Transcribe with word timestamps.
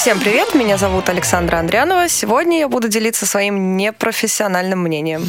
Всем 0.00 0.18
привет, 0.18 0.54
меня 0.54 0.78
зовут 0.78 1.10
Александра 1.10 1.58
Андрянова. 1.58 2.08
Сегодня 2.08 2.60
я 2.60 2.68
буду 2.68 2.88
делиться 2.88 3.26
своим 3.26 3.76
непрофессиональным 3.76 4.78
мнением. 4.78 5.28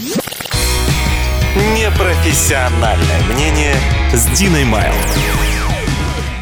Непрофессиональное 1.76 3.22
мнение 3.34 3.76
с 4.14 4.28
Диной 4.28 4.64
Майл. 4.64 4.94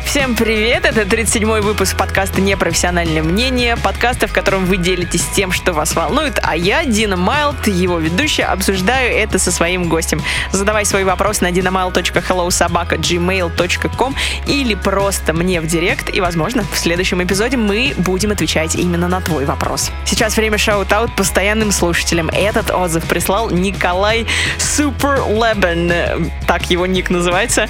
Всем 0.10 0.36
привет! 0.36 0.86
Это 0.86 1.02
37-й 1.02 1.62
выпуск 1.62 1.96
подкаста 1.96 2.42
«Непрофессиональное 2.42 3.22
мнение», 3.22 3.78
подкаста, 3.78 4.26
в 4.26 4.34
котором 4.34 4.66
вы 4.66 4.78
делитесь 4.78 5.24
тем, 5.36 5.52
что 5.52 5.72
вас 5.72 5.94
волнует, 5.94 6.40
а 6.42 6.56
я, 6.56 6.84
Дина 6.84 7.16
Майлд, 7.16 7.68
его 7.68 8.00
ведущая, 8.00 8.46
обсуждаю 8.46 9.16
это 9.16 9.38
со 9.38 9.52
своим 9.52 9.88
гостем. 9.88 10.20
Задавай 10.52 10.84
свой 10.86 11.04
вопрос 11.04 11.42
на 11.42 11.52
dinamail.hellosobaka.gmail.com 11.52 14.16
или 14.48 14.74
просто 14.74 15.34
мне 15.34 15.62
в 15.62 15.68
директ, 15.68 16.12
и, 16.12 16.22
возможно, 16.22 16.66
в 16.74 16.80
следующем 16.80 17.22
эпизоде 17.22 17.58
мы 17.58 17.94
будем 17.98 18.32
отвечать 18.32 18.74
именно 18.74 19.08
на 19.08 19.22
твой 19.22 19.46
вопрос. 19.46 19.92
Сейчас 20.06 20.38
время 20.38 20.58
шоут-аут 20.58 21.16
постоянным 21.16 21.72
слушателям. 21.72 22.30
Этот 22.30 22.72
отзыв 22.72 23.06
прислал 23.06 23.52
Николай 23.52 24.26
Суперлебен, 24.58 26.32
так 26.48 26.72
его 26.72 26.88
ник 26.88 27.12
называется. 27.12 27.68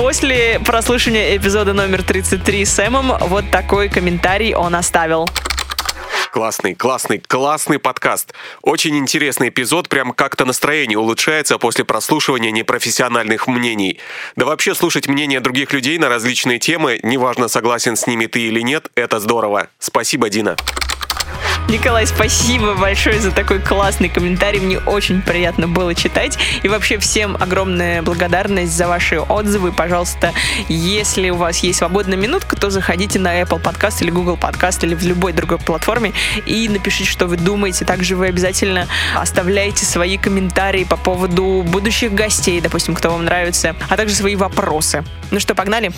После 0.00 0.58
прослушивания 0.60 1.36
эпизода 1.36 1.74
номер 1.74 2.02
33 2.02 2.64
с 2.64 2.72
Сэмом 2.72 3.18
вот 3.28 3.50
такой 3.50 3.90
комментарий 3.90 4.54
он 4.54 4.74
оставил. 4.74 5.28
Классный, 6.32 6.74
классный, 6.74 7.18
классный 7.18 7.78
подкаст. 7.78 8.32
Очень 8.62 8.96
интересный 8.96 9.50
эпизод, 9.50 9.90
прям 9.90 10.12
как-то 10.12 10.46
настроение 10.46 10.96
улучшается 10.96 11.58
после 11.58 11.84
прослушивания 11.84 12.50
непрофессиональных 12.50 13.46
мнений. 13.46 14.00
Да 14.36 14.46
вообще 14.46 14.74
слушать 14.74 15.06
мнения 15.06 15.40
других 15.40 15.74
людей 15.74 15.98
на 15.98 16.08
различные 16.08 16.58
темы, 16.58 16.98
неважно, 17.02 17.48
согласен 17.48 17.94
с 17.94 18.06
ними 18.06 18.24
ты 18.24 18.40
или 18.40 18.62
нет, 18.62 18.88
это 18.94 19.20
здорово. 19.20 19.68
Спасибо, 19.78 20.30
Дина. 20.30 20.56
Николай, 21.68 22.04
спасибо 22.04 22.74
большое 22.74 23.20
за 23.20 23.30
такой 23.30 23.60
классный 23.60 24.08
комментарий. 24.08 24.58
Мне 24.58 24.78
очень 24.80 25.22
приятно 25.22 25.68
было 25.68 25.94
читать. 25.94 26.36
И 26.64 26.68
вообще 26.68 26.98
всем 26.98 27.36
огромная 27.38 28.02
благодарность 28.02 28.72
за 28.72 28.88
ваши 28.88 29.20
отзывы. 29.20 29.70
Пожалуйста, 29.70 30.32
если 30.68 31.30
у 31.30 31.36
вас 31.36 31.58
есть 31.58 31.78
свободная 31.78 32.18
минутка, 32.18 32.56
то 32.56 32.70
заходите 32.70 33.20
на 33.20 33.40
Apple 33.40 33.62
Podcast 33.62 34.02
или 34.02 34.10
Google 34.10 34.36
Podcast 34.36 34.84
или 34.84 34.94
в 34.94 35.04
любой 35.04 35.32
другой 35.32 35.58
платформе 35.58 36.12
и 36.44 36.68
напишите, 36.68 37.08
что 37.08 37.26
вы 37.26 37.36
думаете. 37.36 37.84
Также 37.84 38.16
вы 38.16 38.26
обязательно 38.26 38.88
оставляйте 39.14 39.84
свои 39.84 40.18
комментарии 40.18 40.82
по 40.82 40.96
поводу 40.96 41.62
будущих 41.64 42.12
гостей, 42.12 42.60
допустим, 42.60 42.94
кто 42.96 43.10
вам 43.10 43.24
нравится, 43.24 43.76
а 43.88 43.96
также 43.96 44.16
свои 44.16 44.34
вопросы. 44.34 45.04
Ну 45.30 45.38
что, 45.38 45.54
погнали? 45.54 45.92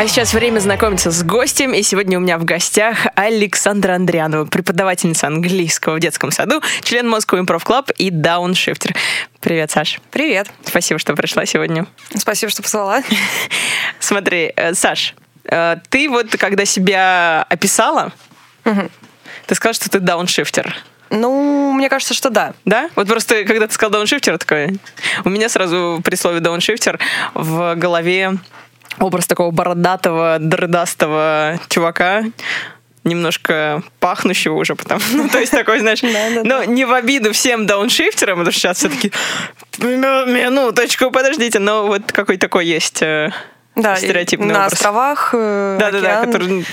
А 0.00 0.08
сейчас 0.08 0.32
время 0.32 0.60
знакомиться 0.60 1.10
с 1.10 1.22
гостем, 1.22 1.74
и 1.74 1.82
сегодня 1.82 2.16
у 2.16 2.22
меня 2.22 2.38
в 2.38 2.44
гостях 2.46 3.06
Александра 3.16 3.92
Андрианова, 3.96 4.46
преподавательница 4.46 5.26
английского 5.26 5.96
в 5.96 6.00
детском 6.00 6.30
саду, 6.30 6.62
член 6.82 7.06
Moscow 7.06 7.38
Improv 7.38 7.62
Club 7.62 7.92
и 7.98 8.08
дауншифтер. 8.08 8.94
Привет, 9.40 9.70
Саш. 9.70 10.00
Привет. 10.10 10.50
Спасибо, 10.64 10.98
что 10.98 11.14
пришла 11.14 11.44
сегодня. 11.44 11.86
Спасибо, 12.16 12.50
что 12.50 12.62
позвала. 12.62 13.02
Смотри, 14.00 14.54
э, 14.56 14.72
Саш, 14.72 15.14
э, 15.44 15.76
ты 15.90 16.08
вот 16.08 16.34
когда 16.38 16.64
себя 16.64 17.44
описала, 17.50 18.10
ты 18.64 19.54
сказала, 19.54 19.74
что 19.74 19.90
ты 19.90 20.00
дауншифтер. 20.00 20.76
Ну, 21.10 21.72
мне 21.72 21.90
кажется, 21.90 22.14
что 22.14 22.30
да. 22.30 22.54
Да? 22.64 22.88
Вот 22.96 23.06
просто, 23.06 23.44
когда 23.44 23.66
ты 23.66 23.74
сказал 23.74 23.90
дауншифтер, 23.90 24.38
такое, 24.38 24.76
у 25.26 25.28
меня 25.28 25.50
сразу 25.50 26.00
при 26.02 26.14
слове 26.14 26.40
дауншифтер 26.40 26.98
в 27.34 27.74
голове 27.74 28.38
образ 29.00 29.26
такого 29.26 29.50
бородатого, 29.50 30.38
дрыдастого 30.38 31.58
чувака, 31.68 32.24
немножко 33.04 33.82
пахнущего 33.98 34.54
уже, 34.54 34.74
потому 34.74 35.00
ну, 35.12 35.28
то 35.28 35.38
есть 35.38 35.52
такой, 35.52 35.80
знаешь, 35.80 36.02
ну, 36.02 36.64
не 36.64 36.84
в 36.84 36.92
обиду 36.92 37.32
всем 37.32 37.66
дауншифтерам, 37.66 38.38
потому 38.38 38.52
что 38.52 38.60
сейчас 38.60 38.78
все-таки 38.78 39.12
минуточку, 39.78 41.10
подождите, 41.10 41.58
но 41.58 41.86
вот 41.86 42.12
какой 42.12 42.36
такой 42.36 42.66
есть 42.66 43.02
э, 43.02 43.30
да, 43.74 43.96
стереотипный 43.96 44.48
на 44.48 44.66
образ. 44.66 44.74
островах, 44.74 45.30
э, 45.32 45.78
Да-да-да, 45.80 46.24
который 46.24 46.66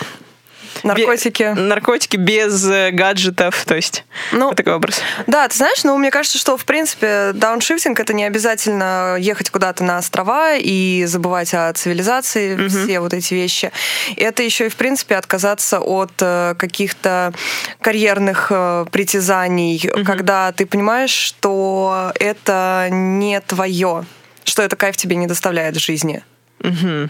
Наркотики. 0.83 1.43
Бе- 1.43 1.53
наркотики 1.53 2.17
без 2.17 2.69
э, 2.69 2.91
гаджетов, 2.91 3.65
то 3.65 3.75
есть 3.75 4.05
ну, 4.31 4.47
вот 4.47 4.57
такой 4.57 4.73
образ. 4.73 5.01
Да, 5.27 5.47
ты 5.47 5.57
знаешь, 5.57 5.83
ну, 5.83 5.97
мне 5.97 6.11
кажется, 6.11 6.37
что, 6.37 6.57
в 6.57 6.65
принципе, 6.65 7.31
дауншифтинг— 7.33 7.99
это 8.01 8.13
не 8.13 8.25
обязательно 8.25 9.17
ехать 9.19 9.49
куда-то 9.49 9.83
на 9.83 9.97
острова 9.97 10.55
и 10.55 11.05
забывать 11.05 11.53
о 11.53 11.71
цивилизации, 11.73 12.55
угу. 12.55 12.69
все 12.69 12.99
вот 12.99 13.13
эти 13.13 13.33
вещи. 13.33 13.71
Это 14.15 14.43
еще 14.43 14.67
и, 14.67 14.69
в 14.69 14.75
принципе, 14.75 15.15
отказаться 15.15 15.79
от 15.79 16.11
э, 16.19 16.55
каких-то 16.57 17.33
карьерных 17.81 18.47
э, 18.49 18.85
притязаний, 18.91 19.89
угу. 19.93 20.03
когда 20.05 20.51
ты 20.51 20.65
понимаешь, 20.65 21.11
что 21.11 22.11
это 22.15 22.87
не 22.91 23.39
твое, 23.41 24.05
что 24.43 24.61
это 24.61 24.75
кайф 24.75 24.97
тебе 24.97 25.15
не 25.15 25.27
доставляет 25.27 25.75
в 25.75 25.79
жизни. 25.79 26.23
Угу. 26.61 27.09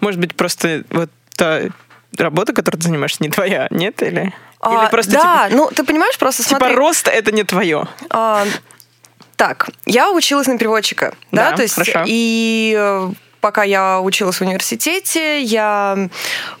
Может 0.00 0.20
быть, 0.20 0.34
просто 0.34 0.84
вот 0.90 1.10
работа, 2.18 2.52
которой 2.52 2.76
ты 2.76 2.82
занимаешься, 2.82 3.22
не 3.22 3.28
твоя, 3.28 3.66
нет? 3.70 4.02
Или, 4.02 4.32
а, 4.60 4.82
или 4.84 4.90
просто 4.90 5.12
да, 5.12 5.48
типа, 5.48 5.56
ну 5.56 5.70
ты 5.74 5.84
понимаешь, 5.84 6.18
просто 6.18 6.42
типа 6.42 6.58
смотри. 6.58 6.76
рост 6.76 7.08
это 7.08 7.32
не 7.32 7.44
твое. 7.44 7.86
А, 8.10 8.44
так, 9.36 9.70
я 9.86 10.10
училась 10.10 10.46
на 10.46 10.58
переводчика, 10.58 11.14
да, 11.30 11.50
да 11.50 11.56
то 11.56 11.62
есть 11.62 11.74
хорошо. 11.74 12.04
и 12.06 12.76
э, 12.78 13.10
пока 13.40 13.64
я 13.64 14.00
училась 14.00 14.36
в 14.36 14.42
университете, 14.42 15.42
я 15.42 16.08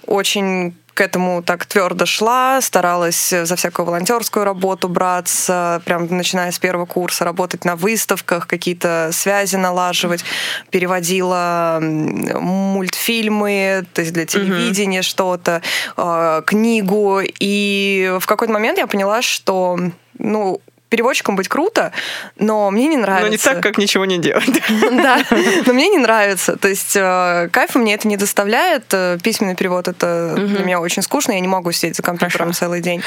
очень 0.06 0.74
к 0.94 1.00
этому 1.00 1.42
так 1.42 1.66
твердо 1.66 2.06
шла, 2.06 2.60
старалась 2.60 3.30
за 3.30 3.56
всякую 3.56 3.86
волонтерскую 3.86 4.44
работу 4.44 4.88
браться, 4.88 5.82
прям 5.84 6.06
начиная 6.10 6.50
с 6.50 6.58
первого 6.58 6.86
курса, 6.86 7.24
работать 7.24 7.64
на 7.64 7.76
выставках, 7.76 8.46
какие-то 8.46 9.10
связи 9.12 9.56
налаживать, 9.56 10.24
переводила 10.70 11.78
мультфильмы, 11.80 13.86
то 13.92 14.02
есть 14.02 14.12
для 14.12 14.26
телевидения 14.26 15.00
mm-hmm. 15.00 15.02
что-то, 15.02 15.62
э, 15.96 16.42
книгу, 16.46 17.20
и 17.22 18.16
в 18.20 18.26
какой-то 18.26 18.52
момент 18.52 18.78
я 18.78 18.86
поняла, 18.86 19.22
что 19.22 19.78
ну, 20.18 20.60
переводчиком 20.92 21.36
быть 21.36 21.48
круто, 21.48 21.90
но 22.36 22.70
мне 22.70 22.86
не 22.86 22.98
нравится. 22.98 23.26
Но 23.26 23.32
не 23.32 23.38
так, 23.38 23.62
как 23.62 23.78
ничего 23.78 24.04
не 24.04 24.18
делать. 24.18 24.44
Да, 24.92 25.18
но 25.66 25.72
мне 25.72 25.88
не 25.88 25.98
нравится. 25.98 26.56
То 26.56 26.68
есть 26.68 26.94
э, 26.96 27.48
кайфа 27.50 27.78
мне 27.78 27.94
это 27.94 28.06
не 28.06 28.18
доставляет. 28.18 28.84
Э, 28.92 29.18
письменный 29.22 29.56
перевод— 29.56 29.88
это 29.88 30.34
для 30.36 30.64
меня 30.64 30.80
очень 30.80 31.02
скучно, 31.02 31.32
я 31.32 31.40
не 31.40 31.48
могу 31.48 31.72
сидеть 31.72 31.96
за 31.96 32.02
компьютером 32.02 32.52
целый 32.52 32.82
день. 32.82 33.02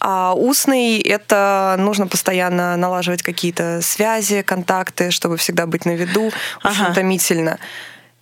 А 0.00 0.34
устный— 0.34 0.98
это 1.16 1.76
нужно 1.78 2.08
постоянно 2.08 2.76
налаживать 2.76 3.22
какие-то 3.22 3.80
связи, 3.82 4.42
контакты, 4.42 5.12
чтобы 5.12 5.36
всегда 5.36 5.66
быть 5.66 5.84
на 5.84 5.92
виду. 5.92 6.32
Очень 6.64 6.90
утомительно. 6.90 7.58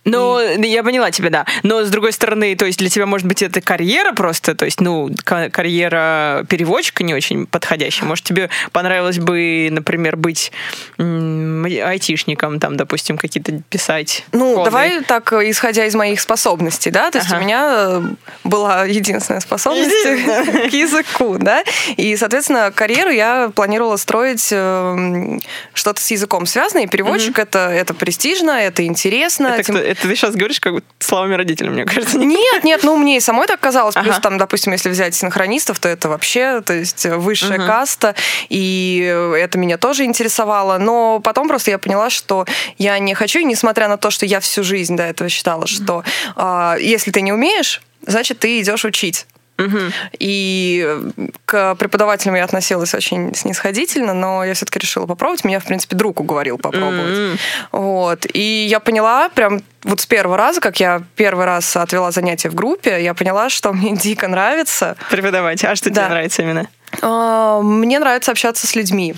Ну, 0.07 0.39
и... 0.39 0.67
я 0.67 0.83
поняла 0.83 1.11
тебя, 1.11 1.29
да. 1.29 1.45
Но 1.63 1.83
с 1.83 1.89
другой 1.89 2.13
стороны, 2.13 2.55
то 2.55 2.65
есть 2.65 2.79
для 2.79 2.89
тебя, 2.89 3.05
может 3.05 3.27
быть, 3.27 3.41
это 3.41 3.61
карьера 3.61 4.13
просто, 4.13 4.55
то 4.55 4.65
есть, 4.65 4.81
ну, 4.81 5.09
карьера 5.23 6.45
переводчика 6.49 7.03
не 7.03 7.13
очень 7.13 7.45
подходящая. 7.45 8.07
Может, 8.07 8.25
тебе 8.25 8.49
понравилось 8.71 9.19
бы, 9.19 9.67
например, 9.71 10.15
быть 10.15 10.51
айтишником, 10.97 12.59
там, 12.59 12.77
допустим, 12.77 13.17
какие-то 13.17 13.61
писать. 13.69 14.25
Ну, 14.31 14.55
коды. 14.55 14.69
давай 14.69 15.03
так, 15.03 15.33
исходя 15.33 15.85
из 15.85 15.95
моих 15.95 16.21
способностей, 16.21 16.91
да, 16.91 17.11
то 17.11 17.17
есть 17.17 17.29
ага. 17.29 17.39
у 17.39 17.43
меня 17.43 17.73
э, 17.75 18.01
была 18.43 18.85
единственная 18.85 19.41
способность 19.41 19.91
к 20.69 20.73
языку, 20.73 21.37
да, 21.37 21.63
и, 21.97 22.15
соответственно, 22.15 22.71
карьеру 22.71 23.09
я 23.09 23.51
планировала 23.53 23.97
строить 23.97 24.49
э, 24.51 25.39
что-то 25.73 26.01
с 26.01 26.11
языком 26.11 26.45
связанное, 26.45 26.85
и 26.85 26.87
переводчик 26.87 27.37
это, 27.39 27.69
это 27.69 27.93
престижно, 27.93 28.51
это 28.51 28.85
интересно. 28.85 29.47
Это, 29.47 29.63
тем... 29.63 29.77
это 29.97 30.07
ты 30.07 30.15
сейчас 30.15 30.35
говоришь 30.35 30.59
как 30.59 30.73
бы 30.73 30.83
словами 30.99 31.33
родителей, 31.35 31.69
мне 31.69 31.85
кажется. 31.85 32.17
Нет, 32.17 32.63
нет, 32.63 32.83
ну 32.83 32.97
мне 32.97 33.17
и 33.17 33.19
самой 33.19 33.47
так 33.47 33.59
казалось, 33.59 33.95
ага. 33.95 34.05
плюс 34.05 34.19
там, 34.19 34.37
допустим, 34.37 34.73
если 34.73 34.89
взять 34.89 35.15
синхронистов, 35.15 35.79
то 35.79 35.89
это 35.89 36.09
вообще, 36.09 36.61
то 36.61 36.73
есть 36.73 37.05
высшая 37.05 37.57
каста, 37.57 38.15
и 38.49 38.99
это 39.37 39.57
меня 39.57 39.77
тоже 39.77 40.05
интересовало, 40.05 40.77
но 40.77 41.19
потом 41.19 41.47
просто 41.47 41.71
я 41.71 41.77
поняла, 41.77 42.09
что 42.09 42.45
я 42.77 42.99
не 42.99 43.13
хочу, 43.13 43.39
и 43.39 43.43
несмотря 43.43 43.87
на 43.87 43.97
то, 43.97 44.11
что 44.11 44.25
я 44.25 44.39
всю 44.39 44.63
жизнь 44.63 44.95
до 44.95 45.03
этого 45.03 45.29
считала, 45.29 45.67
что 45.67 46.03
э, 46.35 46.77
если 46.79 47.11
ты 47.11 47.21
не 47.21 47.33
умеешь, 47.33 47.81
значит, 48.05 48.39
ты 48.39 48.61
идешь 48.61 48.85
учить. 48.85 49.25
Угу. 49.57 49.79
И 50.19 50.97
к 51.45 51.75
преподавателям 51.75 52.35
я 52.35 52.43
относилась 52.43 52.93
очень 52.93 53.33
снисходительно, 53.35 54.13
но 54.13 54.43
я 54.43 54.53
все-таки 54.53 54.79
решила 54.79 55.05
попробовать. 55.05 55.43
Меня, 55.43 55.59
в 55.59 55.65
принципе, 55.65 55.95
друг 55.95 56.19
уговорил 56.19 56.57
попробовать. 56.57 57.17
Mm-hmm. 57.17 57.39
Вот. 57.71 58.25
И 58.33 58.67
я 58.69 58.79
поняла 58.79 59.29
прям 59.29 59.61
вот 59.83 60.01
с 60.01 60.05
первого 60.05 60.37
раза, 60.37 60.61
как 60.61 60.79
я 60.79 61.01
первый 61.15 61.45
раз 61.45 61.75
отвела 61.75 62.11
занятия 62.11 62.49
в 62.49 62.55
группе, 62.55 63.01
я 63.01 63.13
поняла, 63.13 63.49
что 63.49 63.73
мне 63.73 63.95
дико 63.95 64.27
нравится. 64.27 64.95
Преподавать. 65.09 65.63
А 65.63 65.75
что 65.75 65.89
да. 65.89 66.01
тебе 66.01 66.09
нравится 66.09 66.41
именно? 66.41 66.67
А, 67.01 67.61
мне 67.61 67.99
нравится 67.99 68.31
общаться 68.31 68.67
с 68.67 68.75
людьми. 68.75 69.15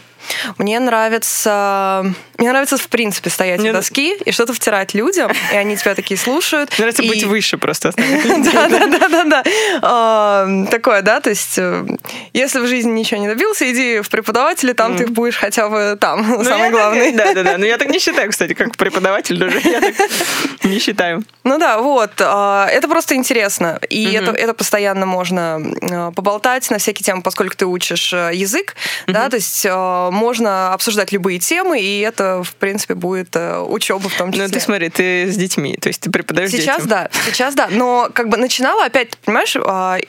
Мне 0.57 0.79
нравится... 0.79 2.05
Мне 2.37 2.49
нравится, 2.49 2.77
в 2.77 2.87
принципе, 2.87 3.29
стоять 3.29 3.59
Мне 3.59 3.71
у 3.71 3.73
доски 3.73 4.15
и 4.25 4.31
что-то 4.31 4.53
втирать 4.53 4.93
людям, 4.93 5.31
и 5.51 5.55
они 5.55 5.75
тебя 5.75 5.93
такие 5.95 6.17
слушают. 6.17 6.69
Мне 6.71 6.79
нравится 6.85 7.03
И- 7.03 7.07
быть 7.09 7.23
выше 7.23 7.57
просто. 7.57 7.93
Да, 8.53 8.67
да, 8.69 8.87
да, 8.87 9.07
да, 9.09 9.23
да. 9.25 9.43
А, 9.81 10.65
Такое, 10.71 11.01
да, 11.01 11.19
то 11.19 11.29
есть, 11.29 11.57
э, 11.57 11.85
если 12.33 12.59
в 12.59 12.67
жизни 12.67 12.91
ничего 12.91 13.19
не 13.19 13.27
добился, 13.27 13.69
иди 13.71 13.99
в 14.01 14.09
преподаватели, 14.09 14.73
там 14.73 14.95
ты 14.95 15.07
будешь 15.07 15.35
хотя 15.37 15.67
бы 15.69 15.97
там, 15.99 16.25
Ну, 16.27 16.43
самый 16.43 16.69
главный. 16.69 17.11
так- 17.13 17.33
Да, 17.35 17.43
да, 17.43 17.51
да. 17.51 17.57
Но 17.57 17.65
я 17.65 17.77
так 17.77 17.89
не 17.89 17.99
считаю, 17.99 18.29
кстати, 18.29 18.53
как 18.53 18.75
преподаватель 18.77 19.37
даже. 19.37 19.59
Я 19.63 19.81
так 19.81 19.95
не 20.63 20.79
считаю. 20.79 21.23
Ну 21.43 21.57
да, 21.57 21.79
вот. 21.79 22.11
а, 22.19 22.67
Это 22.67 22.87
просто 22.87 23.15
интересно. 23.15 23.79
И 23.89 24.13
это, 24.13 24.31
это 24.31 24.53
постоянно 24.53 25.05
можно 25.05 25.59
а, 25.91 26.11
поболтать 26.11 26.69
на 26.71 26.77
всякие 26.77 27.03
темы, 27.03 27.21
поскольку 27.21 27.55
ты 27.55 27.65
учишь 27.65 28.13
э, 28.13 28.31
язык, 28.33 28.75
да, 29.07 29.29
то 29.29 29.35
есть 29.35 29.65
а, 29.69 30.09
можно 30.19 30.73
обсуждать 30.73 31.11
любые 31.11 31.39
темы, 31.39 31.79
и 31.81 31.99
это, 32.01 32.43
в 32.43 32.53
принципе, 32.55 32.93
будет 32.93 33.35
э, 33.35 33.59
учеба 33.59 34.09
в 34.09 34.13
том 34.15 34.31
числе. 34.31 34.47
Ну, 34.47 34.51
ты 34.53 34.59
смотри, 34.59 34.89
ты 34.89 35.31
с 35.31 35.35
детьми, 35.35 35.75
то 35.77 35.87
есть 35.87 36.01
ты 36.01 36.11
преподаешь 36.11 36.51
Сейчас 36.51 36.83
детям. 36.83 36.89
да, 36.89 37.09
сейчас 37.25 37.55
да. 37.55 37.67
Но 37.71 38.09
как 38.13 38.29
бы 38.29 38.37
начинала 38.37 38.85
опять, 38.85 39.17
понимаешь, 39.19 39.55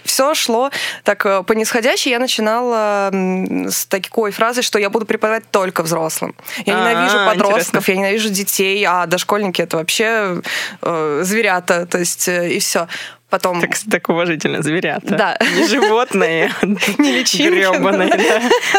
все 0.05 0.35
шло 0.35 0.71
так 1.05 1.25
э, 1.25 1.43
по 1.43 1.53
нисходящей. 1.53 2.11
Я 2.11 2.19
начинала 2.19 3.11
с 3.13 3.87
такой 3.87 4.31
фразы, 4.33 4.63
что 4.63 4.79
я 4.79 4.91
буду 4.91 5.07
преподавать 5.07 5.45
только 5.51 5.83
взрослым. 5.83 6.35
Я 6.67 6.77
А, 6.77 6.81
ненавижу 6.93 7.17
подростков, 7.27 7.69
интересно. 7.89 7.91
я 7.91 7.97
ненавижу 7.97 8.29
детей, 8.31 8.85
а 8.85 9.07
дошкольники 9.07 9.63
это 9.63 9.77
вообще 9.77 10.41
э, 10.83 11.21
зверята, 11.25 11.87
то 11.87 11.99
есть 11.99 12.29
э, 12.29 12.51
и 12.51 12.59
все. 12.59 12.89
Потом 13.31 13.61
Так, 13.61 13.71
так 13.91 14.09
уважительно, 14.09 14.63
зверята. 14.63 15.15
Да. 15.15 15.39
Не 15.57 15.67
животные. 15.67 16.53
Не 16.99 17.13
личинки. 17.13 17.49
Гребаные. 17.49 18.13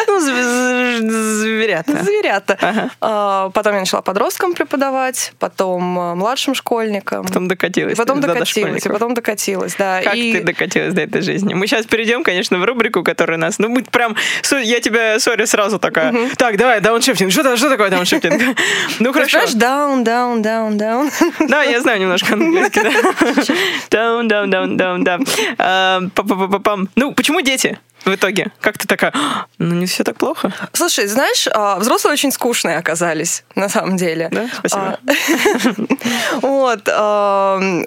Ну, 0.07 0.19
зверята. 0.19 2.03
зверята. 2.03 2.91
А, 2.99 3.49
Потом 3.49 3.73
я 3.73 3.79
начала 3.79 4.01
подросткам 4.01 4.53
преподавать, 4.53 5.33
потом 5.39 5.99
э, 5.99 6.15
младшим 6.15 6.53
школьникам. 6.53 7.25
Потом 7.25 7.47
докатилась. 7.47 7.97
Потом 7.97 8.19
до 8.19 8.27
докатилась, 8.27 8.85
и 8.85 8.89
потом 8.89 9.13
докатилась, 9.13 9.75
да. 9.75 10.01
Как 10.03 10.13
ты 10.13 10.43
докатилась 10.43 10.93
до 10.93 11.01
этой 11.01 11.21
жизни? 11.21 11.53
Мы 11.53 11.67
сейчас 11.67 11.85
перейдем, 11.85 12.23
конечно, 12.23 12.57
в 12.57 12.65
рубрику, 12.65 13.03
которая 13.03 13.37
нас... 13.37 13.59
Ну, 13.59 13.69
мы 13.69 13.83
прям... 13.83 14.15
Я 14.63 14.79
тебя, 14.79 15.19
сори, 15.19 15.45
сразу 15.45 15.79
такая... 15.79 16.13
Так, 16.37 16.57
давай, 16.57 16.81
дауншифтинг. 16.81 17.31
Что, 17.31 17.69
такое 17.69 17.89
дауншифтинг? 17.89 18.41
Ну, 18.99 19.13
хорошо. 19.13 19.39
down, 19.39 20.03
down, 20.03 20.41
down, 20.41 20.77
down. 20.77 21.11
Да, 21.47 21.63
я 21.63 21.81
знаю 21.81 21.99
немножко 22.01 22.33
английский, 22.33 22.81
да. 22.81 22.91
Down, 23.89 24.27
down, 24.49 24.77
down, 24.77 24.77
down, 24.77 25.03
да. 25.03 25.19
А, 25.57 26.01
па-па-па-пам. 26.15 26.89
Ну, 26.95 27.13
почему 27.13 27.41
дети? 27.41 27.79
В 28.03 28.15
итоге, 28.15 28.47
как 28.61 28.79
ты 28.79 28.87
такая, 28.87 29.11
«А, 29.13 29.45
ну 29.59 29.75
не 29.75 29.85
все 29.85 30.03
так 30.03 30.17
плохо, 30.17 30.51
Слушай, 30.73 31.05
знаешь, 31.05 31.47
а, 31.53 31.77
взрослые 31.77 32.13
очень 32.13 32.31
скучные 32.31 32.77
оказались, 32.77 33.43
на 33.53 33.69
самом 33.69 33.95
деле. 33.95 34.29
да? 34.31 34.47
Спасибо. 34.57 34.97
А, 35.05 36.41
Вот. 36.41 36.87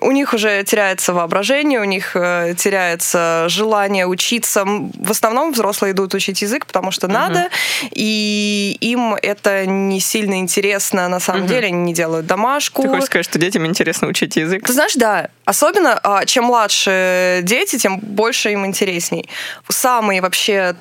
У 0.02 0.10
них 0.12 0.32
уже 0.32 0.62
теряется 0.64 1.12
воображение, 1.14 1.80
у 1.80 1.84
них 1.84 2.14
э, 2.14 2.54
теряется 2.56 3.46
желание 3.48 4.06
учиться. 4.06 4.64
В 4.64 5.10
основном 5.10 5.52
взрослые 5.52 5.92
идут 5.92 6.14
учить 6.14 6.42
язык, 6.42 6.66
потому 6.66 6.92
что 6.92 7.08
надо, 7.08 7.48
и 7.90 8.76
им 8.80 9.14
это 9.14 9.66
не 9.66 10.00
сильно 10.00 10.38
интересно 10.38 11.08
на 11.08 11.18
самом 11.18 11.46
деле, 11.46 11.68
они 11.68 11.78
не 11.78 11.94
делают 11.94 12.26
домашку. 12.26 12.82
Ты 12.82 12.88
хочешь 12.88 13.06
сказать, 13.06 13.24
что 13.26 13.38
детям 13.38 13.66
интересно 13.66 14.06
учить 14.08 14.36
язык? 14.36 14.64
Ты 14.64 14.72
знаешь, 14.72 14.94
да. 14.94 15.28
Особенно, 15.44 15.98
а, 16.02 16.24
чем 16.24 16.44
младше 16.44 17.40
дети, 17.42 17.78
тем 17.78 17.98
больше 17.98 18.52
им 18.52 18.64
интересней. 18.64 19.28
Самые 19.68 20.20
вообще 20.22 20.74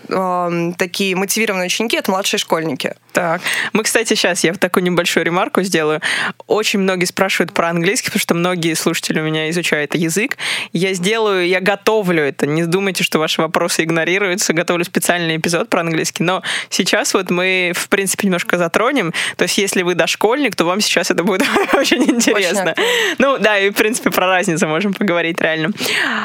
такие 0.78 1.16
мотивированные 1.16 1.66
ученики— 1.66 1.98
это 1.98 2.12
младшие 2.12 2.40
школьники. 2.40 2.96
Так, 3.14 3.42
мы, 3.74 3.84
кстати, 3.84 4.10
сейчас 4.16 4.44
я 4.44 4.54
такую 4.54 4.84
небольшую 4.84 5.24
ремарку 5.26 5.62
сделаю. 5.62 6.02
Очень 6.48 6.80
многие 6.80 7.06
спрашивают 7.06 7.54
про 7.54 7.70
английский, 7.70 8.08
потому 8.08 8.20
что 8.20 8.34
многие 8.34 8.74
слушатели 8.74 9.20
у 9.20 9.24
меня 9.24 9.50
изучают 9.52 9.94
язык. 9.96 10.38
Я 10.74 10.94
сделаю, 10.94 11.48
я 11.48 11.62
готовлю 11.62 12.24
это. 12.24 12.48
Не 12.48 12.64
думайте, 12.66 13.04
что 13.04 13.20
ваши 13.20 13.42
вопросы 13.42 13.84
игнорируются. 13.84 14.54
Готовлю 14.54 14.84
специальный 14.84 15.38
эпизод 15.38 15.70
про 15.70 15.82
английский. 15.82 16.24
Но 16.24 16.42
сейчас 16.70 17.14
вот 17.14 17.30
мы, 17.30 17.72
в 17.76 17.88
принципе, 17.90 18.26
немножко 18.28 18.58
затронем. 18.58 19.14
То 19.38 19.44
есть, 19.44 19.58
если 19.60 19.84
вы 19.84 19.94
дошкольник, 19.94 20.56
то 20.56 20.66
вам 20.66 20.82
сейчас 20.82 21.12
это 21.12 21.24
будет 21.24 21.44
очень 21.74 22.04
интересно. 22.04 22.72
актуально. 22.72 22.76
Ну 23.20 23.38
да, 23.38 23.60
и 23.60 23.70
в 23.70 23.76
принципе 23.76 24.10
про 24.10 24.26
разницу 24.28 24.68
можем 24.68 24.94
поговорить 24.94 25.40
реально. 25.40 25.70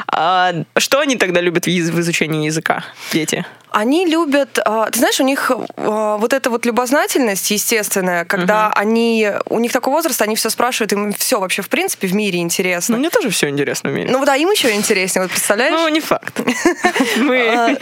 А, 0.07 0.53
что 0.77 0.99
они 0.99 1.17
тогда 1.17 1.39
любят 1.39 1.65
в 1.65 1.67
из- 1.67 1.91
в 1.91 1.99
изучении 1.99 2.47
языка, 2.47 2.83
дети? 3.13 3.45
Они 3.71 4.05
любят, 4.05 4.59
а, 4.65 4.89
ты 4.89 4.99
знаешь, 4.99 5.19
у 5.19 5.23
них 5.23 5.51
а, 5.77 6.17
вот 6.17 6.33
эта 6.33 6.49
вот 6.49 6.65
любознательность 6.65 7.51
естественная, 7.51 8.25
когда 8.25 8.71
они, 8.73 9.31
у 9.45 9.59
них 9.59 9.71
такой 9.71 9.93
возраст, 9.93 10.21
они 10.21 10.35
все 10.35 10.49
спрашивают, 10.49 10.91
им 10.93 11.13
все 11.13 11.39
вообще 11.39 11.61
в 11.61 11.69
принципе 11.69 12.07
в 12.07 12.15
мире 12.15 12.39
Ну, 12.39 12.45
интересно. 12.45 12.97
мне 12.97 13.09
тоже 13.09 13.29
все 13.29 13.49
интересно 13.49 13.91
в 13.91 13.93
мире. 13.93 14.09
Ну 14.11 14.25
да, 14.25 14.35
им 14.35 14.49
еще 14.49 14.73
интереснее, 14.73 15.23
вот 15.23 15.31
представляешь? 15.31 15.73
Ну, 15.73 15.87
не 15.89 15.99
факт. 15.99 16.39
Мы... 17.17 17.47
А, 17.47 17.77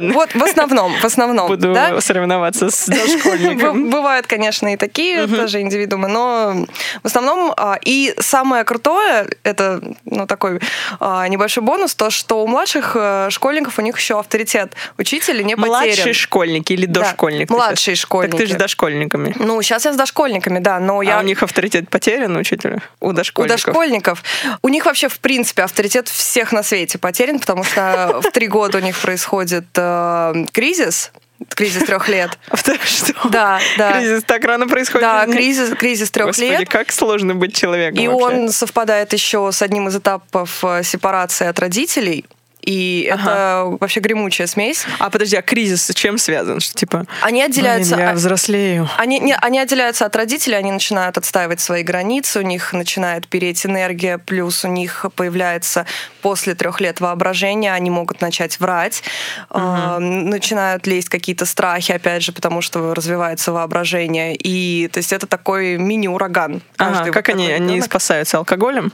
ну, 0.00 0.12
вот 0.12 0.34
в 0.34 0.42
основном, 0.42 0.92
в 1.00 1.04
основном, 1.04 1.48
Буду 1.48 1.74
соревноваться 2.00 2.70
с 2.70 2.86
дошкольником. 2.88 3.90
Бывают, 3.90 4.26
конечно, 4.26 4.72
и 4.72 4.76
такие 4.76 5.26
тоже 5.26 5.60
индивидуумы, 5.60 6.08
но 6.08 6.66
в 7.02 7.06
основном 7.06 7.54
и 7.84 8.14
самое 8.18 8.64
крутое, 8.64 9.28
это 9.44 9.80
ну, 10.04 10.26
такой 10.26 10.60
небольшой 11.00 11.62
бонус, 11.62 11.94
то, 11.94 12.10
что 12.10 12.42
у 12.42 12.46
младших 12.46 12.92
э, 12.94 13.28
школьников 13.30 13.78
у 13.78 13.82
них 13.82 13.98
еще 13.98 14.18
авторитет 14.18 14.72
учителя 14.98 15.21
не 15.30 15.54
Младшие 15.54 15.92
потерян. 15.92 16.14
школьники 16.14 16.72
или 16.72 16.86
Да, 16.86 17.00
дошкольник? 17.02 17.48
ты 17.48 17.54
младшие 17.54 17.94
школьники. 17.94 18.30
Так 18.32 18.40
ты 18.40 18.46
же 18.46 18.54
дошкольниками. 18.56 19.34
Ну, 19.38 19.62
сейчас 19.62 19.84
я 19.84 19.92
с 19.92 19.96
дошкольниками, 19.96 20.58
да, 20.58 20.80
но 20.80 21.00
я... 21.02 21.18
А 21.18 21.20
у 21.20 21.22
них 21.24 21.42
авторитет 21.42 21.88
потерян, 21.88 22.36
учителя? 22.36 22.80
У 23.00 23.08
У 23.08 23.12
дошкольников? 23.12 23.64
дошкольников. 23.64 24.24
У 24.62 24.68
них 24.68 24.84
вообще, 24.86 25.08
в 25.08 25.18
принципе, 25.20 25.62
авторитет 25.62 26.08
всех 26.08 26.52
на 26.52 26.62
свете 26.62 26.98
потерян, 26.98 27.38
потому 27.38 27.62
что 27.64 28.20
в 28.22 28.30
три 28.32 28.48
года 28.48 28.78
у 28.78 28.80
них 28.80 28.98
происходит 28.98 29.66
э, 29.76 30.44
кризис, 30.52 31.12
кризис 31.48 31.84
трех 31.84 32.08
лет. 32.08 32.38
Что? 32.84 33.28
Да, 33.28 33.60
да. 33.78 33.98
Кризис 33.98 34.22
так 34.24 34.44
рано 34.44 34.66
происходит? 34.68 35.02
Да, 35.02 35.26
кризис, 35.26 35.70
кризис 35.76 36.10
трех 36.10 36.28
Господи, 36.28 36.48
лет. 36.50 36.68
как 36.68 36.92
сложно 36.92 37.34
быть 37.34 37.54
человеком 37.56 37.98
И 38.02 38.08
вообще. 38.08 38.24
он 38.24 38.48
совпадает 38.50 39.12
еще 39.12 39.50
с 39.52 39.60
одним 39.62 39.88
из 39.88 39.96
этапов 39.96 40.64
э, 40.64 40.82
сепарации 40.84 41.46
от 41.46 41.58
родителей. 41.58 42.24
И 42.62 43.08
это 43.10 43.76
вообще 43.80 44.00
гремучая 44.00 44.46
смесь. 44.46 44.86
А 44.98 45.10
подожди, 45.10 45.36
а 45.36 45.42
кризис 45.42 45.86
с 45.86 45.94
чем 45.94 46.16
связан? 46.16 46.60
Что 46.60 46.74
типа, 46.74 47.06
Они 47.20 47.42
отделяются... 47.42 47.96
блин, 47.96 48.08
я 48.08 48.14
взрослею. 48.14 48.88
Они, 48.98 49.18
не, 49.18 49.34
они 49.34 49.58
отделяются 49.58 50.06
от 50.06 50.14
родителей, 50.14 50.56
они 50.56 50.70
начинают 50.70 51.18
отстаивать 51.18 51.60
свои 51.60 51.82
границы, 51.82 52.38
у 52.38 52.42
них 52.42 52.72
начинает 52.72 53.26
переть 53.26 53.66
энергия, 53.66 54.18
плюс 54.18 54.64
у 54.64 54.68
них 54.68 55.06
появляется 55.16 55.86
после 56.20 56.54
трех 56.54 56.80
лет 56.80 57.00
воображения, 57.00 57.72
они 57.72 57.90
могут 57.90 58.20
начать 58.20 58.60
врать, 58.60 59.02
э, 59.50 59.98
начинают 59.98 60.86
лезть 60.86 61.08
какие-то 61.08 61.46
страхи, 61.46 61.92
опять 61.92 62.22
же, 62.22 62.32
потому 62.32 62.62
что 62.62 62.94
развивается 62.94 63.52
воображение. 63.52 64.36
И 64.36 64.88
то 64.92 64.98
есть 64.98 65.12
это 65.12 65.26
такой 65.26 65.78
мини-ураган. 65.78 66.62
Ага, 66.76 67.10
как 67.10 67.28
они, 67.28 67.50
они 67.50 67.80
спасаются 67.82 68.38
алкоголем? 68.38 68.92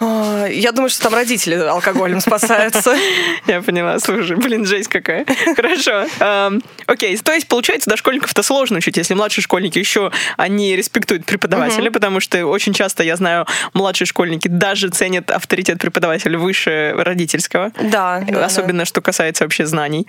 А, 0.00 0.46
Я 0.46 0.72
думаю, 0.72 0.90
что 0.90 1.02
там 1.04 1.14
родители 1.14 1.54
алкоголем 1.54 2.20
спасаются. 2.20 2.96
Я 3.46 3.62
поняла, 3.62 3.98
слушай, 4.00 4.36
блин, 4.36 4.66
жесть 4.66 4.88
какая. 4.88 5.24
Хорошо. 5.56 6.06
Эм, 6.20 6.62
Окей, 6.86 7.16
то 7.18 7.32
есть, 7.32 7.46
получается, 7.48 7.88
дошкольников-то 7.90 8.42
сложно 8.42 8.78
учить, 8.78 8.96
если 8.96 9.14
младшие 9.14 9.42
школьники 9.42 9.78
еще, 9.78 10.10
они 10.36 10.74
респектуют 10.76 11.24
преподавателя, 11.24 11.90
потому 11.90 12.20
что 12.20 12.44
очень 12.46 12.72
часто, 12.72 13.02
я 13.04 13.16
знаю, 13.16 13.46
младшие 13.72 14.06
школьники 14.06 14.48
даже 14.48 14.88
ценят 14.88 15.30
авторитет 15.30 15.78
преподавателя 15.78 16.38
выше 16.38 16.92
родительского. 16.96 17.70
Да. 17.80 18.24
Особенно, 18.42 18.84
что 18.84 19.00
касается 19.00 19.44
вообще 19.44 19.66
знаний. 19.66 20.06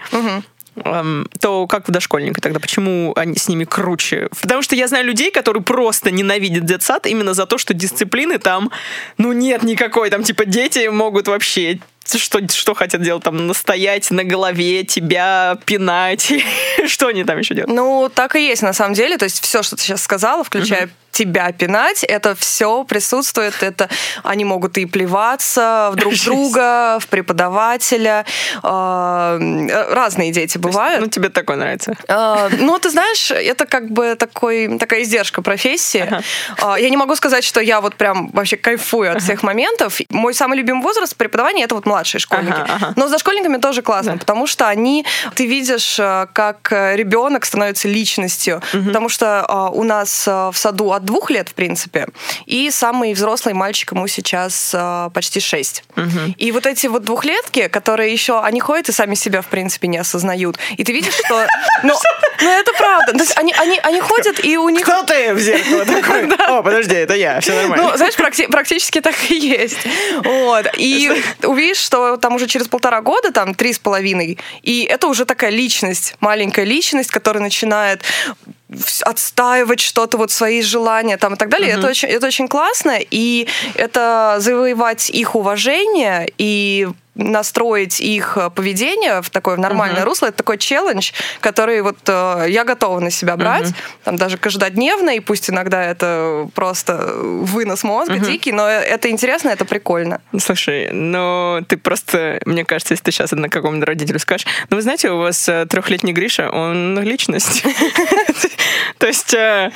То 0.84 1.68
как 1.68 1.88
в 1.88 1.92
дошкольника 1.92 2.42
тогда? 2.42 2.60
Почему 2.60 3.14
они 3.16 3.38
с 3.38 3.48
ними 3.48 3.64
круче? 3.64 4.30
Потому 4.42 4.62
что 4.62 4.76
я 4.76 4.88
знаю 4.88 5.06
людей, 5.06 5.32
которые 5.32 5.64
просто 5.64 6.12
ненавидят 6.12 6.66
детсад 6.66 7.08
именно 7.08 7.34
за 7.34 7.46
то, 7.46 7.58
что 7.58 7.74
дисциплины 7.74 8.40
там, 8.40 8.72
ну, 9.18 9.32
нет 9.32 9.64
никакой. 9.64 10.10
Там, 10.10 10.24
типа, 10.24 10.46
дети 10.46 10.88
могут 10.88 11.28
вообще 11.28 11.80
что, 12.06 12.48
что 12.50 12.76
хотят 12.76 13.02
делать? 13.02 13.24
Там 13.24 13.48
настоять 13.48 14.12
на 14.12 14.24
голове, 14.24 14.84
тебя 14.84 15.58
пинать. 15.66 16.32
что 16.88 17.08
они 17.08 17.24
там 17.24 17.40
еще 17.40 17.56
делают? 17.56 17.76
Ну, 17.76 18.12
так 18.14 18.36
и 18.36 18.46
есть 18.46 18.62
на 18.62 18.74
самом 18.74 18.94
деле. 18.94 19.18
То 19.18 19.26
есть 19.26 19.44
все, 19.44 19.64
что 19.64 19.76
ты 19.76 19.82
сейчас 19.82 20.04
сказала, 20.04 20.44
включая 20.44 20.90
тебя 21.16 21.50
пинать, 21.54 22.04
это 22.04 22.36
все 22.36 22.84
присутствует, 22.84 23.64
это 23.64 23.90
они 24.24 24.44
могут 24.44 24.78
и 24.78 24.86
плеваться 24.86 25.90
в 25.94 25.96
друг 25.96 26.14
друга, 26.26 27.00
в 27.00 27.08
преподавателя, 27.08 28.26
э, 28.62 29.86
разные 29.92 30.32
дети 30.32 30.58
бывают. 30.58 31.02
Ну, 31.02 31.08
тебе 31.08 31.30
такое 31.30 31.56
нравится? 31.56 31.94
Э, 32.10 32.50
ну, 32.60 32.78
ты 32.80 32.90
знаешь, 32.90 33.32
это 33.32 33.66
как 33.66 33.90
бы 33.92 34.16
такой, 34.16 34.78
такая 34.78 35.04
издержка 35.04 35.42
профессии. 35.42 36.06
Ага. 36.60 36.78
Я 36.78 36.90
не 36.90 36.98
могу 36.98 37.16
сказать, 37.16 37.46
что 37.46 37.62
я 37.62 37.80
вот 37.80 37.96
прям 37.96 38.30
вообще 38.32 38.58
кайфую 38.58 39.12
от 39.12 39.18
ага. 39.18 39.26
всех 39.26 39.42
моментов. 39.42 40.02
Мой 40.10 40.34
самый 40.34 40.58
любимый 40.58 40.84
возраст 40.84 41.16
преподавания 41.16 41.64
это 41.64 41.76
вот 41.76 41.86
младшие 41.86 42.20
школьники. 42.20 42.60
Ага. 42.60 42.94
Но 42.98 43.08
за 43.08 43.20
школьниками 43.20 43.58
тоже 43.58 43.82
классно, 43.82 44.14
да. 44.14 44.18
потому 44.20 44.48
что 44.48 44.68
они, 44.68 45.06
ты 45.34 45.46
видишь, 45.46 45.96
как 46.34 46.72
ребенок 46.72 47.46
становится 47.46 47.88
личностью, 47.88 48.62
угу. 48.74 48.88
потому 48.88 49.08
что 49.08 49.70
у 49.74 49.84
нас 49.84 50.28
в 50.28 50.54
саду 50.56 50.92
от 51.06 51.08
двух 51.08 51.30
лет, 51.30 51.50
в 51.50 51.54
принципе, 51.54 52.08
и 52.46 52.70
самый 52.72 53.14
взрослый 53.14 53.54
мальчик 53.54 53.92
ему 53.92 54.08
сейчас 54.08 54.76
почти 55.14 55.40
шесть. 55.40 55.84
Угу. 55.96 56.36
И 56.38 56.52
вот 56.52 56.66
эти 56.66 56.88
вот 56.88 57.04
двухлетки, 57.04 57.68
которые 57.68 58.12
еще, 58.12 58.42
они 58.42 58.60
ходят 58.60 58.90
и 58.90 58.92
сами 58.92 59.16
себя, 59.16 59.42
в 59.42 59.48
принципе, 59.48 59.88
не 59.88 59.98
осознают. 59.98 60.58
И 60.78 60.84
ты 60.84 60.92
видишь, 60.92 61.14
что... 61.14 61.48
Ну, 61.84 61.94
ну 62.42 62.50
это 62.50 62.74
правда. 62.74 63.14
То 63.14 63.20
есть 63.20 63.38
они, 63.38 63.54
они, 63.58 63.80
они 63.84 64.00
ходят, 64.00 64.44
и 64.44 64.58
у 64.58 64.70
них... 64.70 64.84
Кто 64.84 65.04
ты 65.04 65.34
в 65.34 65.40
зеркало 65.40 65.86
такой? 66.02 66.28
О, 66.48 66.64
подожди, 66.64 66.96
это 66.96 67.14
я, 67.14 67.40
все 67.40 67.54
нормально. 67.54 67.92
Ну, 67.92 67.98
знаешь, 67.98 68.16
практически 68.16 69.02
так 69.02 69.16
и 69.30 69.36
есть. 69.36 69.78
Вот. 70.24 70.66
И 70.78 71.12
увидишь, 71.44 71.78
что 71.78 72.18
там 72.18 72.36
уже 72.36 72.48
через 72.48 72.68
полтора 72.68 73.02
года, 73.02 73.32
там, 73.32 73.54
три 73.54 73.74
с 73.74 73.80
половиной, 73.80 74.40
и 74.64 74.84
это 74.84 75.08
уже 75.08 75.26
такая 75.26 75.52
личность, 75.52 76.16
маленькая 76.20 76.66
личность, 76.66 77.12
которая 77.12 77.44
начинает 77.44 78.02
отстаивать 79.02 79.80
что-то, 79.80 80.18
вот 80.18 80.32
свои 80.32 80.62
желания 80.62 81.18
там 81.18 81.36
и 81.36 81.38
так 81.38 81.50
далее. 81.50 81.74
Uh-huh. 81.74 81.80
Это, 81.80 81.88
очень, 81.88 82.08
это 82.08 82.28
очень 82.28 82.48
классно, 82.48 82.98
и 83.00 83.48
это 83.76 84.38
завоевать 84.40 85.10
их 85.10 85.36
уважение 85.36 86.32
и 86.38 86.88
настроить 87.16 88.00
их 88.00 88.38
э, 88.38 88.50
поведение 88.50 89.22
в 89.22 89.30
такое 89.30 89.56
в 89.56 89.60
нормальное 89.60 90.02
uh-huh. 90.02 90.06
русло, 90.06 90.28
это 90.28 90.38
такой 90.38 90.58
челлендж, 90.58 91.12
который 91.40 91.82
вот 91.82 91.98
э, 92.08 92.46
я 92.50 92.64
готова 92.64 93.00
на 93.00 93.10
себя 93.10 93.38
брать, 93.38 93.70
uh-huh. 93.70 93.76
там 94.04 94.18
даже 94.18 94.38
каждодневно, 94.38 95.16
и 95.16 95.20
пусть 95.20 95.50
иногда 95.50 95.84
это 95.84 96.50
просто 96.54 96.98
вынос 97.16 97.84
мозга 97.84 98.16
uh-huh. 98.16 98.26
дикий, 98.26 98.52
но 98.52 98.68
это 98.68 99.10
интересно, 99.10 99.50
это 99.50 99.66
прикольно. 99.66 100.22
Слушай, 100.38 100.90
ну 100.92 101.64
ты 101.68 101.78
просто, 101.78 102.40
мне 102.46 102.66
кажется, 102.66 102.94
если 102.94 103.04
ты 103.04 103.12
сейчас 103.12 103.32
на 103.32 103.50
какому-то 103.50 103.86
родителю 103.86 104.20
скажешь, 104.20 104.48
ну 104.70 104.76
вы 104.76 104.82
знаете, 104.82 105.10
у 105.10 105.18
вас 105.18 105.48
э, 105.48 105.66
трехлетний 105.66 106.14
Гриша, 106.14 106.50
он 106.50 107.00
личность. 107.02 107.64
То 108.98 109.08
есть 109.08 109.34
э, 109.34 109.72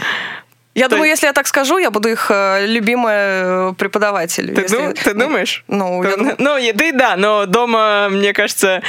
я 0.76 0.86
То 0.88 0.96
думаю, 0.96 1.10
если 1.10 1.26
я 1.26 1.34
так 1.34 1.48
скажу, 1.48 1.78
я 1.78 1.92
буду 1.92 2.10
их 2.10 2.28
э, 2.30 2.66
любимая 2.66 3.72
э, 3.72 3.74
преподаватель. 3.74 4.54
Ты, 4.54 4.62
если... 4.62 4.78
ду- 4.78 4.94
ты 4.94 5.14
думаешь? 5.26 5.64
Ну, 5.68 6.04
я 6.04 6.16
думаю... 6.16 6.36
ну, 6.38 6.58
ты 6.78 6.94
да, 6.94 7.16
но 7.18 7.46
дома, 7.46 8.08
мне 8.10 8.34
кажется, 8.34 8.82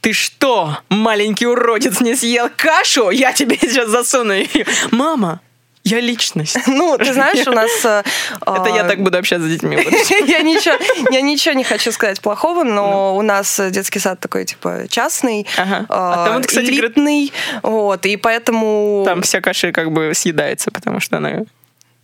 ты 0.00 0.12
что, 0.12 0.78
маленький 0.88 1.46
уродец, 1.46 2.00
не 2.00 2.14
съел 2.14 2.50
кашу? 2.54 3.10
Я 3.10 3.32
тебе 3.32 3.56
сейчас 3.60 3.88
засуну 3.88 4.32
ее. 4.32 4.66
Мама, 4.90 5.40
я 5.88 6.00
личность. 6.00 6.56
Ну, 6.66 6.96
ты 6.98 7.12
знаешь, 7.12 7.46
у 7.46 7.52
нас... 7.52 7.84
Э, 7.84 8.02
Это 8.40 8.68
я 8.68 8.84
так 8.84 9.02
буду 9.02 9.18
общаться 9.18 9.46
с 9.48 9.50
детьми. 9.50 9.76
Я 10.26 10.42
ничего, 10.42 10.76
я 11.10 11.20
ничего 11.20 11.54
не 11.54 11.64
хочу 11.64 11.92
сказать 11.92 12.20
плохого, 12.20 12.64
но 12.64 13.16
у 13.16 13.22
нас 13.22 13.60
детский 13.70 13.98
сад 13.98 14.20
такой, 14.20 14.44
типа, 14.44 14.84
частный, 14.88 15.46
а 15.56 16.40
кстати, 16.40 16.66
элитный, 16.66 17.32
вот, 17.62 18.06
и 18.06 18.16
поэтому... 18.16 19.02
Там 19.04 19.22
вся 19.22 19.40
каша 19.40 19.72
как 19.72 19.90
бы 19.92 20.12
съедается, 20.14 20.70
потому 20.70 21.00
что 21.00 21.16
она 21.16 21.44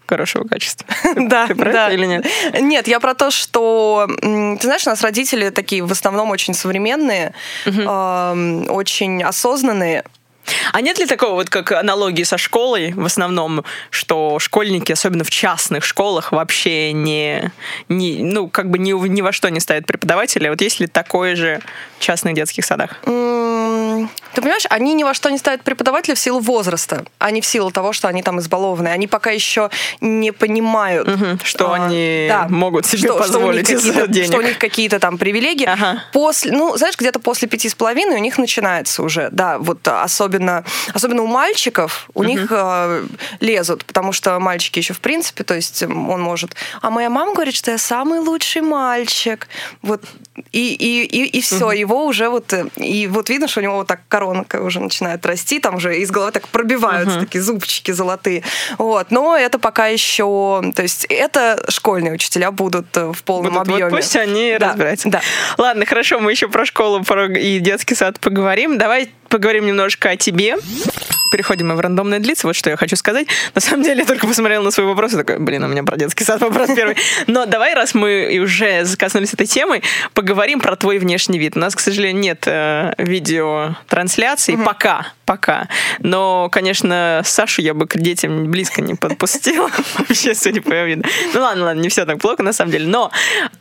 хорошего 0.06 0.46
качества. 0.46 0.86
Да, 1.16 1.46
ты 1.46 1.54
про 1.54 1.72
да. 1.72 1.86
это 1.86 1.94
или 1.94 2.06
нет? 2.06 2.26
Нет, 2.60 2.88
я 2.88 3.00
про 3.00 3.14
то, 3.14 3.30
что 3.30 4.06
ты 4.20 4.60
знаешь, 4.62 4.86
у 4.86 4.90
нас 4.90 5.02
родители 5.02 5.50
такие 5.50 5.82
в 5.82 5.90
основном 5.90 6.30
очень 6.30 6.54
современные, 6.54 7.34
очень 7.66 9.22
осознанные. 9.22 10.04
А 10.72 10.80
нет 10.80 10.98
ли 10.98 11.06
такого, 11.06 11.34
вот 11.34 11.50
как 11.50 11.72
аналогии 11.72 12.22
со 12.22 12.38
школой 12.38 12.92
в 12.92 13.04
основном, 13.04 13.64
что 13.90 14.38
школьники, 14.38 14.92
особенно 14.92 15.24
в 15.24 15.30
частных 15.30 15.84
школах, 15.84 16.32
вообще 16.32 16.92
не, 16.92 17.50
не 17.88 18.22
ну, 18.22 18.48
как 18.48 18.70
бы 18.70 18.78
ни, 18.78 18.92
ни 19.08 19.20
во 19.22 19.32
что 19.32 19.48
не 19.50 19.60
ставят 19.60 19.86
преподавателя? 19.86 20.50
Вот 20.50 20.60
есть 20.60 20.80
ли 20.80 20.86
такое 20.86 21.36
же 21.36 21.60
в 21.98 22.02
частных 22.02 22.34
детских 22.34 22.64
садах? 22.64 23.00
Ты 24.34 24.42
понимаешь, 24.42 24.66
они 24.68 24.94
ни 24.94 25.04
во 25.04 25.14
что 25.14 25.30
не 25.30 25.38
ставят 25.38 25.62
преподавателя 25.62 26.14
в 26.14 26.18
силу 26.18 26.40
возраста, 26.40 27.04
а 27.18 27.30
не 27.30 27.40
в 27.40 27.46
силу 27.46 27.70
того, 27.70 27.92
что 27.92 28.08
они 28.08 28.22
там 28.22 28.40
избалованы. 28.40 28.88
Они 28.88 29.06
пока 29.06 29.30
еще 29.30 29.70
не 30.00 30.32
понимают, 30.32 31.08
угу, 31.08 31.38
что 31.44 31.72
а, 31.72 31.76
они 31.76 32.26
да, 32.28 32.48
могут 32.48 32.86
себе 32.86 33.08
что, 33.08 33.18
позволить 33.18 33.66
что 33.66 33.76
из 33.76 34.08
денег. 34.08 34.26
Что 34.26 34.38
у 34.38 34.42
них 34.42 34.58
какие-то 34.58 34.98
там 34.98 35.18
привилегии. 35.18 35.66
Ага. 35.66 36.02
После, 36.12 36.52
ну, 36.52 36.76
знаешь, 36.76 36.96
где-то 36.98 37.20
после 37.20 37.48
пяти 37.48 37.68
с 37.68 37.74
половиной 37.74 38.16
у 38.16 38.20
них 38.20 38.38
начинается 38.38 39.02
уже, 39.02 39.28
да, 39.30 39.58
вот 39.58 39.86
особенно, 39.86 40.33
особенно 40.92 41.22
у 41.22 41.26
мальчиков, 41.26 42.08
у 42.14 42.20
угу. 42.20 42.28
них 42.28 42.46
э, 42.50 43.04
лезут, 43.40 43.84
потому 43.84 44.12
что 44.12 44.38
мальчики 44.38 44.78
еще 44.78 44.94
в 44.94 45.00
принципе, 45.00 45.44
то 45.44 45.54
есть 45.54 45.82
он 45.82 46.20
может, 46.20 46.54
а 46.82 46.90
моя 46.90 47.10
мама 47.10 47.34
говорит, 47.34 47.54
что 47.54 47.70
я 47.70 47.78
самый 47.78 48.20
лучший 48.20 48.62
мальчик, 48.62 49.48
вот, 49.82 50.02
и, 50.52 50.74
и, 50.74 51.04
и, 51.04 51.38
и 51.38 51.40
все, 51.40 51.66
угу. 51.66 51.72
его 51.72 52.06
уже 52.06 52.28
вот, 52.28 52.52
и 52.76 53.06
вот 53.06 53.30
видно, 53.30 53.48
что 53.48 53.60
у 53.60 53.62
него 53.62 53.76
вот 53.76 53.86
так 53.86 54.00
коронка 54.08 54.60
уже 54.62 54.80
начинает 54.80 55.24
расти, 55.26 55.58
там 55.60 55.76
уже 55.76 55.98
из 55.98 56.10
головы 56.10 56.32
так 56.32 56.48
пробиваются 56.48 57.18
uh-huh. 57.18 57.20
такие 57.20 57.42
зубчики 57.42 57.90
золотые. 57.92 58.42
Вот. 58.78 59.10
Но 59.10 59.36
это 59.36 59.58
пока 59.58 59.86
еще... 59.86 60.62
То 60.74 60.82
есть 60.82 61.06
это 61.08 61.64
школьные 61.68 62.12
учителя 62.12 62.50
будут 62.50 62.96
э, 62.96 63.12
в 63.12 63.22
полном 63.22 63.54
будут, 63.54 63.68
объеме. 63.68 63.90
Вот 63.90 64.00
пусть 64.00 64.16
они 64.16 64.56
да, 64.58 64.68
разбираются. 64.68 65.08
Да. 65.08 65.20
Ладно, 65.58 65.86
хорошо, 65.86 66.20
мы 66.20 66.32
еще 66.32 66.48
про 66.48 66.64
школу 66.64 67.02
про 67.04 67.26
и 67.26 67.58
детский 67.58 67.94
сад 67.94 68.20
поговорим. 68.20 68.78
Давай 68.78 69.10
поговорим 69.34 69.66
немножко 69.66 70.10
о 70.10 70.16
тебе 70.16 70.56
переходим 71.34 71.66
мы 71.66 71.74
в 71.74 71.80
рандомное 71.80 72.20
длится. 72.20 72.46
Вот 72.46 72.54
что 72.54 72.70
я 72.70 72.76
хочу 72.76 72.94
сказать. 72.94 73.26
На 73.56 73.60
самом 73.60 73.82
деле, 73.82 74.02
я 74.02 74.06
только 74.06 74.24
посмотрела 74.28 74.62
на 74.62 74.70
свой 74.70 74.86
вопрос 74.86 75.14
и 75.14 75.16
такой, 75.16 75.40
блин, 75.40 75.64
у 75.64 75.66
меня 75.66 75.82
про 75.82 75.96
детский 75.96 76.22
сад 76.22 76.40
вопрос 76.40 76.68
первый. 76.76 76.96
Но 77.26 77.44
давай, 77.44 77.74
раз 77.74 77.92
мы 77.92 78.38
уже 78.40 78.84
коснулись 78.96 79.34
этой 79.34 79.48
темы, 79.48 79.82
поговорим 80.12 80.60
про 80.60 80.76
твой 80.76 80.98
внешний 80.98 81.40
вид. 81.40 81.56
У 81.56 81.58
нас, 81.58 81.74
к 81.74 81.80
сожалению, 81.80 82.22
нет 82.22 82.44
э, 82.46 82.94
видеотрансляции 82.98 84.54
угу. 84.54 84.62
пока, 84.62 85.08
пока. 85.24 85.66
Но, 85.98 86.48
конечно, 86.52 87.22
Сашу 87.24 87.62
я 87.62 87.74
бы 87.74 87.88
к 87.88 87.96
детям 87.96 88.48
близко 88.48 88.80
не 88.80 88.94
подпустила. 88.94 89.72
Вообще, 89.98 90.36
судя 90.36 90.62
по 90.62 90.84
виду. 90.84 91.02
Ну 91.34 91.40
ладно, 91.40 91.64
ладно, 91.64 91.80
не 91.80 91.88
все 91.88 92.04
так 92.04 92.20
плохо, 92.20 92.44
на 92.44 92.52
самом 92.52 92.70
деле. 92.70 92.86
Но 92.86 93.10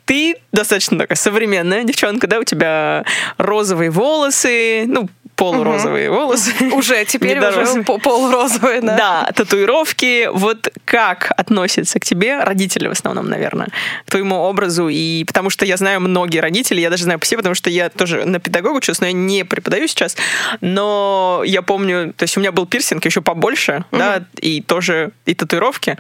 ты 0.05 0.35
достаточно 0.51 0.99
такая 0.99 1.15
современная 1.15 1.83
девчонка, 1.83 2.27
да, 2.27 2.37
у 2.37 2.43
тебя 2.43 3.03
розовые 3.39 3.89
волосы, 3.89 4.83
ну, 4.85 5.09
полурозовые 5.35 6.09
угу. 6.09 6.19
волосы. 6.19 6.53
Уже, 6.73 7.05
теперь 7.05 7.39
уже 7.39 7.83
полурозовые, 7.83 8.81
да. 8.81 8.97
Да, 8.97 9.31
татуировки. 9.33 10.29
Вот 10.31 10.69
как 10.85 11.31
относятся 11.37 11.99
к 11.99 12.05
тебе 12.05 12.43
родители 12.43 12.87
в 12.87 12.91
основном, 12.91 13.29
наверное, 13.29 13.67
к 14.05 14.11
твоему 14.11 14.35
образу? 14.35 14.87
И 14.89 15.23
потому 15.25 15.49
что 15.49 15.65
я 15.65 15.77
знаю 15.77 16.01
многие 16.01 16.39
родители, 16.39 16.81
я 16.81 16.89
даже 16.89 17.03
знаю 17.03 17.19
по 17.19 17.25
себе, 17.25 17.37
потому 17.37 17.55
что 17.55 17.69
я 17.69 17.89
тоже 17.89 18.25
на 18.25 18.39
педагогу 18.39 18.77
учусь, 18.77 18.99
но 19.01 19.07
я 19.07 19.13
не 19.13 19.43
преподаю 19.43 19.87
сейчас. 19.87 20.15
Но 20.61 21.41
я 21.45 21.61
помню, 21.61 22.13
то 22.13 22.23
есть 22.23 22.37
у 22.37 22.39
меня 22.39 22.51
был 22.51 22.65
пирсинг 22.65 23.05
еще 23.05 23.21
побольше, 23.21 23.83
угу. 23.91 23.99
да, 23.99 24.23
и 24.39 24.61
тоже 24.61 25.11
и 25.25 25.33
татуировки. 25.33 25.97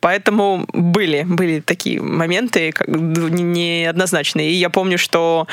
Поэтому 0.00 0.66
были, 0.72 1.24
были 1.24 1.60
такие 1.60 2.00
моменты 2.00 2.72
как, 2.72 2.88
неоднозначные. 2.88 4.50
И 4.50 4.54
я 4.54 4.70
помню, 4.70 4.98
что 4.98 5.46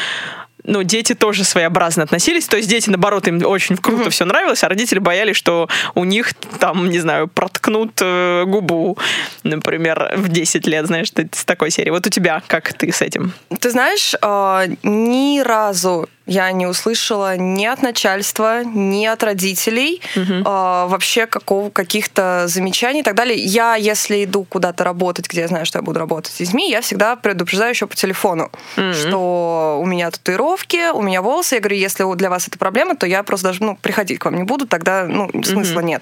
ну, 0.64 0.84
дети 0.84 1.14
тоже 1.14 1.44
своеобразно 1.44 2.04
относились. 2.04 2.48
То 2.48 2.58
есть 2.58 2.70
дети, 2.70 2.90
наоборот, 2.90 3.28
им 3.28 3.46
очень 3.46 3.78
круто 3.78 4.04
mm-hmm. 4.04 4.10
все 4.10 4.26
нравилось, 4.26 4.64
а 4.64 4.70
родители 4.70 5.00
боялись, 5.00 5.36
что 5.36 5.70
у 5.96 6.04
них 6.04 6.34
там, 6.60 6.90
не 6.90 7.00
знаю, 7.00 7.28
проткнут 7.28 8.00
э, 8.02 8.44
губу, 8.46 8.98
например, 9.44 10.14
в 10.16 10.30
10 10.30 10.68
лет, 10.68 10.88
знаешь, 10.88 11.12
с 11.32 11.46
такой 11.46 11.72
серии. 11.72 11.90
Вот 11.90 12.08
у 12.08 12.10
тебя 12.10 12.42
как 12.48 12.74
ты 12.74 12.92
с 12.92 13.02
этим? 13.02 13.34
Ты 13.60 13.70
знаешь, 13.70 14.14
э, 14.22 14.76
ни 14.84 15.42
разу 15.42 16.08
я 16.26 16.52
не 16.52 16.66
услышала 16.66 17.36
ни 17.36 17.66
от 17.66 17.82
начальства, 17.82 18.64
ни 18.64 19.06
от 19.06 19.24
родителей 19.24 20.02
угу. 20.16 20.34
э, 20.34 20.44
вообще 20.44 21.26
какого, 21.26 21.70
каких-то 21.70 22.46
замечаний 22.48 23.02
и 23.02 23.04
так 23.04 23.16
далее. 23.16 23.38
Я, 23.38 23.76
если 23.76 24.24
иду 24.24 24.46
куда-то 24.46 24.84
работать, 24.84 25.28
где 25.28 25.42
я 25.42 25.48
знаю, 25.48 25.66
что 25.66 25.80
я 25.80 25.84
буду 25.84 26.00
работать 26.00 26.32
с 26.32 26.38
детьми, 26.38 26.70
я 26.70 26.82
всегда 26.82 27.16
предупреждаю 27.16 27.72
еще 27.72 27.88
по 27.88 27.96
телефону, 27.96 28.52
угу. 28.78 28.94
что 28.94 29.80
у 29.82 29.86
меня 29.86 30.10
татуировка, 30.12 30.53
татуировки, 30.54 30.92
у 30.92 31.02
меня 31.02 31.22
волосы. 31.22 31.56
Я 31.56 31.62
говорю, 31.62 31.78
если 31.78 32.16
для 32.16 32.30
вас 32.30 32.48
это 32.48 32.58
проблема, 32.58 32.96
то 32.96 33.06
я 33.06 33.24
просто 33.24 33.48
даже 33.48 33.64
ну, 33.64 33.76
приходить 33.82 34.20
к 34.20 34.26
вам 34.26 34.36
не 34.36 34.44
буду, 34.44 34.68
тогда 34.68 35.06
ну, 35.06 35.30
смысла 35.44 35.80
mm-hmm. 35.80 35.84
нет. 35.84 36.02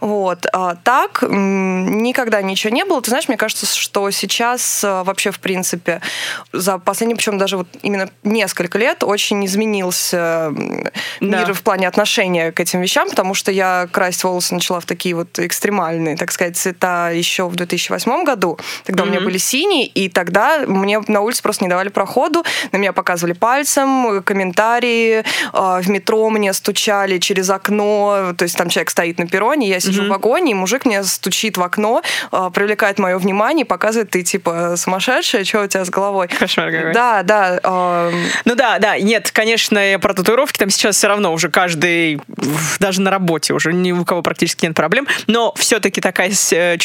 Вот. 0.00 0.46
А 0.52 0.76
так 0.76 1.22
никогда 1.28 2.42
ничего 2.42 2.72
не 2.72 2.84
было. 2.84 3.00
Ты 3.00 3.10
знаешь, 3.10 3.28
мне 3.28 3.36
кажется, 3.36 3.66
что 3.66 4.10
сейчас 4.10 4.82
а, 4.84 5.04
вообще, 5.04 5.30
в 5.30 5.38
принципе, 5.38 6.00
за 6.52 6.78
последние, 6.78 7.16
причем 7.16 7.38
даже 7.38 7.56
вот 7.56 7.68
именно 7.82 8.08
несколько 8.22 8.78
лет 8.78 9.04
очень 9.04 9.44
изменился 9.46 10.52
да. 11.20 11.38
мир 11.38 11.54
в 11.54 11.62
плане 11.62 11.88
отношения 11.88 12.52
к 12.52 12.60
этим 12.60 12.80
вещам, 12.80 13.08
потому 13.08 13.34
что 13.34 13.52
я 13.52 13.88
красить 13.90 14.24
волосы 14.24 14.54
начала 14.54 14.80
в 14.80 14.86
такие 14.86 15.14
вот 15.14 15.38
экстремальные, 15.38 16.16
так 16.16 16.32
сказать, 16.32 16.56
цвета 16.56 17.10
еще 17.10 17.48
в 17.48 17.56
2008 17.56 18.24
году. 18.24 18.58
Тогда 18.84 19.04
mm-hmm. 19.04 19.06
у 19.06 19.10
меня 19.10 19.20
были 19.20 19.38
синие, 19.38 19.86
и 19.86 20.08
тогда 20.08 20.60
мне 20.66 21.00
на 21.06 21.20
улице 21.20 21.42
просто 21.42 21.64
не 21.64 21.70
давали 21.70 21.88
проходу, 21.88 22.44
на 22.72 22.76
меня 22.78 22.92
показывали 22.92 23.32
пальцем, 23.32 23.91
комментарии, 24.24 25.24
а, 25.52 25.80
в 25.80 25.88
метро 25.88 26.28
мне 26.30 26.52
стучали 26.52 27.18
через 27.18 27.50
окно, 27.50 28.34
то 28.36 28.44
есть 28.44 28.56
там 28.56 28.68
человек 28.68 28.90
стоит 28.90 29.18
на 29.18 29.26
перроне, 29.26 29.68
я 29.68 29.80
сижу 29.80 30.02
mm-hmm. 30.02 30.06
в 30.06 30.10
вагоне, 30.10 30.50
и 30.52 30.54
мужик 30.54 30.84
мне 30.84 31.02
стучит 31.04 31.56
в 31.56 31.62
окно, 31.62 32.02
а, 32.30 32.50
привлекает 32.50 32.98
мое 32.98 33.18
внимание, 33.18 33.64
показывает, 33.64 34.10
ты 34.10 34.22
типа 34.22 34.74
сумасшедшая, 34.76 35.44
что 35.44 35.62
у 35.62 35.66
тебя 35.66 35.84
с 35.84 35.90
головой? 35.90 36.28
Кошмар 36.28 36.70
какой. 36.70 36.92
Да, 36.92 37.22
да. 37.22 37.60
Э... 37.62 38.12
Ну 38.44 38.54
да, 38.54 38.78
да, 38.78 38.98
нет, 38.98 39.30
конечно, 39.30 39.80
про 40.00 40.14
татуировки 40.14 40.58
там 40.58 40.70
сейчас 40.70 40.96
все 40.96 41.08
равно 41.08 41.32
уже 41.32 41.48
каждый, 41.48 42.20
даже 42.78 43.00
на 43.00 43.10
работе 43.10 43.54
уже 43.54 43.72
ни 43.72 43.92
у 43.92 44.04
кого 44.04 44.22
практически 44.22 44.66
нет 44.66 44.74
проблем, 44.74 45.06
но 45.26 45.52
все-таки 45.56 46.00
такая 46.00 46.32
э, 46.52 46.76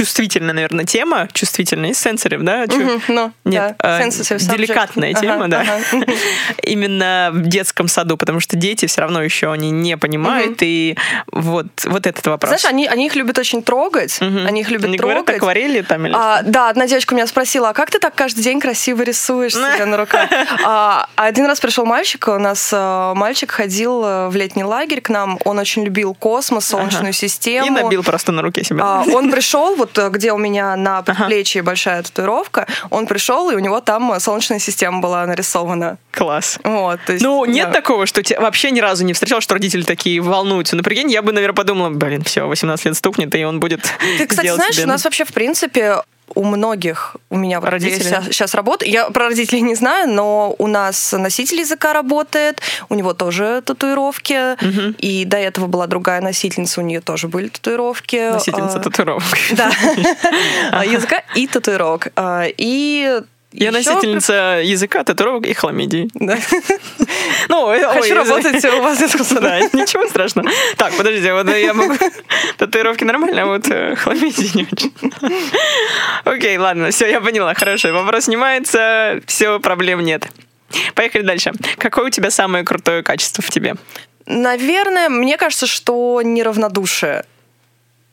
чувствительная, 0.00 0.54
наверное, 0.54 0.86
тема, 0.86 1.28
чувствительная 1.30 1.92
сенсоров, 1.92 2.42
да? 2.42 2.66
Чу... 2.66 2.80
Mm-hmm, 2.80 3.02
no, 3.08 3.32
нет, 3.44 3.76
да. 3.78 4.00
э, 4.00 4.08
деликатная 4.08 5.12
тема, 5.12 5.44
ага, 5.44 5.48
да. 5.48 5.60
Ага. 5.60 6.06
Именно 6.62 7.30
в 7.34 7.42
детском 7.42 7.86
саду, 7.86 8.16
потому 8.16 8.40
что 8.40 8.56
дети 8.56 8.86
все 8.86 9.02
равно 9.02 9.22
еще 9.22 9.52
они 9.52 9.70
не 9.70 9.98
понимают, 9.98 10.62
mm-hmm. 10.62 10.66
и 10.66 10.96
вот, 11.32 11.66
вот 11.84 12.06
этот 12.06 12.26
вопрос. 12.26 12.48
Знаешь, 12.48 12.64
они, 12.64 12.86
они 12.86 13.08
их 13.08 13.14
любят 13.14 13.36
очень 13.38 13.62
трогать, 13.62 14.20
mm-hmm. 14.22 14.46
они 14.46 14.62
их 14.62 14.70
любят 14.70 14.86
они 14.86 14.96
трогать. 14.96 15.16
Говорят, 15.18 15.36
акварели 15.36 15.82
там 15.82 16.06
или 16.06 16.14
а, 16.16 16.40
Да, 16.44 16.70
одна 16.70 16.86
девочка 16.86 17.14
меня 17.14 17.26
спросила, 17.26 17.68
а 17.68 17.72
как 17.74 17.90
ты 17.90 17.98
так 17.98 18.14
каждый 18.14 18.40
день 18.40 18.58
красиво 18.58 19.02
рисуешь 19.02 19.52
себя 19.54 19.84
на 19.84 19.98
руках? 19.98 20.30
А, 20.64 21.10
один 21.16 21.44
раз 21.44 21.60
пришел 21.60 21.84
мальчик, 21.84 22.26
у 22.28 22.38
нас 22.38 22.70
э, 22.72 23.12
мальчик 23.14 23.50
ходил 23.50 24.02
э, 24.02 24.28
в 24.28 24.36
летний 24.36 24.64
лагерь 24.64 25.02
к 25.02 25.10
нам, 25.10 25.38
он 25.44 25.58
очень 25.58 25.84
любил 25.84 26.14
космос, 26.14 26.64
солнечную 26.64 27.10
ага. 27.10 27.12
систему. 27.12 27.66
И 27.66 27.70
набил 27.70 28.02
просто 28.02 28.32
на 28.32 28.40
руке 28.40 28.64
себя. 28.64 28.82
А, 28.82 29.04
он 29.12 29.30
пришел, 29.30 29.76
вот 29.76 29.89
э, 29.98 30.08
где 30.10 30.32
у 30.32 30.38
меня 30.38 30.76
на 30.76 31.02
предплечье 31.02 31.60
ага. 31.60 31.66
большая 31.66 32.02
татуировка, 32.02 32.66
он 32.90 33.06
пришел, 33.06 33.50
и 33.50 33.54
у 33.54 33.58
него 33.58 33.80
там 33.80 34.18
солнечная 34.20 34.58
система 34.58 35.00
была 35.00 35.26
нарисована. 35.26 35.98
Класс. 36.12 36.58
Вот, 36.64 37.00
то 37.06 37.12
есть, 37.12 37.24
ну, 37.24 37.44
нет 37.44 37.68
да. 37.68 37.74
такого, 37.74 38.06
что 38.06 38.22
тебя 38.22 38.40
вообще 38.40 38.70
ни 38.70 38.80
разу 38.80 39.04
не 39.04 39.12
встречал, 39.12 39.40
что 39.40 39.54
родители 39.54 39.82
такие 39.82 40.20
волнуются. 40.20 40.76
Ну, 40.76 40.82
прикинь, 40.82 41.10
я 41.10 41.22
бы, 41.22 41.32
наверное, 41.32 41.54
подумала, 41.54 41.90
блин, 41.90 42.22
все, 42.24 42.46
18 42.46 42.86
лет 42.86 42.96
стукнет, 42.96 43.34
и 43.34 43.44
он 43.44 43.60
будет 43.60 43.82
Ты, 44.18 44.26
кстати, 44.26 44.52
знаешь, 44.54 44.74
себе... 44.74 44.84
у 44.84 44.88
нас 44.88 45.04
вообще, 45.04 45.24
в 45.24 45.32
принципе, 45.32 45.96
у 46.34 46.44
многих, 46.44 47.16
у 47.28 47.36
меня 47.36 47.60
родители 47.60 48.02
сейчас, 48.02 48.26
сейчас 48.26 48.54
работают, 48.54 48.92
я 48.92 49.10
про 49.10 49.26
родителей 49.26 49.62
не 49.62 49.74
знаю, 49.74 50.08
но 50.08 50.54
у 50.58 50.66
нас 50.66 51.12
носитель 51.12 51.60
языка 51.60 51.92
работает, 51.92 52.60
у 52.88 52.94
него 52.94 53.14
тоже 53.14 53.62
татуировки, 53.64 54.54
угу. 54.54 54.94
и 54.98 55.24
до 55.24 55.36
этого 55.36 55.66
была 55.66 55.86
другая 55.86 56.20
носительница, 56.20 56.80
у 56.80 56.84
нее 56.84 57.00
тоже 57.00 57.28
были 57.28 57.48
татуировки. 57.48 58.30
Носительница 58.32 58.78
а, 58.78 58.82
татуировок. 58.82 59.38
Да, 59.52 59.70
языка 60.84 61.22
и 61.34 61.46
татуировок. 61.46 62.08
А, 62.16 62.44
и 62.46 63.20
я 63.52 63.72
носительница 63.72 64.60
языка, 64.62 65.02
татуировок 65.02 65.46
и 65.46 65.54
хламидий. 65.54 66.10
Да. 66.14 66.38
Ну, 67.48 67.66
Хочу 67.92 68.14
работать 68.14 68.64
у 68.64 68.82
вас. 68.82 68.98
Да, 69.30 69.60
ничего 69.60 70.06
страшного. 70.08 70.48
Так, 70.76 70.92
подождите, 70.96 71.32
вот 71.32 71.48
я 71.48 71.74
могу... 71.74 71.94
Татуировки 72.58 73.04
нормально, 73.04 73.42
а 73.42 73.46
вот 73.46 73.68
э, 73.68 73.96
хламидий 73.96 74.50
не 74.54 74.68
очень. 74.70 74.92
Окей, 76.24 76.58
ладно, 76.58 76.90
все, 76.90 77.10
я 77.10 77.20
поняла, 77.20 77.54
хорошо. 77.54 77.92
Вопрос 77.92 78.24
снимается, 78.24 79.20
все, 79.26 79.58
проблем 79.58 80.00
нет. 80.00 80.28
Поехали 80.94 81.22
дальше. 81.22 81.52
Какое 81.78 82.06
у 82.06 82.10
тебя 82.10 82.30
самое 82.30 82.64
крутое 82.64 83.02
качество 83.02 83.42
в 83.42 83.50
тебе? 83.50 83.74
Наверное, 84.26 85.08
мне 85.08 85.36
кажется, 85.36 85.66
что 85.66 86.20
неравнодушие. 86.22 87.24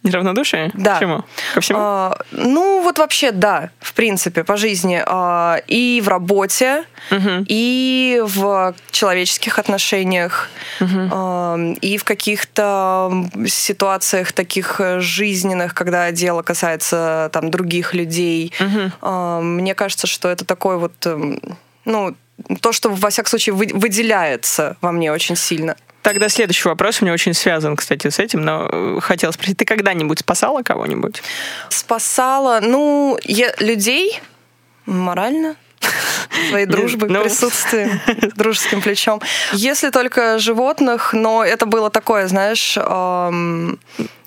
Неравнодушие? 0.08 0.72
Да. 0.74 0.96
К 0.96 1.00
чему? 1.00 1.24
Ко 1.54 1.62
всему? 1.62 1.80
А, 1.82 2.18
ну, 2.32 2.82
вот 2.82 3.00
вообще, 3.00 3.32
да, 3.32 3.70
в 3.80 3.94
принципе, 3.94 4.44
по 4.44 4.58
жизни. 4.58 5.02
А, 5.06 5.62
и 5.68 6.02
в 6.04 6.08
работе, 6.08 6.84
угу. 7.12 7.46
и 7.48 8.22
в 8.24 8.74
человеческих 8.92 9.60
отношениях, 9.60 10.50
угу. 10.80 11.10
а, 11.12 11.58
и 11.82 11.98
в 11.98 12.04
каких-то 12.04 13.12
ситуациях 13.48 14.32
таких 14.32 14.80
жизненных, 14.98 15.74
когда 15.74 16.12
дело 16.12 16.42
касается 16.42 17.30
там 17.34 17.52
других 17.52 17.94
людей. 17.94 18.54
Угу. 18.60 18.92
А, 19.02 19.42
мне 19.42 19.76
кажется, 19.76 20.08
что 20.08 20.30
это 20.30 20.46
такой 20.46 20.78
вот, 20.78 20.94
эм, 21.06 21.40
ну, 21.86 22.16
то, 22.62 22.72
что, 22.72 22.90
во 22.90 23.10
всяком 23.10 23.30
случае, 23.30 23.54
выделяется 23.56 24.78
во 24.82 24.92
мне 24.92 25.12
очень 25.12 25.36
сильно. 25.36 25.76
Тогда 26.08 26.30
следующий 26.30 26.70
вопрос 26.70 27.02
у 27.02 27.04
меня 27.04 27.14
очень 27.14 27.34
связан, 27.34 27.76
кстати, 27.76 28.08
с 28.08 28.18
этим, 28.18 28.40
но 28.40 28.70
э, 28.72 29.00
хотела 29.02 29.34
спросить, 29.34 29.58
ты 29.58 29.66
когда-нибудь 29.66 30.20
спасала 30.20 30.64
кого-нибудь? 30.64 31.22
Спасала, 31.68 32.62
ну, 32.62 33.20
я, 33.26 33.54
людей 33.60 34.22
морально, 34.86 35.58
своей 36.50 36.66
дружбы, 36.66 37.10
ну, 37.10 37.24
присутствием, 37.24 38.00
дружеским 38.38 38.82
плечом. 38.82 39.22
Если 39.52 39.90
только 39.90 40.40
животных, 40.40 41.12
но 41.12 41.44
это 41.44 41.66
было 41.66 41.90
такое, 41.90 42.30
знаешь, 42.30 42.78
эм, 42.78 43.78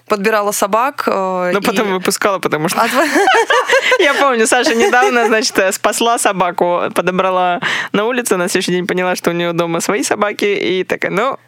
подбирала 0.07 0.53
собак. 0.53 1.05
Э, 1.07 1.51
Но 1.55 1.61
и... 1.61 1.63
потом 1.63 1.93
выпускала, 1.95 2.41
потому 2.41 2.69
что... 2.69 2.79
Я 4.01 4.13
помню, 4.13 4.47
Саша 4.47 4.75
недавно, 4.75 5.29
значит, 5.29 5.75
спасла 5.75 6.19
собаку, 6.19 6.91
подобрала 6.95 7.61
на 7.93 8.05
улице, 8.05 8.37
на 8.37 8.51
следующий 8.51 8.73
день 8.73 8.87
поняла, 8.87 9.17
что 9.17 9.31
у 9.31 9.33
нее 9.33 9.55
дома 9.55 9.81
свои 9.81 10.03
собаки, 10.03 10.45
и 10.45 10.85
такая, 10.85 11.11
ну, 11.11 11.39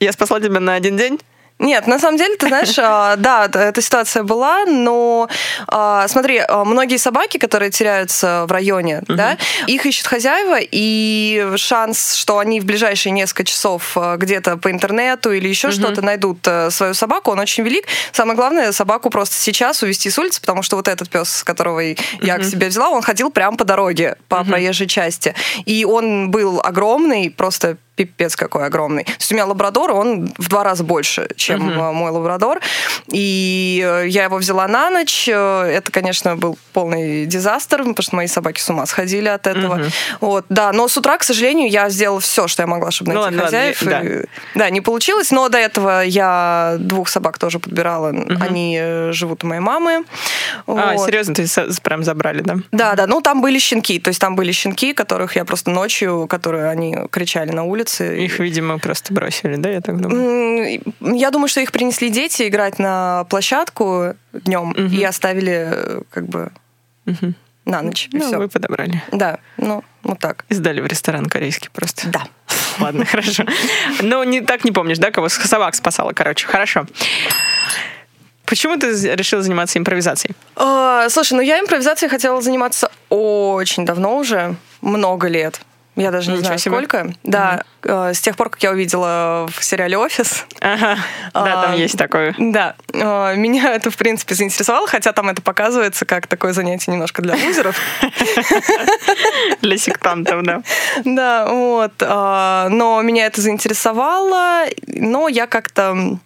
я 0.00 0.12
спасла 0.12 0.40
тебя 0.40 0.60
на 0.60 0.74
один 0.74 0.96
день, 0.96 1.20
нет, 1.60 1.86
на 1.86 1.98
самом 1.98 2.16
деле, 2.16 2.36
ты 2.36 2.48
знаешь, 2.48 2.74
а, 2.78 3.16
да, 3.16 3.44
эта 3.44 3.80
ситуация 3.82 4.22
была, 4.22 4.64
но 4.64 5.28
а, 5.68 6.08
смотри, 6.08 6.38
а, 6.38 6.64
многие 6.64 6.96
собаки, 6.96 7.36
которые 7.36 7.70
теряются 7.70 8.46
в 8.48 8.52
районе, 8.52 9.00
угу. 9.00 9.14
да, 9.14 9.36
их 9.66 9.84
ищут 9.84 10.06
хозяева, 10.06 10.58
и 10.60 11.52
шанс, 11.56 12.14
что 12.14 12.38
они 12.38 12.60
в 12.60 12.64
ближайшие 12.64 13.12
несколько 13.12 13.44
часов 13.44 13.96
где-то 14.16 14.56
по 14.56 14.70
интернету 14.70 15.32
или 15.32 15.48
еще 15.48 15.68
угу. 15.68 15.74
что-то 15.74 16.02
найдут 16.02 16.38
э, 16.46 16.70
свою 16.70 16.94
собаку, 16.94 17.30
он 17.30 17.38
очень 17.38 17.62
велик. 17.62 17.84
Самое 18.12 18.36
главное, 18.36 18.72
собаку 18.72 19.10
просто 19.10 19.36
сейчас 19.36 19.82
увезти 19.82 20.08
с 20.08 20.18
улицы, 20.18 20.40
потому 20.40 20.62
что 20.62 20.76
вот 20.76 20.88
этот 20.88 21.10
пес, 21.10 21.44
которого 21.44 21.80
я 21.80 21.96
угу. 22.36 22.42
к 22.42 22.44
себе 22.44 22.68
взяла, 22.68 22.88
он 22.88 23.02
ходил 23.02 23.30
прямо 23.30 23.58
по 23.58 23.64
дороге, 23.64 24.16
по 24.28 24.44
проезжей 24.44 24.86
части. 24.86 25.34
И 25.66 25.84
он 25.84 26.30
был 26.30 26.60
огромный, 26.64 27.30
просто 27.30 27.76
пипец 28.04 28.36
какой 28.36 28.64
огромный. 28.64 29.04
То 29.04 29.12
есть 29.18 29.32
у 29.32 29.34
меня 29.34 29.44
лабрадор, 29.44 29.92
он 29.92 30.32
в 30.38 30.48
два 30.48 30.64
раза 30.64 30.84
больше, 30.84 31.28
чем 31.36 31.68
uh-huh. 31.68 31.92
мой 31.92 32.10
лабрадор. 32.10 32.60
И 33.08 33.84
э, 33.86 34.08
я 34.08 34.24
его 34.24 34.36
взяла 34.38 34.66
на 34.68 34.90
ночь. 34.90 35.28
Э, 35.28 35.64
это, 35.64 35.92
конечно, 35.92 36.36
был 36.36 36.58
полный 36.72 37.26
дизастер, 37.26 37.78
потому 37.80 38.02
что 38.02 38.16
мои 38.16 38.26
собаки 38.26 38.60
с 38.60 38.70
ума 38.70 38.86
сходили 38.86 39.28
от 39.28 39.46
этого. 39.46 39.80
Uh-huh. 39.80 39.92
Вот, 40.20 40.46
да, 40.48 40.72
но 40.72 40.88
с 40.88 40.96
утра, 40.96 41.18
к 41.18 41.24
сожалению, 41.24 41.68
я 41.70 41.90
сделала 41.90 42.20
все, 42.20 42.48
что 42.48 42.62
я 42.62 42.66
могла, 42.66 42.90
чтобы 42.90 43.12
найти 43.12 43.34
ну, 43.34 43.42
хозяев. 43.42 43.82
Ладно, 43.82 44.08
и, 44.08 44.18
да. 44.18 44.24
да, 44.54 44.70
не 44.70 44.80
получилось, 44.80 45.30
но 45.30 45.48
до 45.48 45.58
этого 45.58 46.02
я 46.02 46.76
двух 46.78 47.08
собак 47.08 47.38
тоже 47.38 47.58
подбирала. 47.58 48.12
Uh-huh. 48.12 48.36
Они 48.40 49.12
живут 49.12 49.44
у 49.44 49.46
моей 49.46 49.60
мамы. 49.60 50.04
А, 50.66 50.94
вот. 50.94 51.06
серьезно, 51.06 51.34
ты 51.34 51.46
прям 51.82 52.02
забрали, 52.02 52.40
да? 52.40 52.56
Да, 52.72 52.94
да, 52.94 53.06
ну 53.06 53.20
там 53.20 53.42
были 53.42 53.58
щенки, 53.58 53.98
то 53.98 54.08
есть 54.08 54.20
там 54.20 54.36
были 54.36 54.52
щенки, 54.52 54.94
которых 54.94 55.36
я 55.36 55.44
просто 55.44 55.70
ночью, 55.70 56.26
которые 56.28 56.68
они 56.68 56.96
кричали 57.10 57.50
на 57.50 57.64
улице, 57.64 57.89
улице. 57.90 58.24
Их, 58.24 58.38
видимо, 58.38 58.78
просто 58.78 59.12
бросили, 59.12 59.56
да, 59.56 59.70
я 59.70 59.80
так 59.80 60.00
думаю? 60.00 60.80
Я 61.00 61.30
думаю, 61.30 61.48
что 61.48 61.60
их 61.60 61.72
принесли 61.72 62.10
дети 62.10 62.48
играть 62.48 62.78
на 62.78 63.24
площадку 63.24 64.14
днем 64.32 64.70
угу. 64.70 64.82
и 64.82 65.02
оставили 65.02 66.02
как 66.10 66.26
бы 66.26 66.52
угу. 67.06 67.34
на 67.64 67.82
ночь. 67.82 68.08
Ну, 68.12 68.26
все. 68.26 68.38
вы 68.38 68.48
подобрали. 68.48 69.02
Да, 69.12 69.38
ну, 69.56 69.84
вот 70.02 70.18
так. 70.18 70.44
И 70.48 70.54
сдали 70.54 70.80
в 70.80 70.86
ресторан 70.86 71.26
корейский 71.26 71.70
просто. 71.72 72.08
Да. 72.08 72.26
Ладно, 72.80 73.04
хорошо. 73.04 73.44
Ну, 74.02 74.22
не, 74.24 74.40
так 74.40 74.64
не 74.64 74.72
помнишь, 74.72 74.98
да, 74.98 75.10
кого 75.10 75.28
собак 75.28 75.74
спасала, 75.74 76.12
короче. 76.12 76.46
Хорошо. 76.46 76.86
Почему 78.44 78.76
ты 78.76 78.88
решила 79.14 79.42
заниматься 79.42 79.78
импровизацией? 79.78 80.34
слушай, 81.08 81.34
ну 81.34 81.40
я 81.40 81.60
импровизацией 81.60 82.10
хотела 82.10 82.42
заниматься 82.42 82.90
очень 83.08 83.86
давно 83.86 84.16
уже, 84.16 84.56
много 84.80 85.28
лет 85.28 85.60
Я 85.96 86.10
даже 86.10 86.28
не 86.30 86.34
Ничего 86.34 86.46
знаю, 86.46 86.58
себе. 86.58 86.74
сколько. 86.76 87.12
Да, 87.24 87.64
э, 87.82 88.14
с 88.14 88.20
тех 88.20 88.36
пор, 88.36 88.48
как 88.50 88.62
я 88.62 88.70
увидела 88.70 89.48
в 89.52 89.62
сериале 89.64 89.98
«Офис», 89.98 90.46
Ага. 90.60 90.96
Да, 91.34 91.62
там 91.62 91.74
есть 91.74 91.98
такое. 91.98 92.34
Да, 92.38 92.76
э, 92.92 93.34
меня 93.36 93.74
это, 93.74 93.90
в 93.90 93.96
принципе, 93.96 94.34
заинтересовало, 94.34 94.86
хотя 94.86 95.12
там 95.12 95.28
это 95.28 95.42
показывается 95.42 96.04
как 96.06 96.26
такое 96.26 96.52
занятие 96.52 96.92
немножко 96.92 97.22
для 97.22 97.34
лузеров. 97.34 97.76
Для 99.62 99.76
сектантов, 99.78 100.42
да. 100.42 100.62
Да, 101.04 101.46
вот. 101.48 101.92
а, 102.00 102.68
Но 102.70 103.00
меня 103.02 103.26
это 103.26 103.40
заинтересовало, 103.40 104.64
но 104.86 105.28
я 105.28 105.46
как-то 105.46 106.18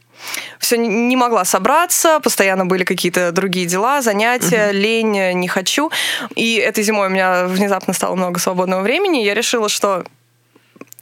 все 0.59 0.77
не 0.77 1.17
могла 1.17 1.45
собраться, 1.45 2.21
постоянно 2.21 2.67
были 2.67 2.85
какие-то 2.85 3.33
другие 3.33 3.67
дела, 3.67 4.03
занятия, 4.03 4.71
лень, 4.73 5.19
э, 5.19 5.33
не 5.33 5.49
хочу. 5.49 5.91
И 6.35 6.57
этой 6.57 6.83
зимой 6.85 7.09
у 7.09 7.11
меня 7.11 7.47
внезапно 7.47 7.93
стало 7.93 8.15
много 8.15 8.41
свободного 8.41 8.83
времени, 8.83 9.19
я 9.19 9.35
решила, 9.35 9.69
что 9.69 10.05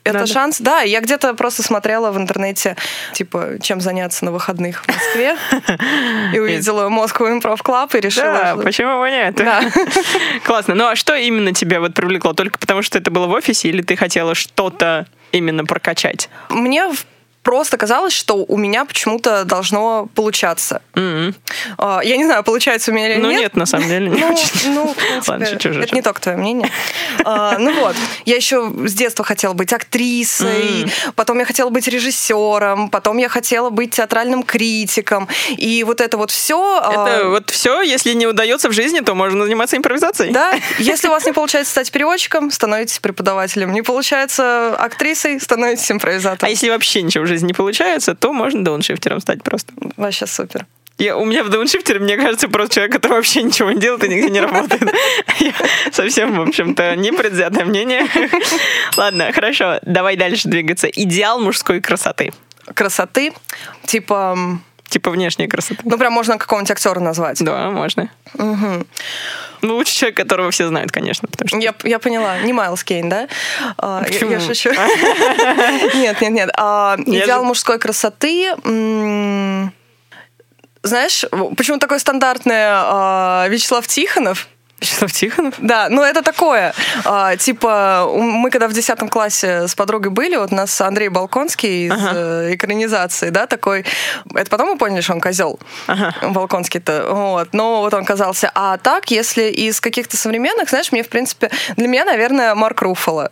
это 0.05 0.21
Надо. 0.21 0.33
шанс, 0.33 0.59
да. 0.59 0.81
Я 0.81 1.01
где-то 1.01 1.35
просто 1.35 1.63
смотрела 1.63 2.11
в 2.11 2.19
интернете, 2.19 2.77
типа, 3.13 3.59
чем 3.61 3.81
заняться 3.81 4.25
на 4.25 4.33
выходных 4.33 4.83
в 4.83 4.89
Москве. 4.89 5.37
И 6.35 6.39
увидела 6.41 6.89
Moscow 6.89 7.41
Improv 7.41 7.59
Club 7.63 7.97
и 7.97 8.01
решила... 8.01 8.33
Да, 8.33 8.57
почему 8.57 8.99
бы 8.99 9.09
нет? 9.11 9.41
Классно. 10.45 10.75
Ну 10.75 10.89
а 10.89 10.97
что 10.97 11.15
именно 11.15 11.55
тебя 11.55 11.79
вот 11.79 11.95
привлекло? 11.95 12.33
Только 12.33 12.59
потому, 12.59 12.83
что 12.83 12.99
это 12.99 13.13
было 13.13 13.27
в 13.27 13.33
офисе, 13.33 13.69
или 13.69 13.83
ты 13.83 13.95
хотела 13.95 14.35
что-то 14.35 15.07
именно 15.31 15.65
прокачать? 15.65 16.29
Мне 16.49 16.89
в- 16.89 17.07
просто 17.43 17.77
казалось, 17.77 18.13
что 18.13 18.37
у 18.37 18.57
меня 18.57 18.85
почему-то 18.85 19.45
должно 19.45 20.07
получаться. 20.15 20.81
А, 21.79 22.01
Я 22.05 22.17
не 22.17 22.25
знаю, 22.25 22.45
получается 22.45 22.91
у 22.91 22.95
меня 22.95 23.13
или 23.15 23.21
Ну 23.21 23.31
нет. 23.31 23.41
нет, 23.41 23.57
на 23.57 23.67
самом 23.67 23.89
деле, 23.89 24.09
не 24.09 24.21
Ну, 24.21 24.33
очень. 24.33 24.73
ну, 24.75 24.87
в 24.93 24.97
принципе, 24.97 25.31
Ладно, 25.33 25.47
шучу, 25.47 25.69
шучу. 25.73 25.81
это 25.81 25.95
не 25.95 26.03
только 26.03 26.21
твое 26.21 26.39
мнение. 26.39 26.71
А, 27.25 27.59
Ну 27.59 27.73
вот, 27.81 27.97
я 28.25 28.37
еще 28.37 28.73
с 28.87 28.95
детства 28.95 29.25
хотела 29.25 29.53
быть 29.55 29.73
актрисой, 29.73 30.93
потом 31.17 31.39
я 31.39 31.45
хотела 31.45 31.71
быть 31.71 31.89
режиссером, 31.89 32.89
потом 32.91 33.19
я 33.19 33.29
хотела 33.29 33.71
быть 33.71 33.91
театральным 33.95 34.43
критиком. 34.43 35.29
И 35.57 35.85
вот 35.85 36.01
это 36.01 36.17
вот 36.17 36.31
все... 36.31 36.81
Это 36.93 37.29
вот 37.29 37.51
все, 37.51 37.83
если 37.83 38.13
не 38.13 38.27
удается 38.27 38.69
в 38.69 38.73
жизни, 38.73 39.01
то 39.01 39.15
можно 39.15 39.45
заниматься 39.45 39.77
импровизацией. 39.77 40.33
Да, 40.33 40.53
если 40.79 41.09
у 41.09 41.11
вас 41.11 41.25
не 41.27 41.33
получается 41.33 41.73
стать 41.73 41.91
переводчиком, 41.91 42.51
становитесь 42.51 42.99
преподавателем. 42.99 43.73
Не 43.73 43.83
получается 43.83 44.75
актрисой, 44.77 45.41
становитесь 45.41 45.91
А 45.91 45.95
импровизатором. 45.95 46.51
если 46.51 46.69
вообще 46.71 47.03
ничего 47.03 47.25
в 47.25 47.29
жизни 47.33 47.49
не 47.49 47.53
получается, 47.55 48.15
то 48.15 48.33
можно 48.33 48.65
дауншифтером 48.65 49.21
стать 49.21 49.43
просто. 49.43 49.73
Вообще 49.97 50.27
супер. 50.27 50.67
Я, 50.99 51.17
у 51.17 51.25
меня 51.25 51.43
в 51.43 51.49
дауншифтере, 51.49 52.01
мне 52.01 52.17
кажется, 52.17 52.49
просто 52.49 52.75
человек, 52.75 52.93
который 52.93 53.15
вообще 53.15 53.43
ничего 53.43 53.73
не 53.73 53.81
делает 53.81 54.05
и 54.05 54.09
нигде 54.09 54.31
не 54.31 54.41
работает. 54.41 54.83
Я 55.41 55.53
совсем, 55.91 56.37
в 56.37 56.41
общем-то, 56.43 56.95
непредвзятое 56.97 57.65
мнение. 57.65 58.07
Ладно, 58.97 59.33
хорошо, 59.33 59.79
давай 59.83 60.17
дальше 60.17 60.49
двигаться. 60.49 60.89
Идеал 60.89 61.41
мужской 61.41 61.81
красоты. 61.81 62.33
Красоты, 62.75 63.33
типа... 63.85 64.61
Типа 64.89 65.11
внешней 65.11 65.49
красоты. 65.49 65.81
Ну, 65.85 65.97
прям 65.97 66.13
можно 66.13 66.37
какого-нибудь 66.37 66.71
актера 66.71 67.01
назвать. 67.01 67.43
Да, 67.43 67.71
можно. 67.71 68.11
Мгм. 68.35 68.87
Ну, 69.73 69.77
лучше 69.77 69.95
человек, 69.95 70.17
которого 70.17 70.51
все 70.51 70.67
знают, 70.67 70.91
конечно, 70.91 71.29
потому 71.29 71.49
что... 71.49 71.59
Я, 71.59 71.75
я 71.85 71.99
поняла. 71.99 72.39
Не 72.41 72.53
Майлз 72.53 72.83
Кейн, 72.83 73.09
да? 73.09 73.29
А, 73.79 74.05
я-? 74.09 74.27
Я, 74.27 74.41
шучу. 74.41 74.71
Нет, 75.95 76.21
нет, 76.21 76.33
нет. 76.33 76.51
А, 76.57 76.97
идеал 76.99 77.45
мужской 77.45 77.79
красоты. 77.79 78.55
Знаешь, 80.83 81.25
почему 81.57 81.79
такое 81.79 82.01
стандартное 82.01 82.73
а, 82.75 83.47
Вячеслав 83.49 83.87
Тихонов? 83.87 84.49
Вячеслав 84.83 85.13
Тихонов? 85.13 85.55
Да, 85.59 85.89
ну 85.89 86.03
это 86.03 86.23
такое. 86.23 86.75
а, 87.05 87.37
типа, 87.37 88.11
мы 88.15 88.51
когда 88.51 88.69
в 88.69 88.73
10 88.73 88.99
классе 89.11 89.69
с 89.69 89.75
подругой 89.75 90.11
были, 90.11 90.37
вот 90.37 90.53
у 90.53 90.55
нас 90.55 90.81
Андрей 90.81 91.09
Балконский 91.09 91.87
из 91.87 91.93
Ага. 91.93 92.11
э, 92.15 92.55
экранизации, 92.55 93.31
да, 93.31 93.47
такой. 93.47 93.85
Это 94.35 94.51
потом 94.51 94.69
мы 94.71 94.77
поняли, 94.79 95.01
что 95.01 95.13
он 95.15 95.21
козел. 95.21 95.59
Ага. 95.87 96.15
Балконский-то. 96.23 97.07
Вот. 97.11 97.49
Но 97.55 97.81
вот 97.81 97.95
он 97.95 98.05
казался. 98.05 98.51
А 98.55 98.77
так, 98.79 99.11
если 99.11 99.45
из 99.51 99.81
каких-то 99.81 100.17
современных, 100.17 100.69
знаешь, 100.69 100.93
мне, 100.93 101.03
в 101.03 101.09
принципе, 101.09 101.51
для 101.77 101.87
меня, 101.87 102.05
наверное, 102.05 102.55
Марк 102.55 102.83
Руффало. 102.83 103.31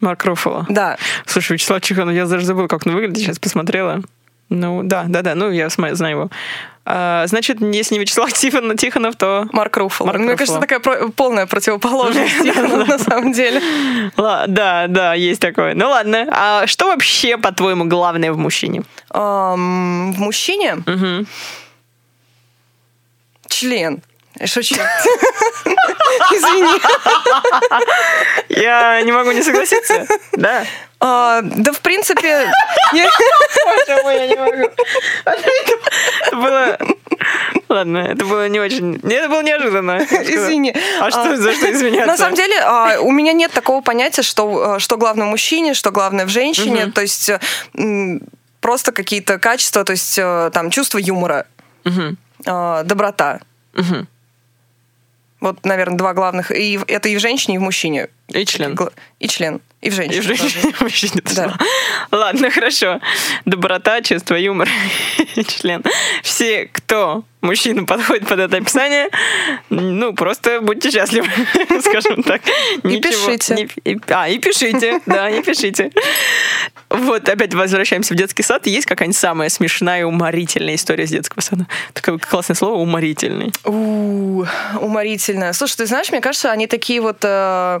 Марк 0.00 0.24
Руффало. 0.24 0.66
Да. 0.68 0.96
Слушай, 1.26 1.52
Вячеслав 1.54 1.80
Тихонов, 1.82 2.14
я 2.14 2.26
даже 2.26 2.46
забыла, 2.46 2.68
как 2.68 2.86
он 2.86 2.94
выглядит, 2.94 3.18
сейчас 3.18 3.38
посмотрела. 3.38 4.00
Ну, 4.50 4.82
да, 4.82 5.04
да, 5.08 5.22
да, 5.22 5.34
ну, 5.34 5.50
я 5.50 5.68
знаю 5.68 5.96
его. 5.96 6.30
А, 6.84 7.24
значит, 7.28 7.60
если 7.60 7.94
не 7.94 8.00
Вячеслав 8.00 8.32
Тихонов, 8.32 8.76
Тихонов 8.78 9.14
то... 9.14 9.46
Марк 9.52 9.76
Руффало. 9.76 10.08
Марк 10.08 10.18
Мне 10.18 10.32
Руффало. 10.32 10.38
кажется, 10.38 10.60
такая 10.60 10.80
про- 10.80 11.08
полная 11.12 11.46
противоположность 11.46 12.38
Тихонова, 12.42 12.84
на 12.84 12.98
самом 12.98 13.32
деле. 13.32 13.62
Да, 14.16 14.86
да, 14.88 15.14
есть 15.14 15.40
такое. 15.40 15.74
Ну 15.74 15.88
ладно. 15.88 16.26
А 16.32 16.66
что 16.66 16.86
вообще, 16.86 17.36
по-твоему, 17.38 17.84
главное 17.84 18.32
в 18.32 18.38
мужчине? 18.38 18.82
В 19.10 19.56
мужчине 19.56 20.78
член. 23.48 24.02
Шучу. 24.44 24.74
Извини. 26.32 26.80
Я 28.48 29.02
не 29.02 29.12
могу 29.12 29.32
не 29.32 29.42
согласиться. 29.42 30.06
Да. 30.32 30.64
А, 31.00 31.40
Да, 31.42 31.72
в 31.72 31.80
принципе... 31.80 32.52
Боже 32.92 34.02
мой, 34.02 34.16
я 34.16 34.26
не 34.26 34.36
могу. 34.36 34.70
Это 35.24 36.36
было... 36.36 36.78
Ладно, 37.68 37.98
это 37.98 38.24
было 38.24 38.48
не 38.48 38.60
очень... 38.60 38.96
Это 38.96 39.28
было 39.28 39.42
неожиданно. 39.42 39.98
Извини. 40.02 40.74
А 41.00 41.10
что, 41.10 41.36
за 41.36 41.52
что 41.52 41.72
извиняться? 41.72 42.06
На 42.06 42.16
самом 42.16 42.34
деле, 42.34 42.60
а, 42.60 43.00
у 43.00 43.10
меня 43.12 43.32
нет 43.32 43.52
такого 43.52 43.80
понятия, 43.80 44.22
что, 44.22 44.74
а, 44.74 44.78
что 44.78 44.96
главное 44.96 45.26
в 45.26 45.30
мужчине, 45.30 45.74
что 45.74 45.90
главное 45.90 46.26
в 46.26 46.28
женщине. 46.28 46.86
То 46.86 47.00
есть 47.00 47.30
э, 47.30 47.40
просто 48.60 48.92
какие-то 48.92 49.38
качества, 49.38 49.84
то 49.84 49.92
есть 49.92 50.18
э, 50.18 50.50
там 50.52 50.70
чувство 50.70 50.98
юмора, 50.98 51.46
а, 52.46 52.82
доброта. 52.82 53.40
Вот, 55.40 55.64
наверное, 55.64 55.96
два 55.96 56.12
главных. 56.12 56.50
И 56.50 56.78
это 56.86 57.08
и 57.08 57.16
в 57.16 57.20
женщине, 57.20 57.54
и 57.54 57.58
в 57.58 57.62
мужчине. 57.62 58.08
И 58.32 58.44
член. 58.44 58.78
И 59.18 59.28
член. 59.28 59.60
И 59.80 59.88
в 59.88 59.94
женщине. 59.94 60.18
И 60.18 60.20
в 60.20 60.24
женщине, 60.24 60.72
в 60.72 61.22
тоже. 61.22 61.36
Да. 61.36 61.58
Ладно, 62.10 62.50
хорошо. 62.50 63.00
Доброта, 63.46 64.02
чувство 64.02 64.34
юмора 64.34 64.70
и 65.36 65.42
член. 65.44 65.82
Все, 66.22 66.68
кто 66.70 67.24
мужчина 67.40 67.86
подходит 67.86 68.28
под 68.28 68.40
это 68.40 68.58
описание, 68.58 69.08
ну, 69.70 70.12
просто 70.12 70.60
будьте 70.60 70.90
счастливы, 70.90 71.28
скажем 71.80 72.22
так. 72.22 72.42
И 72.84 73.00
пишите. 73.00 73.54
не- 73.54 73.92
и- 73.92 73.98
а, 74.08 74.28
и 74.28 74.38
пишите, 74.38 75.00
да, 75.06 75.30
и 75.30 75.42
пишите. 75.42 75.90
Вот, 76.90 77.26
опять 77.28 77.54
возвращаемся 77.54 78.12
в 78.12 78.16
детский 78.18 78.42
сад. 78.42 78.66
Есть 78.66 78.86
какая-нибудь 78.86 79.16
самая 79.16 79.48
смешная, 79.48 80.04
уморительная 80.04 80.74
история 80.74 81.06
с 81.06 81.10
детского 81.10 81.40
сада? 81.40 81.66
Такое 81.94 82.18
классное 82.18 82.54
слово 82.54 82.74
«уморительный». 82.74 83.52
У, 83.64 84.44
уморительно. 84.78 85.54
Слушай, 85.54 85.76
ты 85.78 85.86
знаешь, 85.86 86.10
мне 86.10 86.20
кажется, 86.20 86.50
они 86.50 86.66
такие 86.66 87.00
вот 87.00 87.18
э, 87.22 87.80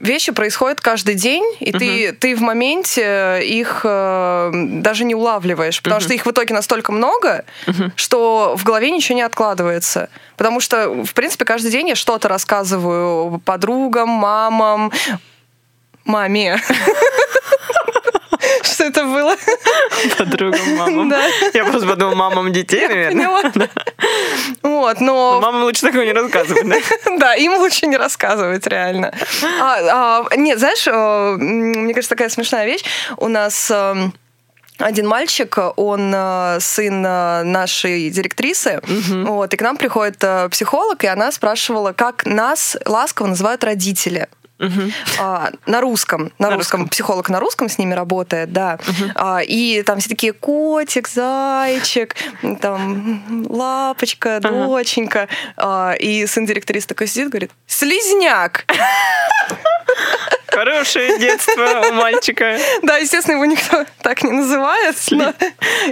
вещи 0.00 0.32
происходят 0.32 0.80
каждый 0.80 1.14
день, 1.14 1.44
и 1.60 1.72
ты, 1.72 2.12
ты 2.12 2.36
в 2.36 2.40
моменте 2.40 3.40
их 3.42 3.80
э, 3.84 4.50
даже 4.54 5.04
не 5.04 5.14
улавливаешь, 5.14 5.82
потому 5.82 6.00
что 6.00 6.14
их 6.14 6.26
в 6.26 6.30
итоге 6.30 6.54
настолько 6.54 6.92
много, 6.92 7.44
что 7.96 8.54
в 8.56 8.64
голове 8.64 8.90
ничего 8.90 9.16
не 9.16 9.22
откладывается. 9.22 10.08
Потому 10.36 10.60
что, 10.60 11.04
в 11.04 11.14
принципе, 11.14 11.44
каждый 11.44 11.70
день 11.70 11.88
я 11.88 11.94
что-то 11.94 12.28
рассказываю 12.28 13.40
подругам, 13.44 14.08
мамам, 14.08 14.92
маме. 16.04 16.60
Что 18.72 18.84
это 18.84 19.04
было? 19.04 19.36
Подругам, 20.18 20.76
мамам. 20.76 21.08
Да. 21.08 21.20
Я 21.54 21.64
просто 21.64 21.86
подумал, 21.86 22.14
мамам 22.14 22.52
детей, 22.52 22.86
наверное. 22.86 23.50
Поняла. 23.52 23.68
Вот, 24.62 25.00
но 25.00 25.40
Мамам 25.40 25.64
лучше 25.64 25.82
такого 25.82 26.02
не 26.02 26.12
рассказывать, 26.12 26.68
да? 26.68 26.76
Да, 27.18 27.34
им 27.34 27.54
лучше 27.54 27.86
не 27.86 27.96
рассказывать, 27.96 28.66
реально. 28.66 29.12
А, 29.60 30.24
а, 30.30 30.36
нет, 30.36 30.58
знаешь, 30.58 30.86
э, 30.86 31.36
мне 31.38 31.94
кажется, 31.94 32.14
такая 32.14 32.28
смешная 32.28 32.66
вещь. 32.66 32.84
У 33.16 33.28
нас 33.28 33.70
эм, 33.70 34.12
один 34.78 35.08
мальчик, 35.08 35.58
он 35.76 36.12
э, 36.14 36.58
сын 36.60 37.04
э, 37.04 37.42
нашей 37.42 38.10
директрисы, 38.10 38.80
вот, 38.84 39.52
и 39.52 39.56
к 39.56 39.62
нам 39.62 39.76
приходит 39.76 40.22
э, 40.22 40.48
психолог, 40.50 41.02
и 41.02 41.08
она 41.08 41.32
спрашивала, 41.32 41.92
как 41.92 42.24
нас 42.24 42.76
ласково 42.86 43.28
называют 43.28 43.64
родители. 43.64 44.28
А, 45.18 45.50
на 45.66 45.80
русском, 45.80 46.32
на, 46.38 46.50
На 46.50 46.56
русском. 46.56 46.80
русском. 46.80 46.88
психолог 46.88 47.28
на 47.28 47.40
русском 47.40 47.68
с 47.68 47.78
ними 47.78 47.94
работает, 47.94 48.52
да. 48.52 48.78
А, 49.14 49.40
и 49.40 49.82
там 49.82 50.00
все 50.00 50.08
такие 50.08 50.32
котик, 50.32 51.08
зайчик, 51.08 52.16
там 52.60 53.46
лапочка, 53.48 54.40
доченька. 54.40 55.28
А, 55.56 55.92
и 55.98 56.26
сын 56.26 56.44
директрисы 56.46 56.86
такой 56.88 57.06
сидит, 57.06 57.28
говорит, 57.30 57.50
слизняк. 57.66 58.64
Хорошее 60.58 61.18
детство 61.18 61.82
у 61.88 61.92
мальчика. 61.92 62.58
Да, 62.82 62.96
естественно, 62.96 63.34
его 63.34 63.44
никто 63.44 63.84
так 64.02 64.22
не 64.22 64.32
называет, 64.32 64.96
но 65.10 65.32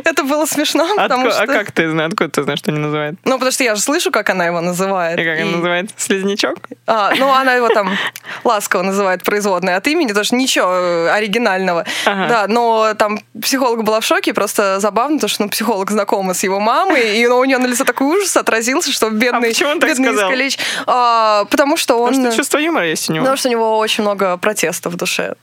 это 0.05 0.25
было 0.25 0.47
смешно, 0.47 0.89
потому 0.97 1.27
Отко- 1.27 1.33
что... 1.33 1.43
А 1.43 1.47
как 1.47 1.73
ты 1.73 1.91
знаешь, 1.91 2.13
откуда 2.13 2.31
ты 2.31 2.43
знаешь, 2.43 2.59
что 2.59 2.73
не 2.73 2.79
называет? 2.79 3.17
Ну, 3.25 3.33
потому 3.33 3.53
что 3.53 3.65
я 3.65 3.75
же 3.75 3.81
слышу, 3.81 4.11
как 4.11 4.31
она 4.31 4.47
его 4.47 4.61
называет. 4.61 5.19
И 5.19 5.25
как 5.25 5.41
она 5.41 5.51
называет? 5.53 5.91
Слизнячок? 5.97 6.59
А, 6.87 7.13
ну, 7.17 7.33
она 7.33 7.55
его 7.55 7.69
там 7.69 7.97
ласково 8.45 8.83
называет 8.83 9.23
производной 9.25 9.75
от 9.75 9.87
имени, 9.87 10.13
что 10.23 10.37
ничего 10.37 10.73
э, 10.73 11.09
оригинального. 11.11 11.85
Да, 12.05 12.47
но 12.49 12.95
там 12.95 13.21
психолог 13.41 13.85
была 13.85 14.01
в 14.01 14.05
шоке, 14.05 14.33
просто 14.33 14.81
забавно, 14.81 15.17
потому 15.17 15.29
что 15.29 15.43
ну, 15.43 15.49
психолог 15.49 15.91
знакома 15.91 16.35
с 16.35 16.43
его 16.43 16.61
мамой, 16.61 17.19
и 17.19 17.27
ну, 17.27 17.39
у 17.39 17.45
нее 17.45 17.59
на 17.59 17.67
лице 17.67 17.85
такой 17.85 18.07
ужас 18.07 18.37
отразился, 18.37 18.91
что 18.93 19.11
бедный, 19.11 19.49
А 19.49 19.53
почему 19.53 19.71
он 19.71 19.81
так 19.81 19.91
бедный 19.91 20.09
сказал? 20.09 20.31
Искалич. 20.31 20.59
А, 20.87 21.45
потому 21.51 21.77
что 21.77 21.99
он... 21.99 22.09
Потому 22.09 22.29
что 22.29 22.37
чувство 22.37 22.59
юмора 22.59 22.89
есть 22.89 23.11
у 23.11 23.13
него. 23.13 23.25
Потому 23.25 23.37
что 23.37 23.49
у 23.49 23.51
него 23.51 23.79
очень 23.79 24.03
много 24.03 24.37
протеста 24.57 24.91
в 24.91 24.97
душе. 24.97 25.35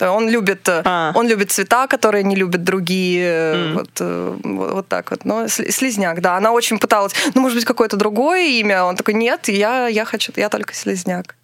Он 0.00 0.30
любит, 0.30 0.68
э, 0.68 0.82
А. 0.84 1.12
он 1.16 1.26
любит 1.28 1.50
цвета, 1.50 1.86
которые 1.88 2.22
не 2.22 2.36
любят 2.36 2.62
другие, 2.62 3.54
М. 3.54 3.74
вот, 3.74 3.90
э, 4.00 4.36
вот, 4.44 4.72
вот 4.72 4.88
так 4.88 5.10
вот. 5.10 5.24
Но 5.24 5.46
сли- 5.46 5.72
слизняк, 5.72 6.20
да. 6.20 6.36
Она 6.36 6.52
очень 6.52 6.78
пыталась, 6.78 7.12
ну, 7.34 7.40
может 7.40 7.56
быть, 7.56 7.64
какое-то 7.64 7.96
другое 7.96 8.46
имя. 8.60 8.84
Он 8.84 8.94
такой, 8.94 9.14
нет, 9.14 9.48
я, 9.48 9.88
я 9.88 10.04
хочу, 10.04 10.32
я 10.36 10.48
только 10.50 10.74
слизняк. 10.74 11.34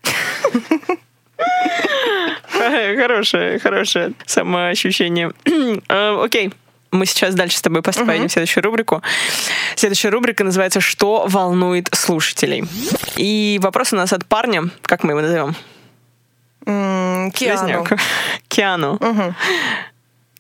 Хорошее, 2.47 3.59
хорошее 3.59 4.13
самоощущение. 4.27 5.33
Окей. 6.23 6.53
Мы 6.93 7.07
сейчас 7.07 7.35
дальше 7.35 7.57
с 7.59 7.63
тобой 7.63 7.83
поступаем 7.83 8.29
в 8.29 8.33
следующую 8.33 8.63
рубрику. 8.63 9.03
Следующая 9.75 10.11
рубрика 10.11 10.45
называется 10.45 10.81
«Что 10.81 11.27
волнует 11.29 11.89
слушателей?». 11.93 12.65
И 13.17 13.59
вопрос 13.61 13.93
у 13.93 13.97
нас 13.97 14.13
от 14.13 14.25
парня, 14.27 14.71
как 14.83 15.03
мы 15.03 15.11
его 15.11 15.21
назовем? 15.21 15.57
М, 16.67 17.31
Киану. 17.33 17.87
Слизняк. 17.89 18.01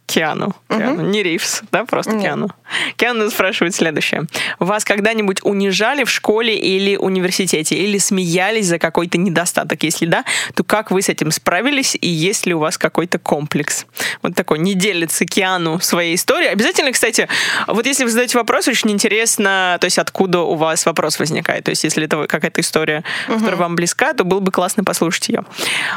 Киану. 0.06 0.54
Киану. 0.68 0.96
Киану. 0.96 1.10
Не 1.10 1.22
Ривз, 1.22 1.62
да, 1.72 1.84
просто 1.84 2.12
Нет. 2.12 2.22
Киану. 2.22 2.48
Киану 2.96 3.30
спрашивает 3.30 3.74
следующее. 3.74 4.24
Вас 4.58 4.84
когда-нибудь 4.84 5.38
унижали 5.42 6.04
в 6.04 6.10
школе 6.10 6.56
или 6.56 6.96
университете? 6.96 7.76
Или 7.76 7.98
смеялись 7.98 8.66
за 8.66 8.78
какой-то 8.78 9.18
недостаток? 9.18 9.82
Если 9.82 10.06
да, 10.06 10.24
то 10.54 10.62
как 10.62 10.90
вы 10.90 11.02
с 11.02 11.08
этим 11.08 11.30
справились? 11.30 11.96
И 12.00 12.08
есть 12.08 12.46
ли 12.46 12.54
у 12.54 12.58
вас 12.58 12.76
какой-то 12.78 13.18
комплекс? 13.18 13.86
Вот 14.22 14.34
такой, 14.34 14.58
не 14.58 14.74
делится 14.74 15.24
Киану 15.24 15.80
своей 15.80 16.16
историей. 16.16 16.50
Обязательно, 16.50 16.92
кстати, 16.92 17.28
вот 17.66 17.86
если 17.86 18.04
вы 18.04 18.10
задаете 18.10 18.38
вопрос, 18.38 18.68
очень 18.68 18.90
интересно, 18.90 19.78
то 19.80 19.86
есть 19.86 19.98
откуда 19.98 20.40
у 20.40 20.54
вас 20.54 20.84
вопрос 20.86 21.18
возникает. 21.18 21.64
То 21.64 21.70
есть 21.70 21.82
если 21.82 22.04
это 22.04 22.26
какая-то 22.26 22.60
история, 22.60 23.04
которая 23.26 23.56
вам 23.56 23.74
близка, 23.74 24.12
то 24.12 24.24
было 24.24 24.40
бы 24.40 24.52
классно 24.52 24.84
послушать 24.84 25.28
ее. 25.28 25.44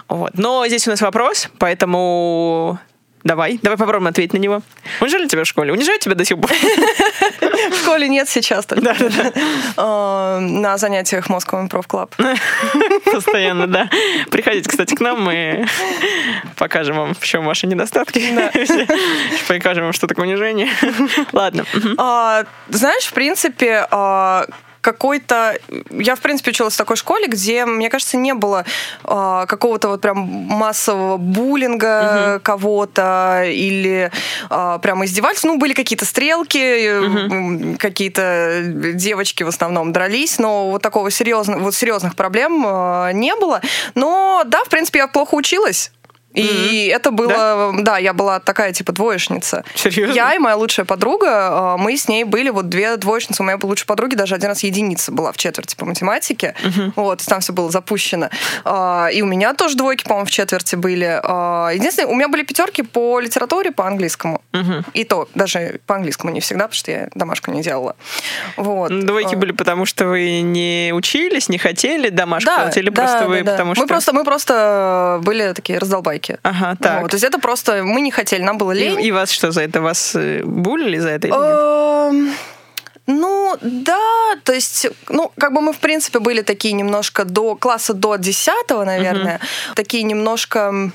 Вот. 0.07 0.31
Но 0.35 0.65
здесь 0.67 0.87
у 0.87 0.91
нас 0.91 1.01
вопрос, 1.01 1.49
поэтому 1.57 2.79
Давай, 3.23 3.59
давай 3.61 3.77
попробуем 3.77 4.07
ответить 4.07 4.33
на 4.33 4.37
него. 4.37 4.61
Унижали 5.01 5.27
тебя 5.27 5.43
в 5.43 5.47
школе? 5.47 5.73
Унижают 5.73 6.01
тебя 6.01 6.15
до 6.15 6.23
сих 6.23 6.39
пор? 6.39 6.49
В 7.71 7.75
школе 7.81 8.07
нет 8.07 8.29
сейчас 8.29 8.65
только. 8.65 8.95
Э, 9.77 10.39
На 10.39 10.77
занятиях 10.77 11.29
Moscow 11.29 11.67
Improv 11.67 11.85
Club. 11.87 12.09
Постоянно, 13.11 13.67
да. 13.67 13.89
Приходите, 14.31 14.69
кстати, 14.69 14.95
к 14.95 14.99
нам, 15.01 15.21
мы 15.21 15.67
покажем 16.55 16.97
вам, 16.97 17.13
в 17.15 17.23
чем 17.23 17.45
ваши 17.45 17.67
недостатки. 17.67 18.21
Покажем 19.47 19.83
вам, 19.85 19.93
что 19.93 20.07
такое 20.07 20.25
унижение. 20.27 20.69
Ладно. 21.33 21.65
А, 21.97 22.45
Знаешь, 22.69 23.05
в 23.05 23.13
принципе, 23.13 23.85
а, 23.91 24.45
какой-то... 24.81 25.57
Я, 25.91 26.15
в 26.15 26.19
принципе, 26.19 26.51
училась 26.51 26.73
в 26.73 26.77
такой 26.77 26.95
школе, 26.95 27.27
где, 27.27 27.65
мне 27.65 27.89
кажется, 27.89 28.17
не 28.17 28.33
было 28.33 28.65
а, 29.03 29.45
какого-то 29.45 29.89
вот 29.89 30.01
прям 30.01 30.17
массового 30.17 31.17
буллинга 31.17 32.39
кого-то 32.43 33.43
или 33.45 34.11
а, 34.49 34.77
прямо 34.79 35.05
издевательств. 35.05 35.45
Ну, 35.45 35.57
были 35.57 35.73
какие-то 35.73 36.05
стрелки, 36.05 36.87
м, 36.87 37.77
какие-то 37.77 38.61
девочки 38.93 39.43
в 39.43 39.47
основном 39.47 39.91
дрались, 39.91 40.39
но 40.39 40.71
вот 40.71 40.81
такого 40.81 41.11
серьезного, 41.11 41.59
вот 41.59 41.75
серьезных 41.75 42.15
проблем 42.15 42.63
а, 42.65 43.11
не 43.11 43.35
было. 43.35 43.61
Но, 43.95 44.43
да, 44.45 44.63
в 44.63 44.69
принципе, 44.69 44.99
я 44.99 45.07
плохо 45.07 45.35
училась. 45.35 45.91
И 46.33 46.91
это 46.93 47.11
было, 47.11 47.73
да? 47.79 47.97
я 47.97 48.13
была 48.13 48.39
такая 48.39 48.71
типа 48.73 48.91
двоечница. 48.91 49.63
Серьезно? 49.75 50.13
Я 50.13 50.35
и 50.35 50.37
моя 50.37 50.55
лучшая 50.55 50.85
подруга, 50.85 51.75
э, 51.77 51.81
мы 51.81 51.97
с 51.97 52.07
ней 52.07 52.23
были 52.23 52.49
вот 52.49 52.69
две 52.69 52.95
двоечницы. 52.97 53.41
У 53.41 53.45
моей 53.45 53.57
лучшей 53.61 53.85
подруги 53.87 54.15
даже 54.15 54.35
один 54.35 54.49
раз 54.49 54.63
единица 54.63 55.11
была 55.11 55.31
в 55.31 55.37
четверти 55.37 55.75
по 55.75 55.85
математике. 55.85 56.55
Вот, 56.95 57.23
там 57.25 57.39
все 57.39 57.53
было 57.53 57.71
запущено. 57.71 58.29
А, 58.65 59.07
И 59.11 59.21
у 59.21 59.25
меня 59.25 59.53
тоже 59.53 59.77
двойки, 59.77 60.03
по-моему, 60.03 60.25
в 60.25 60.31
четверти 60.31 60.75
были. 60.75 61.19
А, 61.23 61.69
Единственное, 61.73 62.09
у 62.09 62.15
меня 62.15 62.27
были 62.27 62.43
пятерки 62.43 62.83
по 62.83 63.19
литературе, 63.19 63.71
по 63.71 63.87
английскому. 63.87 64.41
И 64.93 65.03
то, 65.03 65.27
даже 65.35 65.79
по 65.85 65.95
английскому 65.95 66.33
не 66.33 66.39
всегда, 66.39 66.65
потому 66.65 66.77
что 66.77 66.91
я 66.91 67.09
домашку 67.15 67.51
не 67.51 67.61
делала. 67.61 67.95
Вот. 68.57 68.97
Двойки 69.05 69.35
А. 69.35 69.37
были 69.37 69.51
потому, 69.51 69.85
что 69.85 70.07
вы 70.07 70.41
не 70.41 70.91
учились, 70.93 71.49
не 71.49 71.57
хотели 71.57 72.09
домашку 72.09 72.49
делать, 72.49 72.77
или 72.77 72.89
просто 72.89 73.27
вы 73.27 73.43
потому 73.43 73.75
что... 73.75 73.83
Мы 73.83 73.87
просто, 73.87 74.13
мы 74.13 74.23
просто 74.23 75.19
были 75.23 75.53
такие 75.53 75.79
раздолбайки. 75.79 76.26
Ага, 76.43 76.75
так. 76.81 77.01
Вот, 77.01 77.11
то 77.11 77.15
есть 77.15 77.23
это 77.23 77.39
просто 77.39 77.83
мы 77.83 78.01
не 78.01 78.11
хотели, 78.11 78.41
нам 78.43 78.57
было 78.57 78.71
лень. 78.71 78.99
И, 79.01 79.07
и 79.07 79.11
вас 79.11 79.31
что 79.31 79.51
за 79.51 79.61
это? 79.61 79.81
Вас 79.81 80.15
э, 80.15 80.43
булили 80.43 80.99
за 80.99 81.09
это 81.09 81.27
или 81.27 81.33
нет? 81.35 82.29
Эм, 82.29 82.35
Ну, 83.07 83.57
да, 83.61 84.35
то 84.43 84.53
есть, 84.53 84.87
ну, 85.09 85.31
как 85.37 85.53
бы 85.53 85.61
мы, 85.61 85.71
в 85.71 85.77
принципе, 85.79 86.19
были 86.19 86.41
такие 86.41 86.73
немножко 86.73 87.23
до 87.23 87.55
класса 87.55 87.93
до 87.93 88.17
10 88.17 88.69
наверное, 88.85 89.39
такие 89.75 90.03
немножко 90.03 90.59
м, 90.59 90.93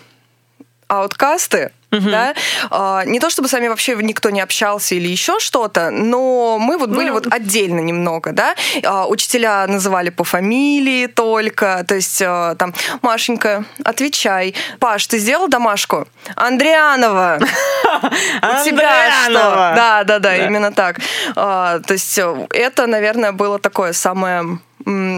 ауткасты, 1.93 2.11
да, 2.11 2.35
А, 2.71 3.05
не 3.05 3.21
то 3.21 3.31
чтобы 3.31 3.49
с 3.49 3.53
вами 3.53 3.69
вообще 3.69 3.97
никто 3.97 4.31
не 4.31 4.41
общался 4.41 4.95
или 4.95 5.09
еще 5.09 5.39
что-то, 5.39 5.91
но 5.91 6.59
мы 6.59 6.79
вот 6.79 6.91
были 6.91 7.09
Ну. 7.09 7.15
вот 7.15 7.27
отдельно 7.31 7.81
немного, 7.81 8.33
да, 8.33 8.55
А, 8.85 9.07
учителя 9.07 9.67
называли 9.67 10.11
по 10.11 10.25
фамилии 10.25 11.07
только, 11.07 11.85
то 11.87 11.95
есть 11.95 12.23
а, 12.23 12.55
там, 12.57 12.75
Машенька, 13.03 13.65
отвечай, 13.85 14.55
Паш, 14.79 15.07
ты 15.07 15.19
сделал 15.19 15.49
домашку? 15.49 16.07
Андрианова, 16.37 17.39
у 17.43 18.65
тебя 18.65 19.11
что? 19.25 19.27
Андрианова. 19.27 19.73
Да, 19.77 20.05
да, 20.05 20.19
да, 20.19 20.37
именно 20.37 20.73
так. 20.73 20.99
А, 21.37 21.81
то 21.81 21.93
есть 21.95 22.19
э, 22.19 22.47
это, 22.51 22.87
наверное, 22.87 23.33
было 23.33 23.59
такое 23.59 23.93
самое 23.93 24.59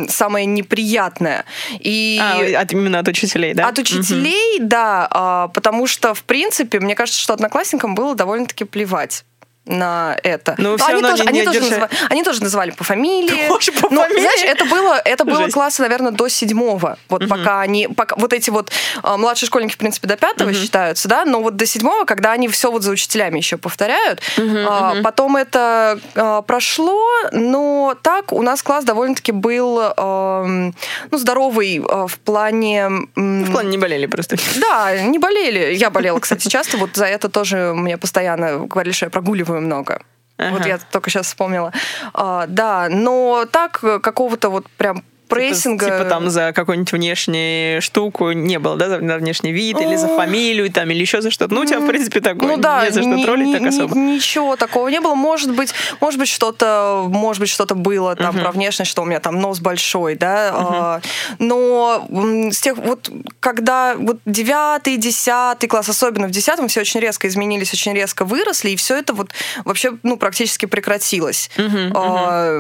самое 0.09 0.47
неприятное. 0.47 1.45
И 1.81 2.19
А, 2.21 2.61
от, 2.61 2.73
именно 2.73 2.99
от 2.99 3.09
учителей, 3.09 3.55
да? 3.55 3.69
от 3.69 3.79
учителей, 3.79 4.59
да, 4.61 5.07
а, 5.11 5.49
потому 5.49 5.87
что, 5.87 6.15
в 6.15 6.25
принципе, 6.25 6.81
мне 6.81 6.95
кажется, 6.95 7.21
что 7.21 7.33
одноклассникам 7.33 7.95
было 7.95 8.15
довольно-таки 8.15 8.65
плевать 8.65 9.25
на 9.67 10.17
это. 10.23 10.55
Ну, 10.59 10.77
всё 10.77 10.87
они, 10.87 11.03
тоже, 11.03 11.23
не- 11.25 11.29
они, 11.29 11.43
тоже 11.45 11.61
называли, 11.61 11.91
они 12.11 12.23
тоже 12.23 12.43
называли 12.43 12.71
по 12.73 12.85
фамилии. 12.85 13.49
Тоже 13.49 13.73
по 13.73 13.89
Но, 13.91 14.03
фамилии? 14.03 14.21
знаешь, 14.21 14.43
это 14.45 14.65
было, 14.67 15.01
это 15.05 15.25
было 15.25 15.43
Жесть. 15.45 15.55
класса, 15.55 15.83
наверное, 15.83 16.13
до 16.13 16.29
седьмого. 16.29 16.99
Вот 17.09 17.29
пока 17.29 17.61
они, 17.61 17.89
пока, 17.89 18.17
вот 18.17 18.33
эти 18.33 18.51
вот 18.51 18.71
а, 19.03 19.17
младшие 19.17 19.47
школьники, 19.47 19.75
в 19.75 19.79
принципе, 19.79 20.07
до 20.07 20.17
пятого 20.17 20.53
считаются, 20.53 21.09
да, 21.09 21.25
но 21.25 21.41
вот 21.41 21.57
до 21.57 21.67
седьмого, 21.67 22.05
когда 22.05 22.33
они 22.33 22.49
все 22.49 22.71
вот 22.71 22.83
за 22.83 22.91
учителями 22.91 23.39
еще 23.39 23.57
повторяют, 23.57 24.21
а, 24.39 24.97
потом 25.03 25.37
это 25.37 25.99
а, 26.15 26.43
прошло, 26.43 27.03
но 27.33 27.95
так 28.03 28.33
у 28.33 28.43
нас 28.43 28.63
класс 28.63 28.85
довольно-таки 28.85 29.33
был, 29.33 29.81
ам, 29.97 30.75
ну, 31.11 31.19
здоровый 31.19 31.83
а, 31.89 32.07
в 32.07 32.19
плане... 32.19 32.89
В 33.17 33.51
плане 33.53 33.71
не 33.71 33.79
болели 33.79 34.07
просто. 34.07 34.37
да, 34.57 34.97
не 35.03 35.19
болели. 35.19 35.75
Я 35.75 35.91
болела, 35.91 36.19
кстати, 36.19 36.49
часто. 36.49 36.77
Вот 36.77 36.97
за 36.97 37.07
это 37.07 37.29
тоже 37.29 37.73
мне 37.75 37.97
постоянно 37.97 38.67
говорили, 38.67 38.93
что 38.93 39.07
я 39.07 39.11
прогуливаю 39.11 39.54
много. 39.61 40.03
Вот 40.39 40.61
Ага. 40.61 40.69
я 40.69 40.79
только 40.79 41.11
сейчас 41.11 41.27
вспомнила. 41.27 41.73
А, 42.13 42.47
да, 42.49 42.89
но 42.91 43.47
так 43.51 43.81
э, 43.85 44.01
какого-то 44.01 44.49
вот 44.51 44.69
прям 44.77 45.05
прессинга... 45.35 45.87
Типа 45.87 46.05
там 46.05 46.31
за 46.31 46.53
какую-нибудь 46.53 46.93
внешнюю 46.93 47.83
штуку 47.83 48.33
не 48.33 48.59
было, 48.59 48.77
да, 48.77 48.89
за 48.89 49.01
за 49.15 49.19
внешний 49.19 49.53
вид 49.53 49.81
или 49.81 49.97
за 49.97 50.09
фамилию 50.09 50.71
там 50.71 50.91
или 50.91 51.01
еще 51.01 51.21
за 51.21 51.31
что-то. 51.31 51.55
Ну, 51.55 51.63
у 51.63 51.65
тебя, 51.65 51.81
в 51.81 51.87
принципе, 51.87 52.21
такое. 52.21 52.49
Ну 52.49 52.57
да, 52.57 52.85
не 52.85 52.91
за 52.91 53.03
что 53.03 53.23
троллить 53.23 53.53
так 53.53 53.67
особо. 53.67 53.97
Ничего 53.97 54.57
такого 54.57 54.89
не 54.89 55.01
было. 55.01 55.15
Может 55.15 55.55
быть, 55.55 55.75
может 56.01 56.19
быть 56.19 56.29
что-то, 56.29 57.05
может 57.09 57.41
быть 57.41 57.49
что-то 57.49 57.75
было 57.75 58.17
там 58.17 58.39
про 58.39 58.51
внешность, 58.51 58.91
что 58.91 59.03
у 59.03 59.05
меня 59.05 59.21
там 59.21 59.41
нос 59.41 59.61
большой, 59.61 60.15
да. 60.15 60.53
а, 60.55 61.01
но 61.39 62.07
с 62.51 62.61
тех 62.61 62.77
вот 62.77 63.11
когда 63.41 63.95
вот 63.97 64.19
девятый, 64.27 64.97
десятый 64.97 65.69
класс, 65.69 65.89
особенно 65.89 66.27
в 66.27 66.31
десятом, 66.31 66.69
все 66.69 66.81
очень 66.81 67.01
резко 67.01 67.29
изменились, 67.29 67.73
очень 67.73 67.95
резко 67.95 68.25
выросли, 68.25 68.71
и 68.71 68.77
все 68.77 68.99
это 68.99 69.13
вот 69.13 69.31
вообще 69.65 69.93
ну 70.03 70.17
практически 70.17 70.67
прекратилось. 70.67 71.51
А, 71.95 72.59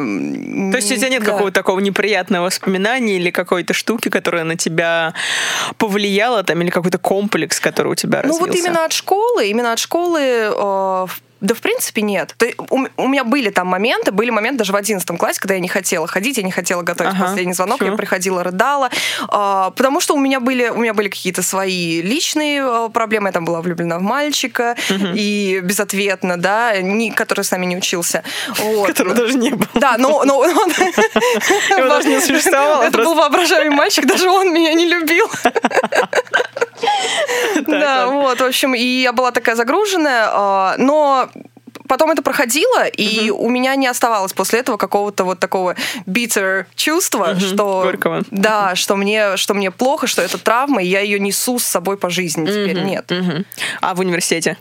То 0.71 0.77
есть 0.77 0.93
у 0.93 0.97
тебя 0.97 1.09
нет 1.09 1.25
какого-то 1.25 1.53
такого 1.53 1.81
неприятного 1.81 2.51
воспоминания 2.65 3.17
или 3.17 3.31
какой-то 3.31 3.75
штуки, 3.75 4.09
которая 4.09 4.45
на 4.45 4.57
тебя 4.57 5.13
повлияла, 5.79 6.43
там, 6.43 6.63
или 6.63 6.71
какой-то 6.71 6.99
комплекс, 6.99 7.61
который 7.61 7.93
у 7.93 7.95
тебя 7.95 8.23
Ну 8.25 8.29
развился? 8.31 8.47
вот 8.47 8.55
именно 8.57 8.85
от 8.85 8.93
школы, 8.93 9.47
именно 9.49 9.73
от 9.73 9.79
школы, 9.79 10.21
э, 10.21 10.51
в- 11.07 11.21
Да, 11.45 11.55
в 11.55 11.61
принципе, 11.61 12.01
нет. 12.01 12.35
У, 12.71 13.07
меня 13.07 13.23
были 13.23 13.51
там 13.51 13.67
моменты, 13.67 14.13
были 14.13 14.31
моменты 14.31 14.61
даже 14.61 14.73
в 14.73 14.77
11 14.77 15.07
классе, 15.19 15.39
когда 15.39 15.53
я 15.53 15.61
не 15.61 15.69
хотела 15.69 16.07
ходить, 16.07 16.39
я 16.39 16.43
не 16.43 16.51
хотела 16.51 16.81
готовить 16.81 17.13
ага. 17.13 17.25
последний 17.25 17.53
звонок, 17.53 17.81
Чего? 17.81 17.91
я 17.91 17.97
приходила, 17.97 18.43
рыдала, 18.43 18.89
а, 19.29 19.71
потому 19.73 20.01
что 20.01 20.15
у 20.15 20.19
меня 20.19 20.41
были, 20.41 20.71
у 20.71 20.79
меня 20.79 20.95
были 20.95 21.11
какие-то 21.11 21.43
свои 21.43 22.01
личные 22.01 22.63
а, 22.65 22.89
проблемы, 22.89 23.29
я 23.29 23.33
там 23.33 23.45
была 23.45 23.61
влюблена 23.61 23.99
в 23.99 24.03
мальчика, 24.03 24.75
угу. 24.89 25.09
и 25.15 25.61
безответно, 25.63 26.39
да, 26.39 26.81
не, 26.81 27.11
который 27.11 27.45
с 27.45 27.51
нами 27.51 27.67
не 27.67 27.77
учился. 27.77 28.23
Вот. 28.61 28.87
Которого 28.87 29.15
даже 29.15 29.35
не 29.35 29.51
было. 29.51 29.69
Да, 29.75 29.97
но... 29.99 30.25
но 30.25 30.39
он... 30.39 30.49
Его 30.55 31.89
даже 31.89 32.09
не 32.09 32.21
существовало. 32.23 32.85
Это 32.85 32.97
был 32.97 33.15
воображаемый 33.15 33.77
мальчик, 33.77 34.07
даже 34.07 34.31
он 34.31 34.51
меня 34.51 34.73
не 34.73 34.87
любил. 34.87 35.31
Да, 37.67 38.07
вот, 38.09 38.41
в 38.41 38.45
общем, 38.45 38.75
и 38.75 38.83
я 38.83 39.13
была 39.13 39.31
такая 39.31 39.55
загруженная, 39.55 40.29
а, 40.31 40.75
но 40.79 41.29
потом 41.89 42.11
это 42.11 42.23
проходило, 42.23 42.87
и 42.87 43.31
угу. 43.31 43.45
у 43.47 43.51
меня 43.51 43.75
не 43.77 43.87
оставалось 43.87 44.33
после 44.33 44.61
этого 44.61 44.77
какого-то 44.77 45.25
вот 45.25 45.39
такого 45.39 45.77
bitter 46.07 46.67
чувства, 46.75 47.33
угу. 47.33 47.41
что 47.41 47.83
Горького. 47.83 48.23
да, 48.31 48.75
что 48.75 48.97
мне 48.97 49.37
что 49.37 49.55
мне 49.55 49.71
плохо, 49.71 50.07
что 50.07 50.23
это 50.23 50.39
травма, 50.39 50.83
и 50.83 50.87
я 50.87 51.01
ее 51.01 51.19
несу 51.19 51.59
с 51.59 51.65
собой 51.65 51.97
по 51.97 52.11
жизни. 52.11 52.47
Теперь 52.47 52.79
угу. 52.79 52.87
нет. 52.87 53.13
Угу. 53.13 53.45
А 53.81 53.95
в 53.95 54.01
университете? 54.01 54.57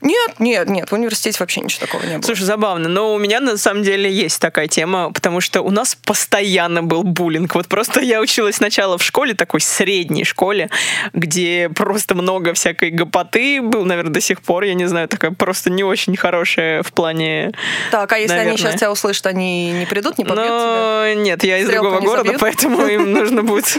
Нет, 0.00 0.38
нет, 0.38 0.68
нет, 0.68 0.90
в 0.90 0.94
университете 0.94 1.38
вообще 1.40 1.60
ничего 1.60 1.86
такого 1.86 2.02
не 2.02 2.14
было. 2.14 2.22
Слушай, 2.22 2.44
забавно, 2.44 2.88
но 2.88 3.14
у 3.14 3.18
меня 3.18 3.40
на 3.40 3.56
самом 3.56 3.82
деле 3.82 4.10
есть 4.10 4.40
такая 4.40 4.68
тема, 4.68 5.12
потому 5.12 5.40
что 5.40 5.62
у 5.62 5.70
нас 5.70 5.94
постоянно 5.94 6.82
был 6.82 7.02
буллинг. 7.02 7.54
Вот 7.54 7.68
просто 7.68 8.00
я 8.00 8.20
училась 8.20 8.56
сначала 8.56 8.98
в 8.98 9.02
школе, 9.02 9.34
такой 9.34 9.60
средней 9.60 10.24
школе, 10.24 10.70
где 11.12 11.68
просто 11.74 12.14
много 12.14 12.54
всякой 12.54 12.90
гопоты 12.90 13.60
был, 13.60 13.84
наверное, 13.84 14.12
до 14.12 14.20
сих 14.20 14.40
пор, 14.40 14.64
я 14.64 14.74
не 14.74 14.86
знаю, 14.86 15.08
такая 15.08 15.32
просто 15.32 15.70
не 15.70 15.82
очень 15.82 16.16
хорошая 16.16 16.67
в 16.82 16.92
плане... 16.92 17.52
Так, 17.90 18.12
а 18.12 18.18
если 18.18 18.32
наверное... 18.32 18.52
они 18.52 18.58
сейчас 18.58 18.74
тебя 18.76 18.90
услышат, 18.90 19.26
они 19.26 19.72
не 19.72 19.86
придут, 19.86 20.18
не 20.18 20.24
побьют 20.24 20.48
Но... 20.48 21.04
тебя? 21.04 21.14
Нет, 21.14 21.44
я 21.44 21.58
из 21.58 21.68
другого 21.68 22.00
города, 22.00 22.24
забьют? 22.24 22.40
поэтому 22.40 22.86
им 22.86 23.12
нужно 23.18 23.42
будет 23.42 23.78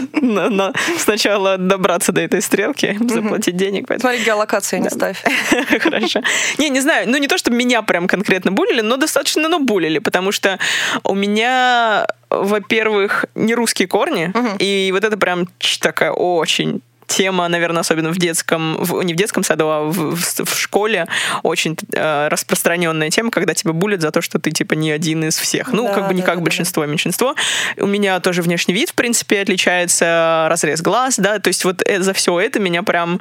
сначала 0.98 1.58
добраться 1.58 2.12
до 2.12 2.20
этой 2.20 2.42
стрелки, 2.42 2.96
заплатить 3.00 3.56
денег. 3.56 3.88
Смотри, 3.98 4.22
геолокацию 4.22 4.80
не 4.82 4.90
ставь. 4.90 5.22
Хорошо. 5.80 6.20
Не, 6.58 6.70
не 6.70 6.80
знаю, 6.80 7.08
ну 7.08 7.16
не 7.16 7.28
то, 7.28 7.38
чтобы 7.38 7.56
меня 7.56 7.82
прям 7.82 8.06
конкретно 8.06 8.52
булили, 8.52 8.80
но 8.80 8.96
достаточно, 8.96 9.48
ну, 9.48 9.58
булили, 9.58 9.98
потому 9.98 10.32
что 10.32 10.58
у 11.04 11.14
меня 11.14 12.06
во-первых, 12.30 13.24
не 13.34 13.54
русские 13.54 13.88
корни, 13.88 14.32
и 14.60 14.90
вот 14.92 15.02
это 15.02 15.16
прям 15.16 15.48
такая 15.80 16.12
очень 16.12 16.80
тема, 17.10 17.48
наверное, 17.48 17.80
особенно 17.80 18.10
в 18.10 18.18
детском, 18.18 18.76
в, 18.78 19.02
не 19.02 19.14
в 19.14 19.16
детском 19.16 19.42
саду, 19.42 19.68
а 19.68 19.82
в, 19.82 20.14
в, 20.14 20.44
в 20.44 20.58
школе 20.58 21.06
очень 21.42 21.76
э, 21.92 22.28
распространенная 22.28 23.10
тема, 23.10 23.30
когда 23.30 23.52
тебя 23.52 23.72
булят 23.72 24.00
за 24.00 24.12
то, 24.12 24.22
что 24.22 24.38
ты 24.38 24.52
типа 24.52 24.74
не 24.74 24.92
один 24.92 25.24
из 25.24 25.36
всех. 25.36 25.72
Ну, 25.72 25.88
да, 25.88 25.94
как 25.94 26.08
бы 26.08 26.14
не 26.14 26.22
да, 26.22 26.26
как 26.26 26.36
да, 26.36 26.42
большинство, 26.42 26.84
а 26.84 26.86
меньшинство. 26.86 27.34
У 27.76 27.86
меня 27.86 28.20
тоже 28.20 28.42
внешний 28.42 28.74
вид, 28.74 28.90
в 28.90 28.94
принципе, 28.94 29.40
отличается, 29.40 30.46
разрез 30.48 30.80
глаз, 30.82 31.18
да, 31.18 31.40
то 31.40 31.48
есть 31.48 31.64
вот 31.64 31.82
э, 31.84 32.00
за 32.00 32.12
все 32.12 32.38
это 32.38 32.60
меня 32.60 32.82
прям 32.84 33.20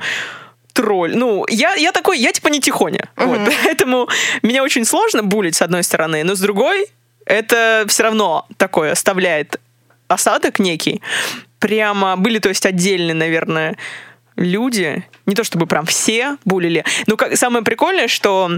тролль. 0.73 1.15
Ну, 1.15 1.45
я, 1.49 1.73
я 1.73 1.91
такой, 1.91 2.19
я 2.19 2.31
типа 2.31 2.49
не 2.49 2.61
тихоня. 2.61 3.09
Uh-huh. 3.15 3.25
Вот. 3.25 3.53
Поэтому 3.63 4.07
меня 4.43 4.63
очень 4.63 4.85
сложно 4.85 5.23
булить, 5.23 5.55
с 5.55 5.63
одной 5.63 5.83
стороны, 5.83 6.23
но 6.23 6.35
с 6.35 6.39
другой, 6.39 6.85
это 7.25 7.85
все 7.87 8.03
равно 8.03 8.45
такое 8.57 8.91
оставляет 8.91 9.59
осадок 10.09 10.59
некий. 10.59 11.01
Прямо 11.59 12.17
были, 12.17 12.39
то 12.39 12.49
есть 12.49 12.65
отдельные, 12.65 13.13
наверное, 13.13 13.77
люди, 14.35 15.05
не 15.25 15.35
то 15.35 15.43
чтобы 15.43 15.67
прям 15.67 15.85
все 15.85 16.37
булили, 16.45 16.83
но 17.07 17.17
как, 17.17 17.35
самое 17.37 17.63
прикольное, 17.63 18.07
что 18.07 18.51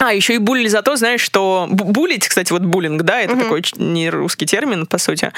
а, 0.00 0.12
еще 0.12 0.34
и 0.34 0.38
булили 0.38 0.68
за 0.68 0.82
то, 0.82 0.96
знаешь, 0.96 1.20
что... 1.20 1.68
Булить, 1.70 2.26
кстати, 2.26 2.52
вот 2.52 2.62
буллинг, 2.62 3.02
да, 3.02 3.20
это 3.20 3.34
uh-huh. 3.34 3.42
такой 3.42 3.62
не 3.76 4.10
русский 4.10 4.44
термин, 4.44 4.86
по 4.86 4.98
сути. 4.98 5.32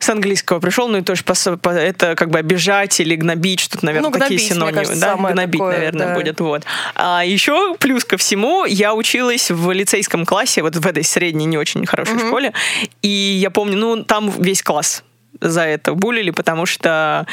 С 0.00 0.08
английского 0.08 0.58
пришел, 0.58 0.88
ну 0.88 0.98
и 0.98 1.02
тоже 1.02 1.22
по, 1.22 1.34
по, 1.56 1.70
это 1.70 2.16
как 2.16 2.30
бы 2.30 2.38
обижать 2.38 2.98
или 2.98 3.14
гнобить, 3.14 3.60
что-то, 3.60 3.86
наверное, 3.86 4.10
ну, 4.10 4.18
такие 4.18 4.40
синонимы. 4.40 4.72
Кажется, 4.72 5.00
да, 5.00 5.14
гнобить, 5.14 5.60
такое, 5.60 5.76
наверное, 5.76 6.08
да. 6.08 6.14
будет. 6.14 6.40
Вот. 6.40 6.64
А 6.96 7.24
еще 7.24 7.76
плюс 7.78 8.04
ко 8.04 8.16
всему, 8.16 8.64
я 8.64 8.94
училась 8.94 9.50
в 9.50 9.70
лицейском 9.70 10.26
классе, 10.26 10.62
вот 10.62 10.74
в 10.74 10.84
этой 10.84 11.04
средней, 11.04 11.46
не 11.46 11.56
очень 11.56 11.86
хорошей 11.86 12.16
uh-huh. 12.16 12.26
школе, 12.26 12.52
и 13.02 13.08
я 13.08 13.50
помню, 13.50 13.76
ну, 13.76 14.02
там 14.02 14.30
весь 14.38 14.62
класс 14.62 15.04
за 15.40 15.62
это 15.62 15.94
булили, 15.94 16.30
потому 16.30 16.66
что 16.66 17.26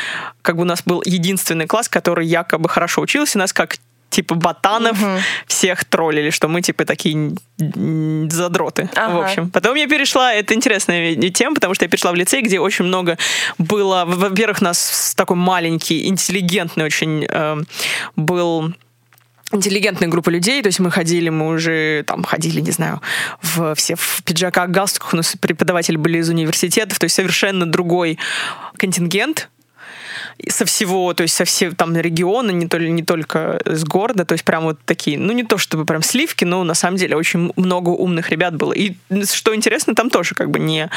как 0.44 0.58
бы 0.58 0.62
у 0.62 0.66
нас 0.66 0.84
был 0.84 1.02
единственный 1.06 1.66
класс, 1.66 1.90
который 1.90 2.28
якобы 2.28 2.70
хорошо 2.70 3.02
учился, 3.02 3.40
нас 3.40 3.52
как 3.52 3.78
типа 4.16 4.36
ботанов 4.36 5.02
угу. 5.02 5.20
всех 5.46 5.84
троллили, 5.84 6.30
что 6.30 6.48
мы 6.48 6.62
типа 6.62 6.86
такие 6.86 7.36
задроты. 7.58 8.90
Ага. 8.96 9.14
В 9.14 9.22
общем. 9.24 9.50
Потом 9.52 9.76
я 9.76 9.88
перешла, 9.88 10.34
это 10.34 10.54
интересная 10.54 11.16
тема, 11.32 11.56
потому 11.56 11.74
что 11.74 11.84
я 11.84 11.90
перешла 11.90 12.12
в 12.12 12.16
лицей, 12.16 12.42
где 12.42 12.60
очень 12.60 12.86
много 12.86 13.18
было, 13.58 14.06
во-первых, 14.08 14.62
нас 14.62 15.14
такой 15.18 15.36
маленький, 15.36 16.08
интеллигентный 16.08 16.86
очень 16.86 17.28
э, 17.30 17.58
был 18.16 18.74
интеллигентная 19.52 20.08
группа 20.08 20.30
людей, 20.30 20.62
то 20.62 20.68
есть 20.68 20.80
мы 20.80 20.92
ходили, 20.92 21.30
мы 21.30 21.48
уже 21.48 22.04
там 22.08 22.24
ходили, 22.24 22.62
не 22.62 22.72
знаю, 22.72 23.02
в, 23.42 23.76
все 23.76 23.96
в 23.96 24.22
пиджаках, 24.24 24.70
галстуках, 24.70 25.14
у 25.14 25.18
нас 25.18 25.36
преподаватели 25.40 25.98
были 25.98 26.20
из 26.20 26.30
университетов, 26.30 27.00
то 27.00 27.04
есть 27.04 27.16
совершенно 27.16 27.66
другой 27.66 28.18
контингент, 28.78 29.50
со 30.48 30.66
всего, 30.66 31.14
то 31.14 31.24
есть 31.24 31.36
со 31.36 31.46
всего 31.46 31.74
там 31.76 31.96
региона, 31.96 32.52
не, 32.52 32.68
то, 32.68 32.78
не 32.78 33.04
только 33.04 33.62
с 33.66 33.84
города, 33.84 34.26
то 34.26 34.34
есть 34.34 34.44
прям 34.44 34.64
вот 34.64 34.80
такие, 34.86 35.18
ну 35.18 35.34
не 35.34 35.44
то 35.44 35.58
чтобы 35.58 35.86
прям 35.86 36.02
сливки, 36.02 36.44
но 36.44 36.64
на 36.64 36.74
самом 36.74 36.98
деле 36.98 37.16
очень 37.16 37.52
много 37.56 37.90
умных 37.90 38.30
ребят 38.30 38.56
было. 38.56 38.74
И 38.74 38.96
что 39.32 39.56
интересно, 39.56 39.96
там 39.96 40.10
тоже 40.10 40.36
как 40.36 40.52
бы 40.52 40.60
не, 40.60 40.90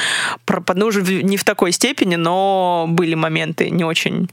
ну, 0.75 0.85
уже 0.85 1.01
не 1.01 1.37
в 1.37 1.43
такой 1.43 1.71
степени, 1.71 2.15
но 2.15 2.85
были 2.89 3.15
моменты 3.15 3.69
не 3.69 3.83
очень 3.83 4.29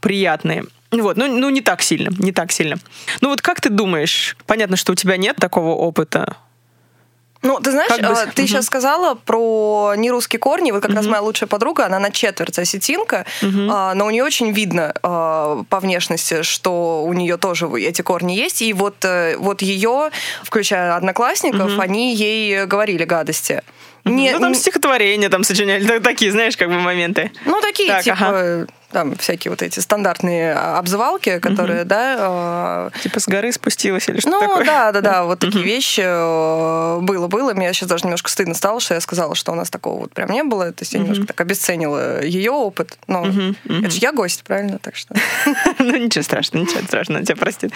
приятные. 0.00 0.64
Вот, 0.90 1.16
ну, 1.16 1.28
ну 1.28 1.50
не 1.50 1.60
так 1.60 1.82
сильно, 1.82 2.10
не 2.18 2.32
так 2.32 2.50
сильно. 2.50 2.76
Ну 3.20 3.28
вот 3.28 3.42
как 3.42 3.60
ты 3.60 3.70
думаешь, 3.70 4.36
понятно, 4.46 4.76
что 4.76 4.92
у 4.92 4.96
тебя 4.96 5.16
нет 5.16 5.36
такого 5.36 5.70
опыта 5.70 6.36
ну, 7.42 7.58
ты 7.58 7.70
знаешь, 7.70 7.88
как 7.88 8.00
бы... 8.00 8.06
А, 8.08 8.26
ты 8.26 8.42
угу. 8.42 8.48
сейчас 8.48 8.66
сказала 8.66 9.14
про 9.14 9.94
нерусские 9.96 10.38
корни. 10.38 10.72
Вот 10.72 10.82
как 10.82 10.90
угу. 10.90 10.98
раз 10.98 11.06
моя 11.06 11.22
лучшая 11.22 11.48
подруга, 11.48 11.86
она 11.86 11.98
на 11.98 12.10
четверть 12.10 12.58
осетинка, 12.58 13.24
угу. 13.42 13.50
но 13.50 14.06
у 14.06 14.10
нее 14.10 14.24
очень 14.24 14.52
видно 14.52 14.92
а, 15.02 15.62
по 15.68 15.80
внешности, 15.80 16.42
что 16.42 17.02
у 17.04 17.12
нее 17.12 17.38
тоже 17.38 17.68
эти 17.80 18.02
корни 18.02 18.32
есть. 18.32 18.60
И 18.60 18.72
вот, 18.72 19.04
э, 19.04 19.36
вот 19.38 19.62
ее, 19.62 20.10
включая 20.42 20.96
одноклассников, 20.96 21.72
угу. 21.72 21.80
они 21.80 22.14
ей 22.14 22.66
говорили 22.66 23.04
гадости. 23.04 23.62
Не, 24.04 24.32
ну, 24.32 24.40
там 24.40 24.54
стихотворения 24.54 25.28
там 25.28 25.44
сочиняли, 25.44 25.98
такие, 25.98 26.32
знаешь, 26.32 26.56
как 26.56 26.68
бы 26.68 26.78
моменты. 26.78 27.32
Ну, 27.44 27.60
такие, 27.60 27.88
так, 27.88 28.04
типа... 28.04 28.16
Ага 28.20 28.66
там 28.90 29.16
всякие 29.16 29.50
вот 29.50 29.62
эти 29.62 29.80
стандартные 29.80 30.54
а, 30.54 30.78
обзывалки, 30.78 31.38
которые, 31.38 31.82
угу. 31.82 31.88
да... 31.88 32.90
Э, 32.92 33.00
типа 33.02 33.20
с 33.20 33.28
горы 33.28 33.52
спустилась 33.52 34.08
или 34.08 34.20
что 34.20 34.30
ну, 34.30 34.40
такое? 34.40 34.58
Ну, 34.58 34.64
да, 34.64 34.92
да, 34.92 35.00
да, 35.00 35.24
вот 35.24 35.38
такие 35.38 35.64
вещи 35.64 36.00
было-было. 37.00 37.52
Э, 37.52 37.54
Мне 37.54 37.72
сейчас 37.72 37.88
даже 37.88 38.04
немножко 38.04 38.30
стыдно 38.30 38.54
стало, 38.54 38.80
что 38.80 38.94
я 38.94 39.00
сказала, 39.00 39.34
что 39.34 39.52
у 39.52 39.54
нас 39.54 39.70
такого 39.70 40.00
вот 40.00 40.12
прям 40.12 40.30
не 40.30 40.42
было. 40.42 40.72
То 40.72 40.82
есть 40.82 40.92
я 40.94 41.00
немножко 41.00 41.26
так 41.26 41.40
обесценила 41.40 42.22
ее 42.22 42.50
опыт. 42.50 42.98
Но 43.06 43.26
это 43.26 43.90
же 43.90 43.98
я 44.00 44.12
гость, 44.12 44.42
правильно? 44.44 44.78
Так 44.78 44.96
что... 44.96 45.14
Ну, 45.78 45.96
ничего 45.96 46.22
страшного, 46.22 46.64
ничего 46.64 46.82
страшного, 46.82 47.24
тебя 47.24 47.36
простит. 47.36 47.72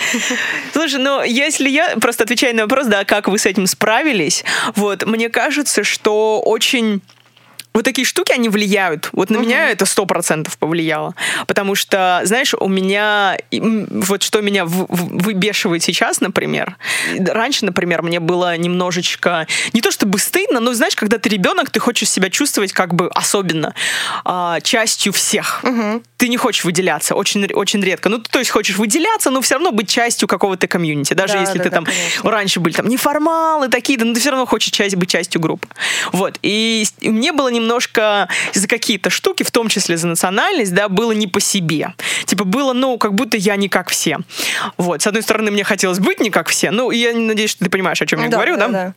Слушай, 0.73 1.01
ну, 1.01 1.23
если 1.23 1.69
я 1.69 1.97
просто 1.97 2.25
отвечаю 2.25 2.55
на 2.55 2.63
вопрос, 2.63 2.87
да, 2.87 3.05
как 3.05 3.29
вы 3.29 3.39
с 3.39 3.47
этим 3.47 3.67
справились, 3.67 4.45
вот, 4.77 5.07
мне 5.07 5.29
кажется, 5.29 5.85
что 5.85 6.41
очень 6.41 7.03
вот 7.75 7.85
такие 7.85 8.05
штуки, 8.05 8.31
они 8.33 8.49
влияют. 8.49 9.09
Вот 9.13 9.31
на 9.31 9.39
угу. 9.39 9.47
меня 9.47 9.69
это 9.71 9.85
сто 9.85 10.07
процентов 10.07 10.57
повлияло. 10.59 11.15
Потому 11.49 11.75
что, 11.75 12.21
знаешь, 12.25 12.55
у 12.55 12.69
меня... 12.69 13.37
Вот 13.51 14.23
что 14.23 14.41
меня 14.41 14.65
выбешивает 14.65 15.83
сейчас, 15.83 16.21
например. 16.21 16.77
Раньше, 17.19 17.65
например, 17.65 18.03
мне 18.03 18.21
было 18.21 18.57
немножечко... 18.57 19.49
Не 19.73 19.81
то 19.81 19.91
чтобы 19.91 20.21
стыдно, 20.21 20.61
но, 20.61 20.73
знаешь, 20.73 20.95
когда 20.95 21.19
ты 21.19 21.29
ребенок, 21.29 21.71
ты 21.71 21.81
хочешь 21.81 22.09
себя 22.09 22.31
чувствовать 22.31 22.73
как 22.73 22.95
бы 22.95 23.09
особенно 23.13 23.75
а, 24.25 24.61
частью 24.61 25.13
всех. 25.13 25.61
Угу. 25.65 26.03
Ты 26.17 26.29
не 26.29 26.37
хочешь 26.37 26.65
выделяться. 26.65 27.17
Очень, 27.17 27.45
очень 27.53 27.83
редко. 27.83 28.09
Ну, 28.09 28.21
то 28.21 28.39
есть 28.39 28.53
хочешь 28.53 28.77
выделяться, 28.77 29.31
но 29.31 29.41
все 29.41 29.55
равно 29.57 29.73
быть 29.73 29.89
частью 29.89 30.29
какого-то 30.29 30.69
комьюнити. 30.69 31.15
Даже 31.15 31.35
да, 31.35 31.41
если 31.41 31.59
да, 31.59 31.65
ты 31.65 31.71
да, 31.71 31.75
там... 31.75 31.85
Конечно. 31.87 32.31
Раньше 32.31 32.61
были 32.61 32.75
там 32.75 32.87
неформалы 32.87 33.67
такие-то, 33.67 34.05
но 34.05 34.15
ты 34.15 34.21
все 34.21 34.31
равно 34.31 34.47
хочешь 34.47 34.71
часть, 34.71 34.95
быть 34.95 35.11
частью 35.11 35.41
группы. 35.41 35.67
Вот. 36.13 36.39
И 36.43 36.87
мне 37.03 37.33
было 37.33 37.49
немного 37.49 37.64
немножко 37.65 38.29
за 38.53 38.69
какие-то 38.69 39.11
штуки, 39.11 39.43
в 39.43 39.51
том 39.51 39.69
числе 39.69 39.97
за 39.97 40.07
национальность, 40.07 40.75
да, 40.75 40.89
было 40.89 41.13
не 41.13 41.27
по 41.27 41.41
себе. 41.41 41.95
Типа 42.27 42.45
было, 42.45 42.73
ну, 42.73 42.99
как 42.99 43.15
будто 43.15 43.37
я 43.37 43.57
не 43.57 43.69
как 43.69 43.89
все. 43.89 44.19
Вот. 44.77 45.03
С 45.03 45.07
одной 45.07 45.23
стороны, 45.23 45.51
мне 45.51 45.65
хотелось 45.65 45.99
быть 45.99 46.21
не 46.21 46.31
как 46.31 46.49
все. 46.49 46.71
Ну, 46.71 46.91
я 46.91 47.13
надеюсь, 47.15 47.51
что 47.51 47.65
ты 47.65 47.71
понимаешь, 47.71 48.01
о 48.03 48.07
чем 48.07 48.21
я 48.21 48.29
да, 48.29 48.37
говорю, 48.37 48.57
да? 48.57 48.95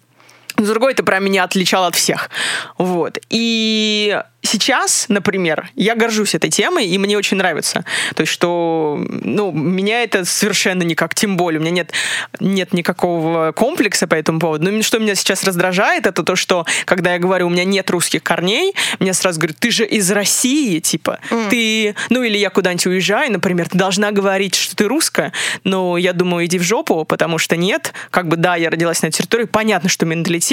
Да? 0.58 0.64
с 0.64 0.68
другой 0.68 0.94
это 0.94 1.04
прям 1.04 1.24
меня 1.24 1.44
отличало 1.44 1.88
от 1.88 1.96
всех. 1.96 2.30
Вот. 2.78 3.20
И 3.30 4.20
сейчас, 4.48 5.06
например, 5.10 5.70
я 5.76 5.96
горжусь 5.96 6.36
этой 6.36 6.50
темой, 6.50 6.88
и 6.88 6.98
мне 6.98 7.18
очень 7.18 7.38
нравится. 7.38 7.86
То 8.16 8.22
есть, 8.22 8.32
что, 8.32 8.98
ну, 9.10 9.52
меня 9.52 10.04
это 10.04 10.26
совершенно 10.26 10.84
никак, 10.84 11.14
тем 11.14 11.38
более, 11.38 11.60
у 11.60 11.64
меня 11.64 11.72
нет, 11.72 11.92
нет 12.40 12.74
никакого 12.74 13.52
комплекса 13.52 14.08
по 14.08 14.16
этому 14.16 14.40
поводу. 14.40 14.72
Но 14.72 14.82
что 14.82 15.00
меня 15.00 15.16
сейчас 15.16 15.44
раздражает, 15.44 16.08
это 16.08 16.24
то, 16.24 16.36
что, 16.36 16.66
когда 16.86 17.14
я 17.14 17.20
говорю, 17.20 17.48
у 17.48 17.50
меня 17.50 17.66
нет 17.66 17.90
русских 17.90 18.24
корней, 18.24 18.74
меня 19.00 19.14
сразу 19.14 19.40
говорят, 19.40 19.58
ты 19.60 19.72
же 19.72 19.86
из 19.86 20.10
России, 20.12 20.80
типа, 20.80 21.20
mm. 21.30 21.50
ты, 21.50 21.96
ну, 22.10 22.24
или 22.24 22.38
я 22.38 22.50
куда-нибудь 22.50 22.88
уезжаю, 22.88 23.32
например, 23.32 23.70
ты 23.70 23.78
должна 23.78 24.12
говорить, 24.12 24.56
что 24.56 24.76
ты 24.76 24.86
русская, 24.86 25.34
но 25.64 25.98
я 25.98 26.14
думаю, 26.14 26.46
иди 26.46 26.58
в 26.58 26.64
жопу, 26.64 27.04
потому 27.06 27.38
что 27.38 27.58
нет, 27.58 27.94
как 28.12 28.28
бы, 28.28 28.38
да, 28.38 28.56
я 28.56 28.70
родилась 28.70 29.02
на 29.02 29.12
территории, 29.12 29.46
понятно, 29.46 29.90
что 29.90 30.06
менталитет, 30.06 30.47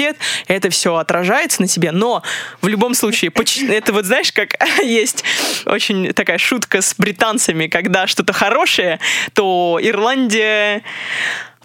это 0.47 0.69
все 0.69 0.95
отражается 0.95 1.61
на 1.61 1.67
тебе, 1.67 1.91
но 1.91 2.23
в 2.61 2.67
любом 2.67 2.93
случае, 2.93 3.31
это 3.69 3.93
вот 3.93 4.05
знаешь, 4.05 4.31
как 4.31 4.55
есть 4.83 5.23
очень 5.65 6.13
такая 6.13 6.37
шутка 6.37 6.81
с 6.81 6.95
британцами, 6.97 7.67
когда 7.67 8.07
что-то 8.07 8.33
хорошее, 8.33 8.99
то 9.33 9.79
Ирландия 9.81 10.83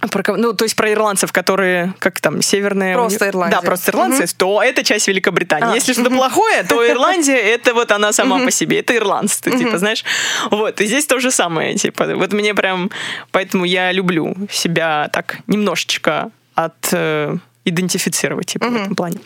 про, 0.09 0.37
ну, 0.37 0.55
то 0.55 0.65
есть 0.65 0.77
про 0.77 0.91
ирландцев, 0.91 1.33
которые, 1.33 1.95
как 1.99 2.21
там, 2.21 2.43
северные... 2.43 2.95
Просто 2.95 3.29
Ирландия. 3.29 3.57
Да, 3.57 3.63
просто 3.63 3.91
ирландцы, 3.91 4.25
угу. 4.25 4.33
то 4.37 4.63
это 4.63 4.83
часть 4.83 5.09
Великобритании. 5.09 5.73
А. 5.73 5.75
Если 5.75 5.93
что-то 5.93 6.11
плохое, 6.11 6.63
то 6.63 6.87
Ирландия, 6.91 7.37
это 7.37 7.75
вот 7.75 7.91
она 7.93 8.13
сама 8.13 8.39
по 8.39 8.51
себе, 8.51 8.81
это 8.81 8.97
ирландцы, 8.97 9.43
ты, 9.43 9.59
типа, 9.59 9.79
знаешь. 9.79 10.05
Вот, 10.51 10.81
и 10.81 10.87
здесь 10.87 11.07
то 11.07 11.21
же 11.21 11.31
самое, 11.31 11.75
типа, 11.75 12.15
вот 12.17 12.33
мне 12.33 12.55
прям... 12.55 12.91
Поэтому 13.31 13.65
я 13.65 13.93
люблю 13.93 14.35
себя 14.51 15.11
так 15.13 15.39
немножечко 15.47 16.31
от 16.55 16.89
э, 16.93 17.37
идентифицировать, 17.65 18.47
типа, 18.47 18.65
mm-hmm. 18.65 18.79
в 18.79 18.83
этом 18.83 18.95
плане. 18.95 19.19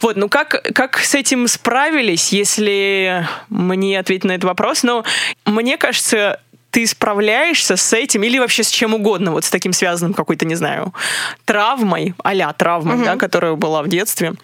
Вот, 0.00 0.16
ну 0.16 0.28
как, 0.28 0.62
как 0.74 0.98
с 0.98 1.14
этим 1.14 1.48
справились, 1.48 2.32
если 2.32 3.26
мне 3.48 3.98
ответить 3.98 4.24
на 4.24 4.32
этот 4.32 4.44
вопрос? 4.44 4.82
Ну, 4.82 5.04
мне 5.44 5.76
кажется, 5.76 6.40
ты 6.70 6.86
справляешься 6.86 7.76
с 7.76 7.92
этим 7.92 8.22
или 8.22 8.38
вообще 8.38 8.62
с 8.62 8.70
чем 8.70 8.94
угодно, 8.94 9.32
вот 9.32 9.44
с 9.44 9.50
таким 9.50 9.72
связанным 9.72 10.14
какой-то, 10.14 10.46
не 10.46 10.54
знаю, 10.54 10.94
травмой, 11.44 12.14
а 12.22 12.52
травмой, 12.52 12.96
mm-hmm. 12.96 13.04
да, 13.04 13.16
которая 13.16 13.54
была 13.54 13.82
в 13.82 13.88
детстве. 13.88 14.34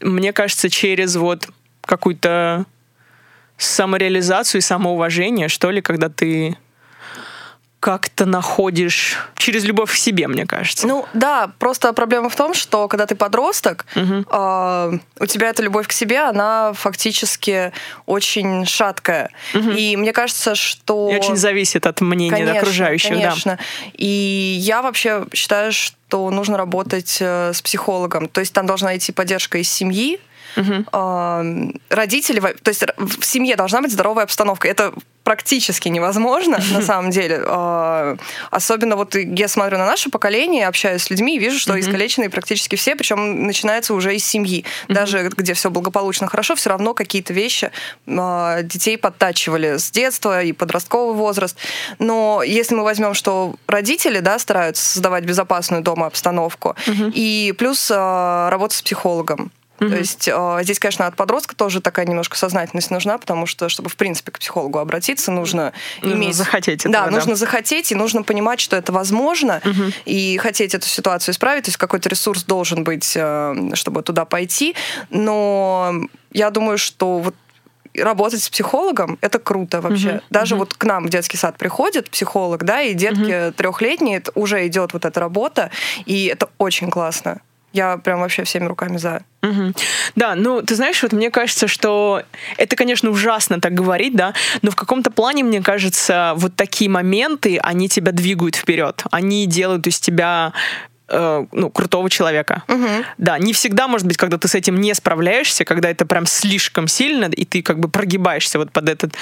Мне 0.00 0.32
кажется, 0.32 0.68
через 0.68 1.16
вот 1.16 1.48
какую-то 1.82 2.66
самореализацию 3.56 4.60
и 4.60 4.62
самоуважение, 4.62 5.48
что 5.48 5.70
ли, 5.70 5.80
когда 5.80 6.08
ты 6.08 6.56
как-то 7.80 8.26
находишь 8.26 9.16
через 9.36 9.64
любовь 9.64 9.92
к 9.92 9.94
себе, 9.94 10.26
мне 10.26 10.46
кажется. 10.46 10.86
Ну 10.86 11.06
да, 11.12 11.52
просто 11.58 11.92
проблема 11.92 12.28
в 12.28 12.34
том, 12.34 12.52
что 12.52 12.88
когда 12.88 13.06
ты 13.06 13.14
подросток, 13.14 13.86
угу. 13.94 14.24
э, 14.28 14.98
у 15.20 15.26
тебя 15.26 15.48
эта 15.48 15.62
любовь 15.62 15.86
к 15.86 15.92
себе, 15.92 16.20
она 16.20 16.72
фактически 16.72 17.72
очень 18.06 18.66
шаткая. 18.66 19.30
Угу. 19.54 19.70
И 19.70 19.96
мне 19.96 20.12
кажется, 20.12 20.56
что... 20.56 21.08
И 21.12 21.16
очень 21.16 21.36
зависит 21.36 21.86
от 21.86 22.00
мнения 22.00 22.30
конечно, 22.30 22.58
окружающих. 22.58 23.10
Конечно. 23.10 23.56
Да. 23.56 23.90
И 23.94 24.58
я 24.60 24.82
вообще 24.82 25.26
считаю, 25.32 25.72
что 25.72 26.30
нужно 26.30 26.56
работать 26.56 27.18
э, 27.20 27.52
с 27.52 27.62
психологом. 27.62 28.28
То 28.28 28.40
есть 28.40 28.52
там 28.52 28.66
должна 28.66 28.96
идти 28.96 29.12
поддержка 29.12 29.58
из 29.58 29.70
семьи, 29.70 30.20
Угу. 30.56 31.72
Родители, 31.90 32.40
то 32.40 32.68
есть 32.68 32.82
в 32.96 33.24
семье 33.24 33.54
должна 33.54 33.80
быть 33.80 33.92
здоровая 33.92 34.24
обстановка. 34.24 34.66
Это 34.66 34.92
практически 35.28 35.88
невозможно, 35.88 36.58
на 36.72 36.80
самом 36.80 37.10
деле. 37.10 37.42
А, 37.44 38.16
особенно 38.50 38.96
вот 38.96 39.14
я 39.14 39.46
смотрю 39.46 39.76
на 39.76 39.84
наше 39.84 40.08
поколение, 40.08 40.66
общаюсь 40.66 41.02
с 41.02 41.10
людьми 41.10 41.36
и 41.36 41.38
вижу, 41.38 41.58
что 41.58 41.78
искалеченные 41.78 42.30
практически 42.30 42.76
все, 42.76 42.96
причем 42.96 43.46
начинается 43.46 43.92
уже 43.92 44.16
из 44.16 44.24
семьи. 44.24 44.64
Даже 44.88 45.28
где 45.36 45.52
все 45.52 45.68
благополучно 45.68 46.28
хорошо, 46.28 46.54
все 46.54 46.70
равно 46.70 46.94
какие-то 46.94 47.34
вещи 47.34 47.70
а, 48.06 48.62
детей 48.62 48.96
подтачивали 48.96 49.76
с 49.76 49.90
детства 49.90 50.42
и 50.42 50.52
подростковый 50.52 51.14
возраст. 51.14 51.58
Но 51.98 52.42
если 52.42 52.74
мы 52.74 52.82
возьмем, 52.82 53.12
что 53.12 53.54
родители 53.66 54.20
да, 54.20 54.38
стараются 54.38 54.82
создавать 54.82 55.24
безопасную 55.24 55.82
дома 55.82 56.06
обстановку, 56.06 56.74
и 57.12 57.54
плюс 57.58 57.92
а, 57.94 58.48
работа 58.48 58.74
с 58.74 58.80
психологом, 58.80 59.50
Mm-hmm. 59.78 59.88
То 59.88 59.96
есть 59.96 60.28
э, 60.28 60.58
здесь, 60.62 60.78
конечно, 60.78 61.06
от 61.06 61.16
подростка 61.16 61.54
тоже 61.54 61.80
такая 61.80 62.06
немножко 62.06 62.36
сознательность 62.36 62.90
нужна, 62.90 63.18
потому 63.18 63.46
что, 63.46 63.68
чтобы, 63.68 63.88
в 63.88 63.96
принципе, 63.96 64.32
к 64.32 64.38
психологу 64.38 64.78
обратиться, 64.78 65.30
нужно, 65.30 65.72
нужно 66.02 66.16
иметь... 66.16 66.34
захотеть 66.34 66.80
этого, 66.80 66.92
да, 66.92 67.04
да, 67.06 67.10
нужно 67.10 67.36
захотеть, 67.36 67.92
и 67.92 67.94
нужно 67.94 68.22
понимать, 68.22 68.60
что 68.60 68.76
это 68.76 68.92
возможно, 68.92 69.60
mm-hmm. 69.64 69.94
и 70.04 70.38
хотеть 70.38 70.74
эту 70.74 70.86
ситуацию 70.86 71.32
исправить. 71.32 71.64
То 71.64 71.68
есть 71.68 71.78
какой-то 71.78 72.08
ресурс 72.08 72.44
должен 72.44 72.84
быть, 72.84 73.14
э, 73.16 73.70
чтобы 73.74 74.02
туда 74.02 74.24
пойти. 74.24 74.74
Но 75.10 75.94
я 76.32 76.50
думаю, 76.50 76.78
что 76.78 77.18
вот 77.18 77.34
работать 77.94 78.42
с 78.42 78.48
психологом 78.48 79.18
это 79.20 79.38
круто 79.38 79.80
вообще. 79.80 80.08
Uh-huh. 80.08 80.22
Даже 80.30 80.54
uh-huh. 80.54 80.58
вот 80.58 80.74
к 80.74 80.84
нам 80.84 81.06
в 81.06 81.10
детский 81.10 81.36
сад 81.36 81.56
приходит 81.56 82.10
психолог, 82.10 82.64
да, 82.64 82.82
и 82.82 82.94
детки 82.94 83.20
uh-huh. 83.20 83.52
трехлетние, 83.52 84.22
уже 84.34 84.66
идет 84.66 84.92
вот 84.92 85.04
эта 85.04 85.20
работа, 85.20 85.70
и 86.06 86.26
это 86.26 86.48
очень 86.58 86.90
классно. 86.90 87.40
Я 87.72 87.98
прям 87.98 88.20
вообще 88.20 88.44
всеми 88.44 88.64
руками 88.64 88.96
за. 88.96 89.22
Угу. 89.42 89.72
Да, 90.16 90.34
ну 90.34 90.62
ты 90.62 90.74
знаешь, 90.74 91.02
вот 91.02 91.12
мне 91.12 91.30
кажется, 91.30 91.68
что 91.68 92.22
это, 92.56 92.76
конечно, 92.76 93.10
ужасно 93.10 93.60
так 93.60 93.74
говорить, 93.74 94.16
да, 94.16 94.34
но 94.62 94.70
в 94.70 94.76
каком-то 94.76 95.10
плане, 95.10 95.44
мне 95.44 95.62
кажется, 95.62 96.32
вот 96.36 96.56
такие 96.56 96.90
моменты, 96.90 97.58
они 97.62 97.88
тебя 97.88 98.12
двигают 98.12 98.56
вперед, 98.56 99.04
они 99.10 99.46
делают 99.46 99.86
из 99.86 100.00
тебя 100.00 100.54
э, 101.08 101.46
ну, 101.52 101.70
крутого 101.70 102.08
человека. 102.08 102.62
Угу. 102.68 102.88
Да, 103.18 103.38
не 103.38 103.52
всегда, 103.52 103.86
может 103.86 104.06
быть, 104.06 104.16
когда 104.16 104.38
ты 104.38 104.48
с 104.48 104.54
этим 104.54 104.80
не 104.80 104.94
справляешься, 104.94 105.64
когда 105.64 105.90
это 105.90 106.06
прям 106.06 106.24
слишком 106.26 106.88
сильно, 106.88 107.26
и 107.26 107.44
ты 107.44 107.62
как 107.62 107.78
бы 107.78 107.88
прогибаешься 107.88 108.58
вот 108.58 108.72
под 108.72 108.88
этот, 108.88 109.14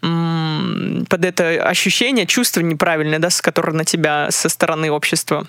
под 0.00 1.24
это 1.24 1.62
ощущение, 1.62 2.26
чувство 2.26 2.60
неправильное, 2.60 3.18
да, 3.18 3.28
с 3.28 3.42
которым 3.42 3.76
на 3.76 3.84
тебя 3.84 4.30
со 4.30 4.48
стороны 4.48 4.90
общества 4.90 5.46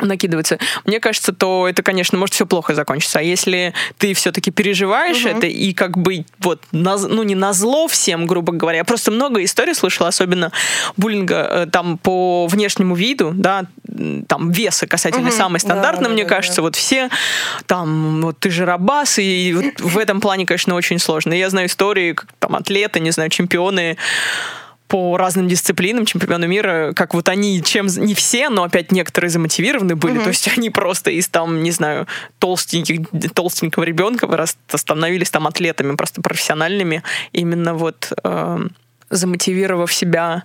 накидывается. 0.00 0.58
Мне 0.84 0.98
кажется, 1.00 1.32
то 1.32 1.68
это, 1.68 1.82
конечно, 1.82 2.18
может 2.18 2.34
все 2.34 2.46
плохо 2.46 2.74
закончиться. 2.74 3.20
А 3.20 3.22
если 3.22 3.74
ты 3.98 4.14
все-таки 4.14 4.50
переживаешь 4.50 5.24
угу. 5.24 5.28
это 5.28 5.46
и 5.46 5.72
как 5.72 5.96
бы 5.96 6.24
вот, 6.40 6.62
на, 6.72 6.96
ну 6.96 7.22
не 7.22 7.34
на 7.34 7.52
зло 7.52 7.86
всем, 7.86 8.26
грубо 8.26 8.52
говоря, 8.52 8.78
я 8.78 8.84
просто 8.84 9.10
много 9.10 9.42
историй 9.44 9.74
слышала, 9.74 10.08
особенно 10.08 10.50
буллинга 10.96 11.48
э, 11.50 11.66
там 11.70 11.98
по 11.98 12.46
внешнему 12.46 12.94
виду, 12.94 13.32
да, 13.34 13.66
там 14.26 14.50
веса 14.50 14.86
касательно 14.86 15.28
угу. 15.28 15.36
самый 15.36 15.60
стандартный, 15.60 16.08
да, 16.08 16.12
мне 16.12 16.24
да, 16.24 16.28
кажется, 16.28 16.56
да. 16.56 16.62
вот 16.62 16.76
все 16.76 17.08
там, 17.66 18.22
вот 18.22 18.38
ты 18.38 18.50
же 18.50 18.64
рабас, 18.64 19.18
и 19.18 19.52
вот 19.54 19.80
в 19.80 19.98
этом 19.98 20.20
плане, 20.20 20.46
конечно, 20.46 20.74
очень 20.74 20.98
сложно. 20.98 21.32
Я 21.32 21.50
знаю 21.50 21.68
истории, 21.68 22.12
как 22.12 22.28
там 22.38 22.56
атлеты, 22.56 23.00
не 23.00 23.10
знаю, 23.10 23.30
чемпионы 23.30 23.96
по 24.88 25.16
разным 25.16 25.48
дисциплинам, 25.48 26.04
чемпионы 26.04 26.46
мира, 26.46 26.92
как 26.94 27.14
вот 27.14 27.28
они, 27.28 27.62
чем 27.62 27.86
не 27.86 28.14
все, 28.14 28.48
но 28.48 28.64
опять 28.64 28.92
некоторые 28.92 29.30
замотивированы 29.30 29.96
были, 29.96 30.20
mm-hmm. 30.20 30.24
то 30.24 30.28
есть 30.28 30.48
они 30.56 30.70
просто 30.70 31.10
из 31.10 31.28
там, 31.28 31.62
не 31.62 31.70
знаю, 31.70 32.06
толстеньких, 32.38 33.08
толстенького 33.32 33.84
ребенка 33.84 34.28
становились 34.68 35.30
там 35.30 35.46
атлетами, 35.46 35.96
просто 35.96 36.20
профессиональными, 36.20 37.02
именно 37.32 37.74
вот 37.74 38.12
э, 38.22 38.58
замотивировав 39.10 39.92
себя 39.92 40.44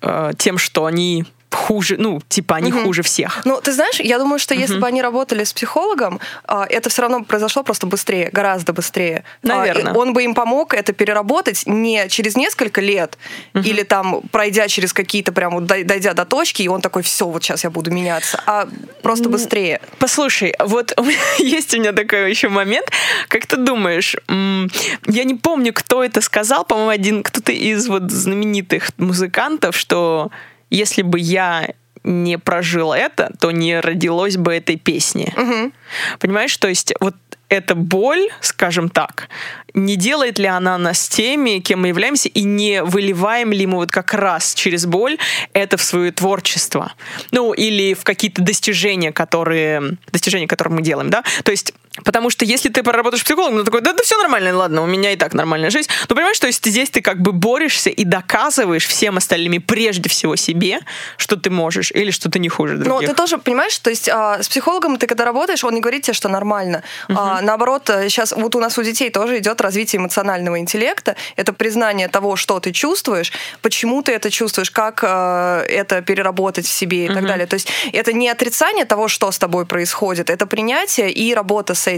э, 0.00 0.32
тем, 0.38 0.58
что 0.58 0.86
они 0.86 1.26
хуже, 1.50 1.96
ну, 1.98 2.20
типа 2.28 2.56
они 2.56 2.72
угу. 2.72 2.84
хуже 2.84 3.02
всех. 3.02 3.42
Ну, 3.44 3.60
ты 3.60 3.72
знаешь, 3.72 4.00
я 4.00 4.18
думаю, 4.18 4.38
что 4.38 4.54
угу. 4.54 4.60
если 4.60 4.78
бы 4.78 4.86
они 4.86 5.02
работали 5.02 5.44
с 5.44 5.52
психологом, 5.52 6.20
а, 6.44 6.66
это 6.68 6.88
все 6.90 7.02
равно 7.02 7.24
произошло 7.24 7.62
просто 7.62 7.86
быстрее, 7.86 8.30
гораздо 8.32 8.72
быстрее. 8.72 9.24
А, 9.42 9.48
Наверное. 9.48 9.94
Он 9.94 10.12
бы 10.12 10.22
им 10.22 10.34
помог 10.34 10.74
это 10.74 10.92
переработать 10.92 11.64
не 11.66 12.08
через 12.08 12.36
несколько 12.36 12.80
лет 12.80 13.18
угу. 13.54 13.64
или 13.64 13.82
там 13.82 14.22
пройдя 14.30 14.68
через 14.68 14.92
какие-то 14.92 15.32
прям 15.32 15.54
вот 15.54 15.66
дойдя 15.66 16.14
до 16.14 16.24
точки, 16.24 16.62
и 16.62 16.68
он 16.68 16.80
такой, 16.80 17.02
все, 17.02 17.26
вот 17.26 17.42
сейчас 17.42 17.64
я 17.64 17.70
буду 17.70 17.90
меняться, 17.90 18.42
а 18.46 18.68
просто 19.02 19.28
быстрее. 19.28 19.80
Послушай, 19.98 20.54
вот 20.58 20.96
есть 21.38 21.74
у 21.74 21.78
меня 21.78 21.92
такой 21.92 22.30
еще 22.30 22.48
момент. 22.48 22.90
Как 23.28 23.46
ты 23.46 23.56
думаешь, 23.56 24.16
я 24.28 25.24
не 25.24 25.34
помню, 25.34 25.72
кто 25.72 26.04
это 26.04 26.20
сказал, 26.20 26.64
по-моему, 26.64 26.90
один 26.90 27.22
кто-то 27.22 27.52
из 27.52 27.88
вот 27.88 28.10
знаменитых 28.10 28.90
музыкантов, 28.98 29.76
что 29.76 30.30
если 30.70 31.02
бы 31.02 31.18
я 31.18 31.68
не 32.02 32.38
прожил 32.38 32.92
это, 32.92 33.32
то 33.40 33.50
не 33.50 33.80
родилось 33.80 34.36
бы 34.36 34.54
этой 34.54 34.76
песни. 34.76 35.32
Угу. 35.36 35.72
Понимаешь, 36.20 36.56
то 36.56 36.68
есть 36.68 36.94
вот 37.00 37.16
эта 37.48 37.74
боль, 37.74 38.28
скажем 38.40 38.88
так, 38.88 39.28
не 39.74 39.96
делает 39.96 40.38
ли 40.38 40.46
она 40.46 40.78
нас 40.78 41.08
теми, 41.08 41.60
кем 41.60 41.82
мы 41.82 41.88
являемся, 41.88 42.28
и 42.28 42.42
не 42.42 42.82
выливаем 42.82 43.52
ли 43.52 43.66
мы 43.66 43.76
вот 43.76 43.90
как 43.90 44.14
раз 44.14 44.54
через 44.54 44.86
боль 44.86 45.18
это 45.52 45.76
в 45.76 45.82
свое 45.82 46.10
творчество? 46.12 46.92
Ну, 47.30 47.52
или 47.52 47.94
в 47.94 48.04
какие-то 48.04 48.42
достижения, 48.42 49.12
которые, 49.12 49.96
достижения, 50.10 50.48
которые 50.48 50.74
мы 50.74 50.82
делаем, 50.82 51.10
да? 51.10 51.22
То 51.44 51.52
есть 51.52 51.72
Потому 52.06 52.30
что 52.30 52.44
если 52.44 52.68
ты 52.68 52.84
поработаешь 52.84 53.24
психологом, 53.24 53.58
ну 53.58 53.64
такой, 53.64 53.80
да, 53.80 53.92
да 53.92 54.02
все 54.02 54.16
нормально, 54.16 54.56
ладно, 54.56 54.82
у 54.82 54.86
меня 54.86 55.12
и 55.12 55.16
так 55.16 55.34
нормальная 55.34 55.70
жизнь. 55.70 55.90
Но 56.08 56.14
понимаешь, 56.14 56.36
что 56.36 56.46
есть 56.46 56.64
здесь 56.64 56.88
ты 56.88 57.02
как 57.02 57.20
бы 57.20 57.32
борешься 57.32 57.90
и 57.90 58.04
доказываешь 58.04 58.86
всем 58.86 59.16
остальным, 59.16 59.60
прежде 59.60 60.08
всего 60.08 60.36
себе, 60.36 60.80
что 61.16 61.36
ты 61.36 61.50
можешь 61.50 61.90
или 61.90 62.12
что 62.12 62.30
ты 62.30 62.38
не 62.38 62.48
хуже 62.48 62.76
других. 62.76 63.08
Но 63.08 63.14
ты 63.14 63.14
тоже 63.14 63.38
понимаешь, 63.38 63.76
то 63.78 63.90
есть 63.90 64.08
а, 64.08 64.40
с 64.42 64.48
психологом 64.48 64.98
ты 64.98 65.06
когда 65.06 65.24
работаешь, 65.24 65.64
он 65.64 65.74
не 65.74 65.80
говорит 65.80 66.02
тебе, 66.02 66.14
что 66.14 66.28
нормально. 66.28 66.82
Uh-huh. 67.08 67.14
А, 67.18 67.40
наоборот, 67.42 67.90
сейчас 68.04 68.32
вот 68.32 68.54
у 68.54 68.60
нас 68.60 68.78
у 68.78 68.82
детей 68.82 69.10
тоже 69.10 69.38
идет 69.38 69.60
развитие 69.60 69.98
эмоционального 69.98 70.58
интеллекта. 70.58 71.16
Это 71.34 71.52
признание 71.52 72.08
того, 72.08 72.36
что 72.36 72.60
ты 72.60 72.72
чувствуешь, 72.72 73.32
почему 73.62 74.02
ты 74.02 74.12
это 74.12 74.30
чувствуешь, 74.30 74.70
как 74.70 75.00
а, 75.02 75.64
это 75.64 76.02
переработать 76.02 76.66
в 76.66 76.72
себе 76.72 77.06
и 77.06 77.08
uh-huh. 77.08 77.14
так 77.14 77.26
далее. 77.26 77.46
То 77.46 77.54
есть 77.54 77.68
это 77.92 78.12
не 78.12 78.28
отрицание 78.28 78.84
того, 78.84 79.08
что 79.08 79.32
с 79.32 79.38
тобой 79.38 79.66
происходит, 79.66 80.30
это 80.30 80.46
принятие 80.46 81.10
и 81.10 81.34
работа 81.34 81.74
с 81.74 81.86
этим. 81.86 81.95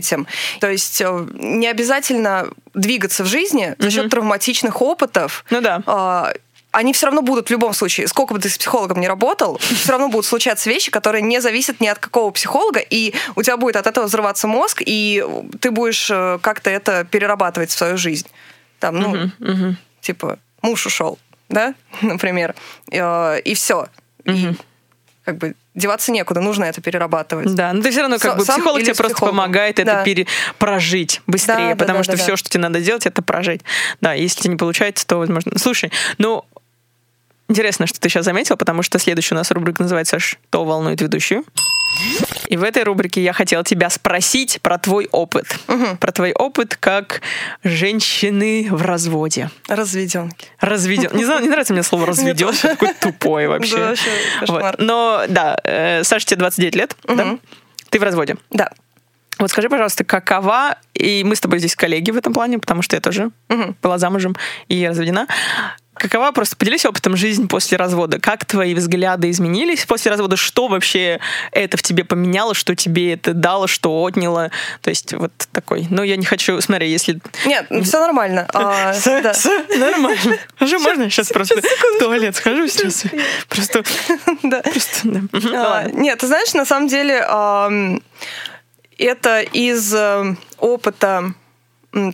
То 0.61 0.71
есть 0.71 1.01
э, 1.01 1.27
не 1.35 1.67
обязательно 1.67 2.49
двигаться 2.75 3.25
в 3.25 3.27
жизни 3.27 3.75
за 3.79 3.91
счет 3.91 4.11
травматичных 4.11 4.81
опытов. 4.83 5.45
Ну 5.51 5.61
да 5.61 5.83
а, 5.87 6.33
они 6.71 6.93
все 6.93 7.07
равно 7.07 7.23
будут 7.23 7.49
в 7.49 7.51
любом 7.51 7.73
случае, 7.73 8.09
сколько 8.09 8.35
бы 8.35 8.41
ты 8.41 8.49
с 8.49 8.59
психологом 8.59 9.01
не 9.01 9.09
работал, 9.09 9.59
все 9.61 9.93
равно 9.93 10.09
будут 10.09 10.27
случаться 10.27 10.69
вещи, 10.71 10.91
которые 10.91 11.23
не 11.23 11.41
зависят 11.41 11.81
ни 11.81 11.87
от 11.87 11.99
какого 11.99 12.31
психолога, 12.31 12.81
и 12.81 13.15
у 13.37 13.43
тебя 13.43 13.57
будет 13.57 13.77
от 13.77 13.87
этого 13.87 14.07
взрываться 14.07 14.47
мозг, 14.47 14.83
и 14.85 15.25
ты 15.61 15.71
будешь 15.71 16.11
э, 16.11 16.39
как-то 16.43 16.71
это 16.71 17.05
перерабатывать 17.05 17.71
в 17.71 17.77
свою 17.77 17.97
жизнь. 17.97 18.29
Там, 18.79 19.01
ну, 19.01 19.15
uh-huh, 19.15 19.31
uh-huh. 19.41 19.75
типа, 20.01 20.39
муж 20.63 20.87
ушел, 20.87 21.19
да, 21.49 21.75
например, 22.03 22.55
э, 22.91 23.41
и 23.41 23.55
все. 23.55 23.89
Uh-huh. 24.25 24.53
И 24.53 24.57
как 25.29 25.37
бы 25.37 25.55
деваться 25.75 26.11
некуда, 26.11 26.41
нужно 26.41 26.65
это 26.65 26.81
перерабатывать. 26.81 27.55
Да, 27.55 27.71
но 27.75 27.83
ты 27.83 27.91
все 27.91 28.01
равно 28.01 28.19
как 28.19 28.39
бы 28.39 28.45
психолог 28.45 28.83
тебе 28.83 28.95
просто 28.95 29.19
помогает 29.19 29.77
да. 29.77 29.83
это 29.83 30.05
пере... 30.05 30.27
прожить 30.59 31.21
быстрее, 31.27 31.75
да, 31.75 31.77
потому 31.77 31.99
да, 31.99 32.05
что 32.05 32.13
да, 32.13 32.19
все, 32.19 32.33
да. 32.33 32.37
что 32.39 32.49
тебе 32.49 32.63
надо 32.63 32.81
делать, 32.81 33.05
это 33.05 33.21
прожить. 33.21 33.61
Да, 34.01 34.15
если 34.15 34.41
тебе 34.41 34.53
не 34.53 34.59
получается, 34.59 35.07
то 35.07 35.19
возможно. 35.19 35.59
Слушай, 35.59 35.93
ну 36.17 36.47
интересно, 37.47 37.87
что 37.87 38.01
ты 38.01 38.09
сейчас 38.09 38.25
заметил, 38.25 38.57
потому 38.57 38.83
что 38.83 38.99
следующая 38.99 39.35
у 39.35 39.39
нас 39.39 39.51
рубрика 39.51 39.83
называется 39.83 40.19
«Что 40.19 40.65
волнует 40.65 41.03
ведущую?». 41.03 41.45
И 42.49 42.57
в 42.57 42.63
этой 42.63 42.83
рубрике 42.83 43.23
я 43.23 43.33
хотела 43.33 43.63
тебя 43.63 43.91
спросить 43.91 44.61
про 44.63 44.79
твой 44.79 45.09
опыт. 45.13 45.47
Угу. 45.69 45.97
Про 46.01 46.13
твой 46.13 46.33
опыт 46.33 46.77
как 46.77 47.21
женщины 47.63 48.69
в 48.71 48.83
разводе. 48.83 49.51
Разведенки. 49.69 50.49
Разведен. 50.61 51.11
Не 51.13 51.25
знаю, 51.25 51.43
не 51.43 51.49
нравится 51.49 51.75
мне 51.75 51.83
слово 51.83 52.07
разведен, 52.09 52.55
такой 52.55 52.95
тупой 52.95 53.49
вообще. 53.49 53.77
Да, 53.77 53.95
вообще 54.47 54.75
Но 54.79 55.25
да, 55.29 55.59
э, 55.65 56.05
Саша, 56.05 56.27
тебе 56.27 56.39
29 56.39 56.75
лет, 56.75 56.97
да? 57.05 57.39
Ты 57.91 57.99
в 57.99 58.03
разводе. 58.03 58.37
Да. 58.51 58.71
Вот 59.39 59.51
скажи, 59.51 59.69
пожалуйста, 59.69 60.05
какова, 60.05 60.77
и 60.95 61.23
мы 61.25 61.37
с 61.37 61.41
тобой 61.41 61.61
здесь 61.61 61.77
коллеги 61.77 62.11
в 62.11 62.17
этом 62.17 62.33
плане, 62.33 62.59
потому 62.59 62.83
что 62.83 62.97
я 62.97 63.01
тоже 63.01 63.31
угу. 63.49 63.77
была 63.83 63.99
замужем 63.99 64.37
и 64.69 64.87
разведена. 64.87 65.29
Какова, 65.99 66.33
просто 66.33 66.57
поделись 66.57 66.85
опытом 66.85 67.17
жизни 67.17 67.47
после 67.47 67.77
развода. 67.77 68.19
Как 68.19 68.45
твои 68.45 68.75
взгляды 68.75 69.31
изменились 69.31 69.85
после 69.85 70.11
развода? 70.11 70.37
Что 70.37 70.69
вообще 70.69 71.21
это 71.53 71.77
в 71.77 71.83
тебе 71.83 72.05
поменяло? 72.05 72.55
Что 72.55 72.75
тебе 72.75 73.15
это 73.15 73.35
дало? 73.35 73.67
Что 73.67 74.05
отняло? 74.05 74.51
То 74.81 74.91
есть 74.91 75.13
вот 75.13 75.33
такой. 75.53 75.87
Ну, 75.91 76.03
я 76.03 76.17
не 76.17 76.25
хочу... 76.25 76.61
Смотри, 76.61 76.91
если... 76.91 77.21
Нет, 77.45 77.67
все 77.85 78.01
нормально. 78.01 78.49
А, 78.53 78.95
нормально. 79.79 80.39
Уже 80.61 80.79
можно 80.79 81.11
сейчас 81.11 81.29
просто 81.29 81.57
в 81.57 81.99
туалет 81.99 82.37
схожу 82.37 82.69
сейчас? 82.69 83.05
Просто... 83.49 83.83
А, 85.59 85.89
нет, 85.93 86.19
ты 86.19 86.27
знаешь, 86.27 86.55
на 86.55 86.65
самом 86.65 86.89
деле 86.89 87.25
это 88.99 89.41
из 89.41 89.95
э, 89.95 90.37
опыта 90.59 91.33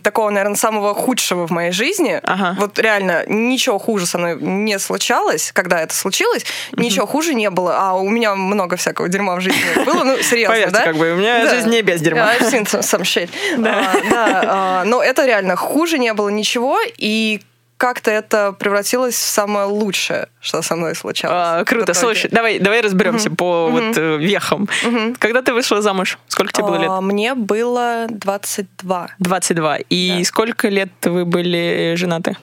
такого, 0.01 0.29
наверное, 0.29 0.55
самого 0.55 0.93
худшего 0.93 1.47
в 1.47 1.51
моей 1.51 1.71
жизни. 1.71 2.19
Ага. 2.23 2.55
Вот 2.59 2.79
реально 2.79 3.25
ничего 3.27 3.77
хуже 3.77 4.05
со 4.05 4.17
мной 4.17 4.37
не 4.39 4.79
случалось, 4.79 5.51
когда 5.53 5.81
это 5.81 5.93
случилось, 5.93 6.45
ничего 6.77 7.05
хуже 7.05 7.33
не 7.33 7.49
было. 7.49 7.77
А 7.77 7.93
у 7.93 8.07
меня 8.07 8.35
много 8.35 8.77
всякого 8.77 9.09
дерьма 9.09 9.35
в 9.35 9.41
жизни 9.41 9.61
было, 9.85 10.03
ну, 10.03 10.17
серьезно, 10.21 10.55
Поверьте, 10.55 10.71
да? 10.71 10.83
как 10.83 10.95
бы, 10.95 11.13
у 11.13 11.15
меня 11.17 11.43
да. 11.43 11.55
жизнь 11.55 11.69
не 11.69 11.81
без 11.81 12.01
дерьма. 12.01 12.33
I've 12.33 12.51
seen 12.51 12.63
some 12.65 13.01
shit. 13.01 13.29
Да. 13.57 13.91
А, 13.93 14.09
да, 14.09 14.43
а, 14.47 14.83
но 14.85 15.03
это 15.03 15.25
реально 15.25 15.55
хуже 15.55 15.99
не 15.99 16.13
было 16.13 16.29
ничего, 16.29 16.79
и 16.97 17.41
как-то 17.77 18.11
это 18.11 18.53
превратилось 18.53 19.15
в 19.15 19.17
самое 19.17 19.65
лучшее, 19.65 20.29
что 20.39 20.61
со 20.61 20.75
мной 20.75 20.95
случалось. 20.95 21.35
А, 21.37 21.63
круто. 21.65 21.93
Слушай, 21.93 22.29
давай, 22.31 22.59
давай 22.59 22.81
разберемся 22.81 23.29
угу. 23.29 23.35
по 23.35 23.65
угу. 23.65 23.71
вот 23.71 23.97
э, 23.97 24.17
вехам. 24.17 24.69
Угу. 24.85 25.15
Когда 25.19 25.41
ты 25.41 25.53
вышла 25.53 25.81
замуж? 25.81 26.17
Сколько 26.27 26.53
тебе 26.53 26.65
было 26.65 26.75
лет? 26.77 26.89
А, 26.89 27.01
мне 27.01 27.35
было 27.35 28.07
22. 28.09 29.09
22. 29.19 29.77
И 29.89 30.15
да. 30.19 30.23
сколько 30.23 30.69
лет 30.69 30.89
вы 31.03 31.25
были 31.25 31.93
женаты? 31.95 32.37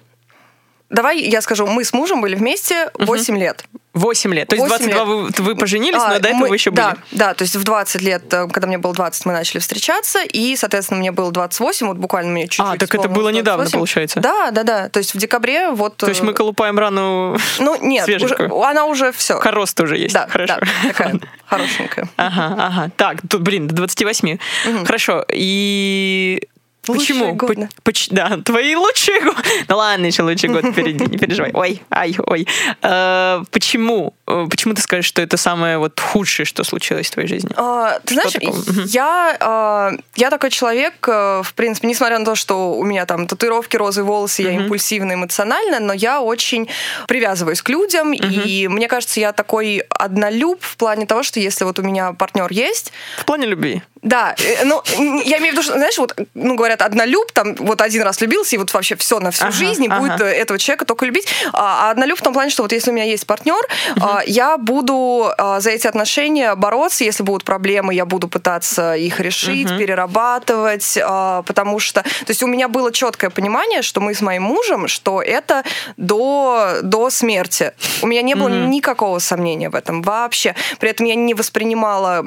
Давай 0.93 1.21
я 1.21 1.41
скажу, 1.41 1.67
мы 1.67 1.85
с 1.85 1.93
мужем 1.93 2.21
были 2.21 2.35
вместе 2.35 2.91
8 2.99 3.35
угу. 3.35 3.41
лет. 3.41 3.65
8 3.95 4.35
лет. 4.35 4.49
То 4.49 4.57
есть 4.57 4.67
22 4.67 4.95
лет. 4.95 5.39
Вы, 5.39 5.45
вы 5.45 5.57
поженились, 5.57 6.01
а, 6.03 6.15
но 6.15 6.19
до 6.19 6.29
этого 6.29 6.41
мы, 6.41 6.49
вы 6.49 6.57
еще 6.57 6.71
да, 6.71 6.91
были. 6.91 7.03
Да, 7.13 7.35
то 7.35 7.43
есть 7.43 7.57
в 7.57 7.65
20 7.65 8.01
лет, 8.01 8.23
э, 8.33 8.49
когда 8.49 8.67
мне 8.67 8.79
было 8.79 8.95
20, 8.95 9.27
мы 9.27 9.33
начали 9.33 9.59
встречаться, 9.59 10.23
и, 10.23 10.57
соответственно, 10.57 11.01
мне 11.01 11.13
было 11.13 11.31
28, 11.31 11.87
вот 11.89 11.99
буквально 11.99 12.31
мне 12.31 12.45
чуть-чуть 12.45 12.61
А, 12.61 12.77
так 12.79 12.95
это 12.95 13.09
было 13.09 13.31
28. 13.31 13.39
недавно, 13.39 13.71
получается? 13.71 14.21
Да, 14.21 14.51
да, 14.51 14.63
да. 14.63 14.89
То 14.89 14.99
есть 14.99 15.15
в 15.15 15.19
декабре 15.19 15.71
вот... 15.71 15.97
То 15.97 16.09
есть 16.09 16.23
мы 16.23 16.33
э, 16.33 16.35
колупаем 16.35 16.79
рану 16.79 17.37
Ну, 17.59 17.77
нет, 17.83 18.09
уже, 18.09 18.51
она 18.65 18.87
уже 18.87 19.13
все. 19.13 19.39
Корост 19.39 19.79
уже 19.81 19.99
есть. 19.99 20.15
Да, 20.15 20.27
Хорошо. 20.29 20.57
да, 20.59 20.89
такая 20.89 21.21
хорошенькая. 21.47 22.09
Ага, 22.17 22.57
ага. 22.59 22.91
Так, 22.97 23.19
тут, 23.29 23.43
блин, 23.43 23.69
до 23.69 23.75
28. 23.75 24.39
Угу. 24.69 24.85
Хорошо. 24.87 25.25
И 25.31 26.49
Почему? 26.87 27.35
Годы. 27.35 27.69
Поч- 27.85 28.09
да, 28.11 28.39
твои 28.45 28.75
лучшие 28.75 29.21
годы. 29.21 29.43
Ну 29.69 29.77
ладно, 29.77 30.07
еще 30.07 30.23
лучший 30.23 30.49
год 30.49 30.65
впереди, 30.67 31.05
не 31.07 31.17
переживай. 31.17 31.51
Ой, 31.55 31.83
ай, 31.91 32.15
ой. 32.27 32.47
А, 32.83 33.43
почему? 33.51 34.15
Э, 34.27 34.47
почему 34.51 34.75
ты 34.75 34.83
скажешь, 34.83 35.07
что 35.07 35.23
это 35.23 35.37
самое 35.37 35.79
вот 35.79 35.99
худшее, 36.01 36.45
что 36.45 36.65
случилось 36.65 37.07
в 37.07 37.11
твоей 37.13 37.29
жизни? 37.29 37.51
А, 37.57 38.01
ты 38.01 38.15
что 38.15 38.29
знаешь, 38.29 38.93
я, 38.93 39.37
а, 39.41 39.93
я 40.17 40.31
такой 40.31 40.51
человек, 40.51 40.95
э, 41.07 41.43
в 41.45 41.55
принципе, 41.55 41.89
несмотря 41.89 42.19
на 42.19 42.25
то, 42.25 42.35
что 42.35 42.75
у 42.75 42.85
меня 42.85 43.07
там 43.07 43.27
татуировки, 43.27 43.77
розовые 43.77 44.09
волосы, 44.09 44.43
я 44.43 44.53
импульсивная, 44.53 45.17
эмоциональная, 45.17 45.81
но 45.81 45.93
я 45.93 46.21
очень 46.21 46.69
привязываюсь 47.07 47.63
к 47.63 47.69
людям, 47.69 48.13
и 48.13 48.69
мне 48.69 48.89
кажется, 48.89 49.21
я 49.21 49.33
такой 49.33 49.85
однолюб 49.91 50.63
в 50.63 50.77
плане 50.77 51.07
того, 51.07 51.23
что 51.23 51.41
если 51.41 51.65
вот 51.65 51.79
у 51.79 51.83
меня 51.83 52.13
партнер 52.13 52.51
есть... 52.51 52.93
В 53.19 53.25
плане 53.25 53.47
любви? 53.47 53.83
Да, 54.03 54.35
э, 54.37 54.65
ну, 54.65 54.83
я 55.25 55.39
имею 55.39 55.51
в 55.51 55.53
виду, 55.53 55.63
что, 55.63 55.75
знаешь, 55.75 55.97
вот, 55.97 56.15
ну, 56.35 56.57
говорят, 56.73 56.83
однолюб, 56.83 57.33
там, 57.33 57.55
вот 57.57 57.81
один 57.81 58.03
раз 58.03 58.21
влюбился, 58.21 58.57
и 58.57 58.59
вот 58.59 58.73
вообще 58.73 58.97
все 58.97 59.21
на 59.21 59.31
всю 59.31 59.45
ага, 59.45 59.53
жизнь, 59.53 59.85
и 59.85 59.89
ага. 59.89 60.01
будет 60.01 60.21
этого 60.21 60.59
человека 60.59 60.85
только 60.85 61.07
любить. 61.07 61.29
А, 61.53 61.89
а 61.89 61.91
однолюб 61.91 62.19
в 62.19 62.23
том 62.23 62.33
плане, 62.33 62.51
что 62.51 62.63
вот 62.63 62.73
если 62.73 62.91
у 62.91 62.95
меня 62.95 63.05
есть 63.05 63.27
партнер, 63.27 63.55
угу. 63.97 64.05
а, 64.05 64.23
я 64.27 64.57
буду 64.59 65.31
а, 65.37 65.61
за 65.61 65.71
эти 65.71 65.87
отношения 65.87 66.55
бороться, 66.55 67.05
если 67.05 67.23
будут 67.23 67.45
проблемы, 67.45 67.95
я 67.95 68.05
буду 68.05 68.29
пытаться 68.29 68.95
их 68.95 69.21
решить, 69.21 69.71
угу. 69.71 69.79
перерабатывать, 69.79 70.99
потому 71.47 71.79
что, 71.79 72.03
то 72.03 72.29
есть 72.29 72.43
у 72.43 72.47
меня 72.47 72.69
было 72.69 72.93
четкое 72.93 73.31
понимание, 73.31 73.83
что 73.83 74.01
мы 74.01 74.15
с 74.15 74.21
моим 74.21 74.43
мужем, 74.43 74.89
что 74.89 75.23
это 75.23 75.65
до, 75.97 76.79
до 76.83 77.11
смерти. 77.11 77.73
У 78.03 78.07
меня 78.07 78.23
не 78.23 78.35
было 78.35 78.49
угу. 78.49 78.69
никакого 78.69 79.19
сомнения 79.19 79.69
в 79.69 79.75
этом 79.75 80.03
вообще. 80.03 80.55
При 80.79 80.91
этом 80.91 81.07
я 81.07 81.15
не 81.15 81.35
воспринимала 81.35 82.25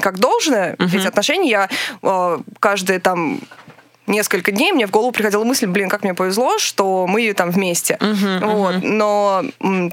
как 0.00 0.18
должное 0.18 0.74
угу. 0.78 0.96
эти 0.96 1.06
отношений, 1.06 1.50
я 1.50 1.68
э, 2.02 2.38
каждые 2.60 3.00
там 3.00 3.40
несколько 4.06 4.52
дней 4.52 4.72
мне 4.72 4.86
в 4.86 4.90
голову 4.90 5.12
приходила 5.12 5.44
мысль, 5.44 5.66
блин, 5.66 5.88
как 5.88 6.02
мне 6.02 6.14
повезло, 6.14 6.58
что 6.58 7.06
мы 7.06 7.32
там 7.32 7.50
вместе. 7.50 7.98
Угу, 8.00 8.46
вот. 8.46 8.76
угу. 8.76 8.86
Но, 8.86 9.44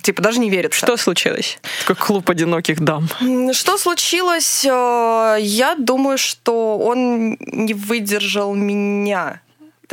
типа, 0.02 0.22
даже 0.22 0.40
не 0.40 0.50
верится. 0.50 0.78
Что 0.78 0.98
случилось? 0.98 1.60
Такой 1.86 1.96
клуб 1.96 2.30
одиноких 2.30 2.80
дам. 2.82 3.10
Что 3.54 3.78
случилось? 3.78 4.66
Э, 4.66 5.38
я 5.40 5.76
думаю, 5.78 6.18
что 6.18 6.78
он 6.78 7.38
не 7.40 7.74
выдержал 7.74 8.54
меня. 8.54 9.42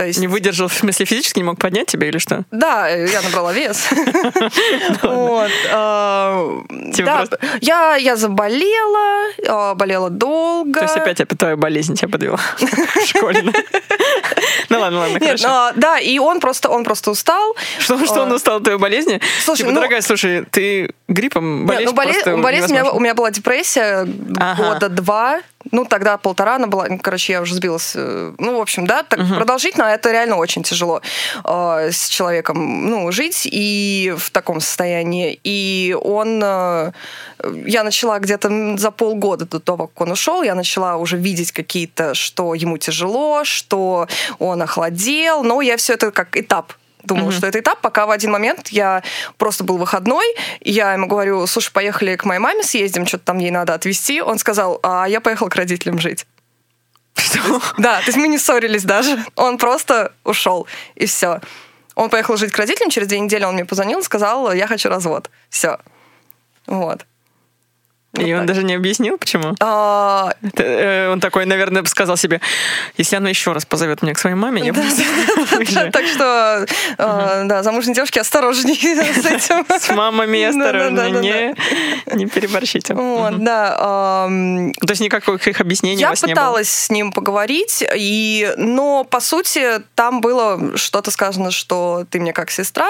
То 0.01 0.07
есть... 0.07 0.19
Не 0.19 0.29
выдержал, 0.29 0.69
в 0.69 0.73
смысле, 0.73 1.05
физически 1.05 1.41
не 1.41 1.45
мог 1.45 1.59
поднять 1.59 1.89
тебя 1.89 2.09
или 2.09 2.17
что? 2.17 2.45
Да, 2.51 2.89
я 2.89 3.21
набрала 3.21 3.53
вес. 3.53 3.87
А, 5.73 6.57
я 8.01 8.17
заболела, 8.17 9.31
а, 9.47 9.75
болела 9.75 10.09
долго. 10.11 10.81
То 10.81 10.87
есть 10.87 10.97
опять 10.97 11.19
твоя 11.39 11.57
болезнь 11.57 11.95
тебя 11.95 12.09
подвела 12.09 12.39
в 12.59 13.07
школе. 13.07 13.43
Ну 14.69 14.81
ладно, 14.81 15.01
ладно, 15.01 15.19
Нет, 15.19 15.41
хорошо. 15.41 15.73
Да, 15.77 15.99
и 15.99 16.19
он 16.19 16.41
просто, 16.41 16.71
он 16.71 16.85
просто 16.85 17.11
устал. 17.11 17.55
Что, 17.79 18.03
что 18.05 18.23
он 18.23 18.33
а. 18.33 18.37
устал 18.37 18.57
от 18.57 18.65
твоей 18.65 18.79
болезни? 18.79 19.21
Слушай, 19.45 19.59
типа, 19.59 19.71
ну 19.71 19.77
дорогая, 19.77 20.01
слушай, 20.01 20.45
ты 20.51 20.95
гриппом 21.09 21.67
Нет, 21.67 21.83
ну, 21.85 21.93
боле... 21.93 22.13
просто 22.13 22.37
болезнь, 22.39 22.73
у 22.73 22.79
меня, 22.79 22.91
у 22.91 23.01
меня 23.01 23.15
была 23.15 23.31
депрессия 23.31 24.07
Ага. 24.39 24.63
года 24.63 24.89
два, 24.89 25.41
ну 25.71 25.85
тогда 25.85 26.17
полтора 26.17 26.57
она 26.57 26.67
была, 26.67 26.87
короче, 27.03 27.33
я 27.35 27.43
уже 27.43 27.55
сбилась. 27.55 27.93
э, 27.95 28.33
Ну, 28.39 28.59
в 28.59 28.61
общем, 28.61 28.87
да, 28.87 29.03
так 29.03 29.21
продолжительно, 29.37 29.89
а 29.89 29.91
это 29.91 30.11
реально 30.11 30.37
очень 30.37 30.63
тяжело 30.63 31.03
э, 31.45 31.91
с 31.93 32.09
человеком, 32.09 32.89
ну, 32.89 33.13
жить 33.13 33.47
и 33.51 34.15
в 34.17 34.31
таком 34.31 34.61
состоянии. 34.61 35.39
И 35.45 35.97
он, 36.03 36.41
э, 36.43 36.93
я 37.67 37.85
начала 37.85 38.19
где-то 38.19 38.77
за 38.79 38.91
полгода 38.91 39.47
до 39.47 39.61
того, 39.61 39.87
как 39.87 40.01
он 40.01 40.13
ушел, 40.13 40.43
я 40.43 40.55
начала 40.55 40.97
уже 40.97 41.17
видеть 41.17 41.53
какие-то, 41.53 42.15
что 42.15 42.55
ему 42.55 42.79
тяжело, 42.79 43.45
что 43.45 44.09
он 44.39 44.63
охладел, 44.63 45.43
но 45.43 45.61
я 45.61 45.77
все 45.77 45.95
это 45.95 46.11
как 46.11 46.37
этап 46.37 46.73
Думала, 47.03 47.33
что 47.33 47.47
это 47.47 47.61
этап, 47.61 47.81
пока 47.81 48.07
в 48.07 48.11
один 48.11 48.31
момент 48.31 48.69
я 48.69 49.03
просто 49.39 49.65
был 49.65 49.77
выходной, 49.77 50.25
и 50.61 50.71
я 50.71 50.93
ему 50.93 51.07
говорю, 51.07 51.47
слушай, 51.47 51.73
поехали 51.73 52.17
к 52.17 52.25
моей 52.25 52.41
маме 52.41 52.63
съездим, 52.63 53.07
что-то 53.07 53.25
там 53.25 53.39
ей 53.39 53.51
надо 53.51 53.75
отвезти. 53.75 54.21
Он 54.21 54.39
сказал, 54.39 54.81
а 54.83 55.07
я 55.07 55.21
поехал 55.21 55.49
к 55.49 55.55
родителям 55.57 55.99
жить. 55.99 56.27
Что? 57.15 57.61
Да, 57.79 57.99
то 58.01 58.07
есть 58.07 58.19
мы 58.19 58.29
не 58.29 58.39
ссорились 58.39 58.85
даже. 58.85 59.19
Он 59.37 59.59
просто 59.59 60.13
ушел, 60.25 60.67
и 60.95 61.07
все. 61.07 61.41
Он 61.95 62.09
поехал 62.09 62.37
жить 62.37 62.53
к 62.53 62.57
родителям, 62.57 62.91
через 62.91 63.09
две 63.09 63.21
недели 63.21 63.45
он 63.45 63.55
мне 63.55 63.65
позвонил 63.65 64.01
и 64.01 64.03
сказал, 64.03 64.53
я 64.53 64.67
хочу 64.67 64.89
развод. 64.89 65.31
Все. 65.49 65.79
Вот. 66.67 67.05
Вот 68.13 68.27
И 68.27 68.33
он 68.33 68.41
так. 68.41 68.49
даже 68.49 68.65
не 68.65 68.75
объяснил, 68.75 69.19
почему? 69.19 69.55
А, 69.61 70.33
э, 70.57 71.09
Он 71.11 71.21
такой, 71.21 71.47
наверное, 71.47 71.85
сказал 71.85 72.17
себе, 72.17 72.41
если 72.97 73.15
она 73.15 73.29
еще 73.29 73.53
раз 73.53 73.65
позовет 73.65 74.03
меня 74.03 74.15
к 74.15 74.19
своей 74.19 74.35
маме, 74.35 74.63
я 74.65 74.73
буду 74.73 74.87
уезжать». 75.59 75.93
Так 75.93 76.07
что, 76.07 76.67
э, 76.99 77.43
да, 77.45 77.63
замужние 77.63 77.95
девушки 77.95 78.19
осторожнее 78.19 78.77
с 79.15 79.25
этим. 79.25 79.65
с 79.69 79.89
мамами 79.91 80.51
Да-да-да-да-да. 80.51 81.55
не, 82.17 82.27
переборщите. 82.27 82.95
Да. 82.95 83.77
ам, 83.79 84.73
То 84.73 84.91
есть 84.91 85.01
никаких 85.01 85.47
их 85.47 85.61
объяснений 85.61 86.01
Я 86.01 86.13
пыталась 86.13 86.69
с 86.69 86.91
ним 86.91 87.13
поговорить, 87.13 87.85
и, 87.95 88.53
но 88.57 89.05
по 89.05 89.21
сути 89.21 89.83
там 89.95 90.21
было 90.21 90.77
что-то 90.77 91.13
сказано, 91.13 91.53
что 91.53 92.05
ты 92.11 92.19
мне 92.19 92.33
как 92.33 92.51
сестра, 92.51 92.89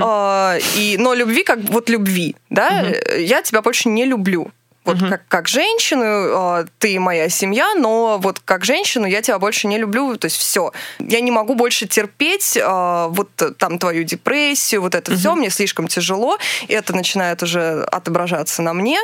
а, 0.00 0.56
и, 0.76 0.96
но 0.98 1.14
любви 1.14 1.42
как 1.42 1.58
вот 1.58 1.88
любви, 1.88 2.36
да, 2.50 2.84
я 3.18 3.42
тебя 3.42 3.62
больше 3.62 3.88
не 3.88 4.04
люблю. 4.04 4.43
Вот 4.84 4.98
как, 5.00 5.26
как 5.28 5.48
женщину, 5.48 6.04
а, 6.04 6.66
ты 6.78 7.00
моя 7.00 7.28
семья, 7.30 7.74
но 7.74 8.18
вот 8.18 8.40
как 8.40 8.64
женщину 8.64 9.06
я 9.06 9.22
тебя 9.22 9.38
больше 9.38 9.66
не 9.66 9.78
люблю, 9.78 10.16
то 10.16 10.26
есть 10.26 10.36
все. 10.36 10.72
Я 10.98 11.20
не 11.20 11.30
могу 11.30 11.54
больше 11.54 11.86
терпеть 11.86 12.58
а, 12.62 13.08
вот 13.08 13.30
там 13.58 13.78
твою 13.78 14.04
депрессию, 14.04 14.82
вот 14.82 14.94
это 14.94 15.16
все, 15.16 15.34
мне 15.34 15.48
слишком 15.50 15.88
тяжело, 15.88 16.38
и 16.68 16.74
это 16.74 16.94
начинает 16.94 17.42
уже 17.42 17.84
отображаться 17.84 18.60
на 18.62 18.74
мне, 18.74 18.98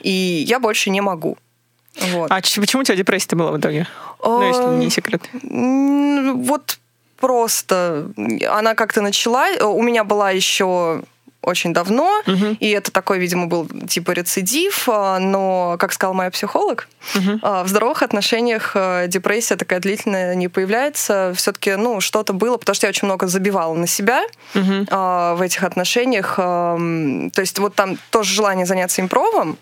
и 0.00 0.44
я 0.46 0.58
больше 0.58 0.90
не 0.90 1.00
могу. 1.00 1.38
Вот. 2.12 2.30
А 2.30 2.36
почему 2.36 2.80
у 2.80 2.84
тебя 2.84 2.96
депрессия 2.96 3.36
была 3.36 3.52
в 3.52 3.60
итоге? 3.60 3.86
Ну, 4.22 4.42
если 4.48 4.62
А, 4.62 4.76
не 4.76 4.90
секрет. 4.90 5.22
Вот 5.42 6.78
просто 7.20 8.10
она 8.50 8.74
как-то 8.74 9.00
начала. 9.02 9.46
У 9.62 9.82
меня 9.82 10.02
была 10.02 10.30
еще 10.30 11.02
очень 11.42 11.72
давно, 11.72 12.22
и 12.60 12.70
это 12.70 12.90
такой, 12.90 13.18
видимо, 13.18 13.46
был 13.46 13.68
типа 13.88 14.12
рецидив, 14.12 14.88
а, 14.88 15.18
но, 15.18 15.76
как 15.78 15.92
сказала 15.92 16.14
моя 16.14 16.30
психолог, 16.30 16.88
а, 17.42 17.64
в 17.64 17.68
здоровых 17.68 18.02
отношениях 18.02 18.72
а, 18.74 19.06
депрессия 19.06 19.56
такая 19.56 19.80
длительная 19.80 20.34
не 20.34 20.48
появляется. 20.48 21.32
Все-таки, 21.36 21.74
ну, 21.76 22.00
что-то 22.00 22.32
было, 22.32 22.56
потому 22.56 22.74
что 22.74 22.86
я 22.86 22.90
очень 22.90 23.06
много 23.06 23.26
забивала 23.26 23.74
на 23.74 23.86
себя 23.86 24.22
а, 24.54 25.34
в 25.34 25.42
этих 25.42 25.64
отношениях. 25.64 26.36
То 26.36 27.40
есть 27.40 27.58
вот 27.58 27.74
там 27.74 27.98
тоже 28.10 28.32
желание 28.34 28.66
заняться 28.66 29.00
импровом. 29.02 29.58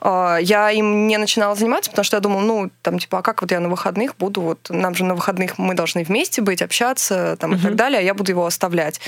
А, 0.00 0.38
Я 0.38 0.70
им 0.70 1.06
не 1.06 1.18
начинала 1.18 1.54
заниматься, 1.54 1.90
потому 1.90 2.04
что 2.04 2.16
я 2.16 2.20
думала, 2.20 2.40
ну, 2.40 2.70
там, 2.82 2.98
типа, 2.98 3.18
а 3.18 3.22
как 3.22 3.42
вот 3.42 3.50
я 3.50 3.60
на 3.60 3.68
выходных 3.68 4.16
буду, 4.16 4.40
вот 4.40 4.68
нам 4.70 4.94
же 4.94 5.04
на 5.04 5.14
выходных 5.14 5.58
мы 5.58 5.74
должны 5.74 6.04
вместе 6.04 6.42
быть, 6.42 6.62
общаться 6.62 7.36
там, 7.38 7.54
и 7.54 7.58
так 7.58 7.74
далее, 7.76 7.98
а 7.98 8.02
я 8.02 8.14
буду 8.14 8.32
его 8.32 8.46
оставлять. 8.46 9.00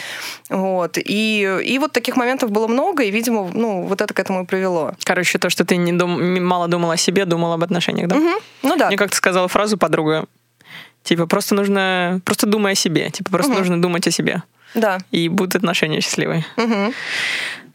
Вот. 0.49 0.99
И, 0.99 1.61
и 1.65 1.79
вот 1.79 1.93
таких 2.11 2.17
моментов 2.17 2.51
было 2.51 2.67
много, 2.67 3.03
и, 3.05 3.11
видимо, 3.11 3.51
ну, 3.55 3.83
вот 3.83 4.01
это 4.01 4.13
к 4.13 4.19
этому 4.19 4.43
и 4.43 4.47
привело. 4.47 4.93
Короче, 5.05 5.39
то, 5.39 5.49
что 5.51 5.65
ты 5.65 5.77
не 5.77 5.93
дум- 5.93 6.41
мало 6.45 6.67
думала 6.69 6.95
о 6.95 6.97
себе, 6.97 7.25
думала 7.25 7.55
об 7.55 7.63
отношениях, 7.63 8.09
да? 8.09 8.17
Мгм. 8.17 8.35
Ну 8.63 8.77
да. 8.77 8.89
Мне 8.89 8.97
как-то 8.97 9.17
сказала 9.17 9.47
фразу 9.49 9.79
подруга, 9.79 10.25
типа, 11.05 11.27
просто 11.27 11.55
нужно, 11.55 12.21
просто 12.25 12.47
думай 12.47 12.73
о 12.73 12.75
себе, 12.75 13.11
типа, 13.11 13.31
просто 13.31 13.53
Мгм. 13.53 13.59
нужно 13.61 13.83
думать 13.83 14.07
о 14.09 14.11
себе, 14.11 14.43
Да. 14.75 14.99
и 15.13 15.29
будут 15.29 15.55
отношения 15.57 16.01
счастливые. 16.01 16.45
Мгм. 16.57 16.93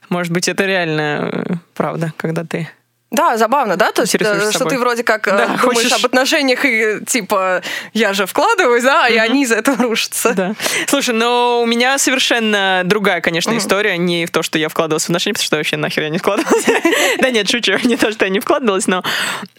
Может 0.10 0.34
быть, 0.34 0.48
это 0.50 0.66
реально 0.66 1.30
э, 1.32 1.54
правда, 1.74 2.14
когда 2.18 2.44
ты... 2.44 2.68
Да, 3.12 3.38
забавно, 3.38 3.78
да? 3.78 3.91
То 3.91 4.01
есть, 4.01 4.16
э, 4.16 4.18
что 4.20 4.51
собой. 4.51 4.74
ты 4.74 4.80
вроде 4.80 5.03
как 5.03 5.28
э, 5.28 5.32
Да, 5.32 5.45
думаешь 5.45 5.62
хочешь- 5.62 5.91
об 5.93 6.06
отношениях 6.06 6.66
и 6.66 6.99
типа 7.06 7.62
я 7.93 8.14
же 8.14 8.26
вкладываюсь, 8.26 8.84
да, 8.84 9.08
и 9.08 9.16
они 9.16 9.43
из-за 9.43 9.56
этого 9.56 9.84
рушатся. 9.84 10.34
Да. 10.34 10.56
Слушай, 10.88 11.14
но 11.14 11.62
у 11.62 11.66
меня 11.66 11.97
совершенно 11.97 12.82
другая, 12.84 13.22
конечно, 13.22 13.51
Мгм. 13.51 13.60
история. 13.60 13.97
Не 13.97 14.26
в 14.26 14.32
то, 14.32 14.41
что 14.43 14.58
я 14.58 14.68
вкладывалась 14.70 15.03
в 15.03 15.10
отношения, 15.10 15.34
потому 15.34 15.45
что 15.45 15.56
вообще 15.58 15.78
нахер 15.78 16.03
я 16.03 16.10
не 16.10 16.18
вкладывалась. 16.18 16.66
Да 17.20 17.30
нет, 17.30 17.49
шучу. 17.49 17.74
Не 17.84 17.95
то, 17.95 18.12
что 18.12 18.26
я 18.26 18.30
не 18.32 18.39
вкладывалась, 18.39 18.88
но 18.88 19.03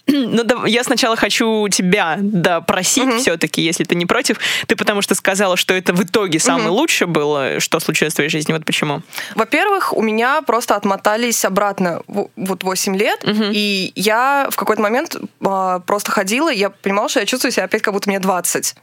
я 0.66 0.84
сначала 0.84 1.16
хочу 1.16 1.68
тебя 1.68 2.16
допросить 2.20 3.14
все-таки, 3.20 3.62
если 3.62 3.84
ты 3.84 3.94
не 3.94 4.06
против. 4.06 4.38
Ты 4.66 4.76
потому 4.76 5.02
что 5.02 5.14
сказала, 5.14 5.56
что 5.56 5.72
это 5.74 5.92
в 5.94 6.02
итоге 6.04 6.38
самое 6.38 6.68
лучшее 6.68 7.08
было, 7.08 7.60
что 7.60 7.80
случилось 7.80 8.12
в 8.12 8.16
твоей 8.16 8.30
жизни. 8.30 8.52
Вот 8.52 8.64
почему. 8.64 9.02
Во-первых, 9.34 9.92
у 9.96 10.02
меня 10.02 10.42
просто 10.42 10.74
отмотались 10.76 11.44
обратно 11.44 12.02
вот 12.06 12.62
8 12.64 12.96
лет, 12.96 13.20
и 13.52 13.92
я 13.94 14.48
в 14.50 14.56
какой-то 14.56 14.82
момент 14.82 15.16
а, 15.44 15.80
просто 15.80 16.10
ходила, 16.10 16.50
я 16.50 16.70
понимала, 16.70 17.08
что 17.08 17.20
я 17.20 17.26
чувствую 17.26 17.52
себя 17.52 17.64
опять 17.64 17.82
как 17.82 17.94
будто 17.94 18.08
мне 18.08 18.20
20. 18.20 18.74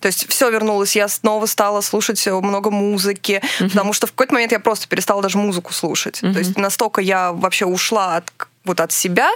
То 0.00 0.06
есть 0.06 0.28
все 0.28 0.50
вернулось, 0.50 0.96
я 0.96 1.08
снова 1.08 1.46
стала 1.46 1.80
слушать 1.80 2.26
э, 2.26 2.32
много 2.32 2.70
музыки, 2.70 3.42
потому 3.58 3.92
что 3.92 4.06
в 4.06 4.12
какой-то 4.12 4.34
момент 4.34 4.52
я 4.52 4.60
просто 4.60 4.88
перестала 4.88 5.22
даже 5.22 5.38
музыку 5.38 5.72
слушать. 5.72 6.20
То 6.20 6.38
есть 6.38 6.56
настолько 6.56 7.00
я 7.00 7.32
вообще 7.32 7.66
ушла 7.66 8.16
от 8.16 8.32
вот 8.64 8.80
от 8.80 8.92
себя, 8.92 9.28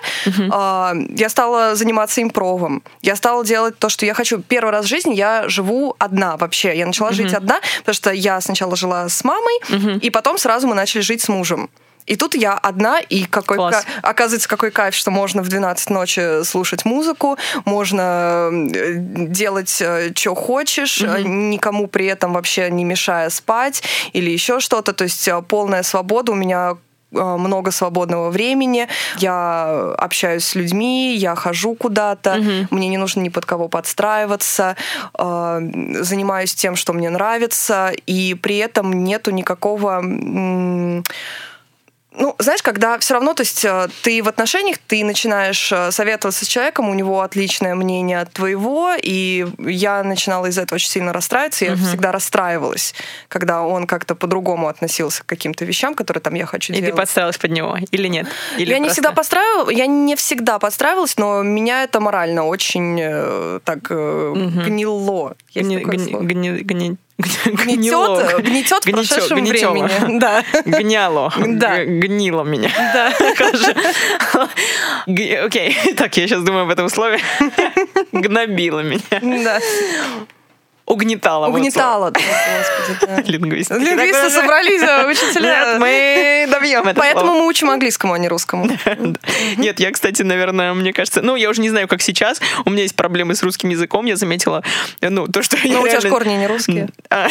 а, 0.50 0.94
я 1.10 1.28
стала 1.28 1.74
заниматься 1.74 2.20
импровом. 2.20 2.82
Я 3.02 3.16
стала 3.16 3.44
делать 3.44 3.78
то, 3.78 3.88
что 3.88 4.06
я 4.06 4.14
хочу. 4.14 4.40
Первый 4.40 4.70
раз 4.70 4.84
в 4.84 4.88
жизни 4.88 5.14
я 5.14 5.48
живу 5.48 5.96
одна 5.98 6.36
вообще. 6.36 6.76
Я 6.76 6.86
начала 6.86 7.12
жить 7.12 7.34
одна, 7.34 7.60
потому 7.78 7.94
что 7.94 8.10
я 8.12 8.40
сначала 8.40 8.76
жила 8.76 9.08
с 9.08 9.24
мамой, 9.24 9.98
и 10.00 10.10
потом 10.10 10.38
сразу 10.38 10.66
мы 10.66 10.74
начали 10.74 11.00
жить 11.00 11.22
с 11.22 11.28
мужем. 11.28 11.68
И 12.06 12.16
тут 12.16 12.34
я 12.34 12.54
одна, 12.54 13.00
и 13.00 13.24
какой 13.24 13.56
Класс. 13.56 13.84
ка- 13.84 14.08
оказывается, 14.08 14.48
какой 14.48 14.70
кайф, 14.70 14.94
что 14.94 15.10
можно 15.10 15.42
в 15.42 15.48
12 15.48 15.90
ночи 15.90 16.44
слушать 16.44 16.84
музыку, 16.84 17.36
можно 17.64 18.50
э, 18.52 18.94
делать, 18.96 19.82
что 20.14 20.34
хочешь, 20.34 21.02
э, 21.02 21.22
никому 21.22 21.88
при 21.88 22.06
этом 22.06 22.32
вообще 22.32 22.70
не 22.70 22.84
мешая 22.84 23.30
спать 23.30 23.82
или 24.12 24.30
еще 24.30 24.60
что-то. 24.60 24.92
То 24.92 25.04
есть 25.04 25.26
э, 25.26 25.42
полная 25.42 25.82
свобода 25.82 26.32
у 26.32 26.34
меня 26.36 26.76
э, 27.12 27.36
много 27.36 27.72
свободного 27.72 28.30
времени, 28.30 28.86
я 29.18 29.94
общаюсь 29.98 30.44
с 30.44 30.54
людьми, 30.54 31.16
я 31.16 31.34
хожу 31.34 31.74
куда-то, 31.74 32.36
мне 32.70 32.88
не 32.88 32.98
нужно 32.98 33.20
ни 33.20 33.30
под 33.30 33.46
кого 33.46 33.68
подстраиваться, 33.68 34.76
э, 35.18 35.60
занимаюсь 36.02 36.54
тем, 36.54 36.76
что 36.76 36.92
мне 36.92 37.10
нравится, 37.10 37.90
и 38.06 38.34
при 38.34 38.58
этом 38.58 39.04
нету 39.04 39.32
никакого... 39.32 40.02
ну, 42.18 42.34
знаешь, 42.38 42.62
когда 42.62 42.98
все 42.98 43.14
равно, 43.14 43.34
то 43.34 43.42
есть 43.42 43.64
э, 43.64 43.88
ты 44.02 44.22
в 44.22 44.28
отношениях, 44.28 44.78
ты 44.86 45.04
начинаешь 45.04 45.70
э, 45.72 45.90
советоваться 45.90 46.44
с 46.44 46.48
человеком, 46.48 46.88
у 46.88 46.94
него 46.94 47.20
отличное 47.20 47.74
мнение 47.74 48.20
от 48.20 48.32
твоего, 48.32 48.92
и 49.00 49.46
я 49.58 50.02
начинала 50.02 50.46
из 50.46 50.58
этого 50.58 50.76
очень 50.76 50.88
сильно 50.88 51.12
расстраиваться, 51.12 51.64
я 51.66 51.76
всегда 51.76 52.12
расстраивалась, 52.12 52.94
когда 53.28 53.62
он 53.62 53.86
как-то 53.86 54.14
по-другому 54.14 54.68
относился 54.68 55.22
к 55.22 55.26
каким-то 55.26 55.64
вещам, 55.64 55.94
которые 55.94 56.20
там 56.22 56.34
я 56.34 56.46
хочу 56.46 56.72
И 56.72 56.76
ты 56.76 56.82
делать. 56.82 56.96
подстраивалась 56.96 57.38
под 57.38 57.50
него, 57.52 57.76
или 57.90 58.08
нет? 58.08 58.26
Или 58.58 58.70
я 58.70 58.78
не 58.78 58.84
просто- 58.86 58.92
всегда 59.02 59.12
подстраивалась, 59.12 59.76
я 59.76 59.86
не 59.86 60.16
всегда 60.16 60.58
подстраивалась, 60.58 61.16
но 61.18 61.42
меня 61.42 61.82
это 61.84 62.00
морально 62.00 62.44
очень 62.44 62.98
э, 63.00 63.60
так 63.64 63.78
э, 63.90 64.32
гнило. 64.66 65.34
Гни- 65.54 65.76
гни- 65.84 66.12
гни- 66.26 66.62
гни- 66.62 66.96
гнило. 67.18 68.22
Гнетет, 68.38 68.44
гнетет 68.44 68.84
в 68.84 68.90
прошедшем 68.90 69.38
гнетёло. 69.38 69.72
времени. 69.72 70.18
Да. 70.18 70.44
Гняло. 70.64 71.32
Да. 71.38 71.84
Гнило 71.84 72.44
меня. 72.44 72.70
Да. 72.76 73.12
Окей. 75.06 75.76
Так, 75.96 76.16
я 76.16 76.28
сейчас 76.28 76.42
думаю 76.42 76.64
об 76.64 76.70
этом 76.70 76.88
слове. 76.88 77.20
Гнобило 78.12 78.80
меня. 78.80 79.00
Да. 79.44 79.60
Угнетала. 80.86 81.48
Угнетала, 81.48 82.10
да, 82.10 82.20
господи, 82.20 83.06
да. 83.06 83.22
Лингвисты. 83.32 83.74
Лингвисты 83.74 84.30
собрались, 84.30 84.82
а 84.82 85.06
учителя. 85.10 85.72
Нет, 85.72 85.80
мы 85.80 86.48
добьем 86.50 86.86
это 86.86 87.00
Поэтому 87.00 87.26
слово. 87.26 87.38
мы 87.40 87.46
учим 87.48 87.70
английскому, 87.70 88.14
а 88.14 88.18
не 88.18 88.28
русскому. 88.28 88.68
Нет, 89.56 89.80
я, 89.80 89.90
кстати, 89.90 90.22
наверное, 90.22 90.72
мне 90.74 90.92
кажется, 90.92 91.22
ну, 91.22 91.36
я 91.36 91.50
уже 91.50 91.60
не 91.60 91.70
знаю, 91.70 91.88
как 91.88 92.02
сейчас. 92.02 92.40
У 92.64 92.70
меня 92.70 92.82
есть 92.82 92.94
проблемы 92.94 93.34
с 93.34 93.42
русским 93.42 93.68
языком, 93.68 94.06
я 94.06 94.16
заметила, 94.16 94.62
ну, 95.00 95.26
то, 95.26 95.42
что 95.42 95.56
Но 95.64 95.82
у 95.82 95.88
тебя 95.88 96.00
же 96.00 96.08
корни 96.08 96.34
не 96.34 96.46
русские. 96.46 96.88
А, 97.10 97.28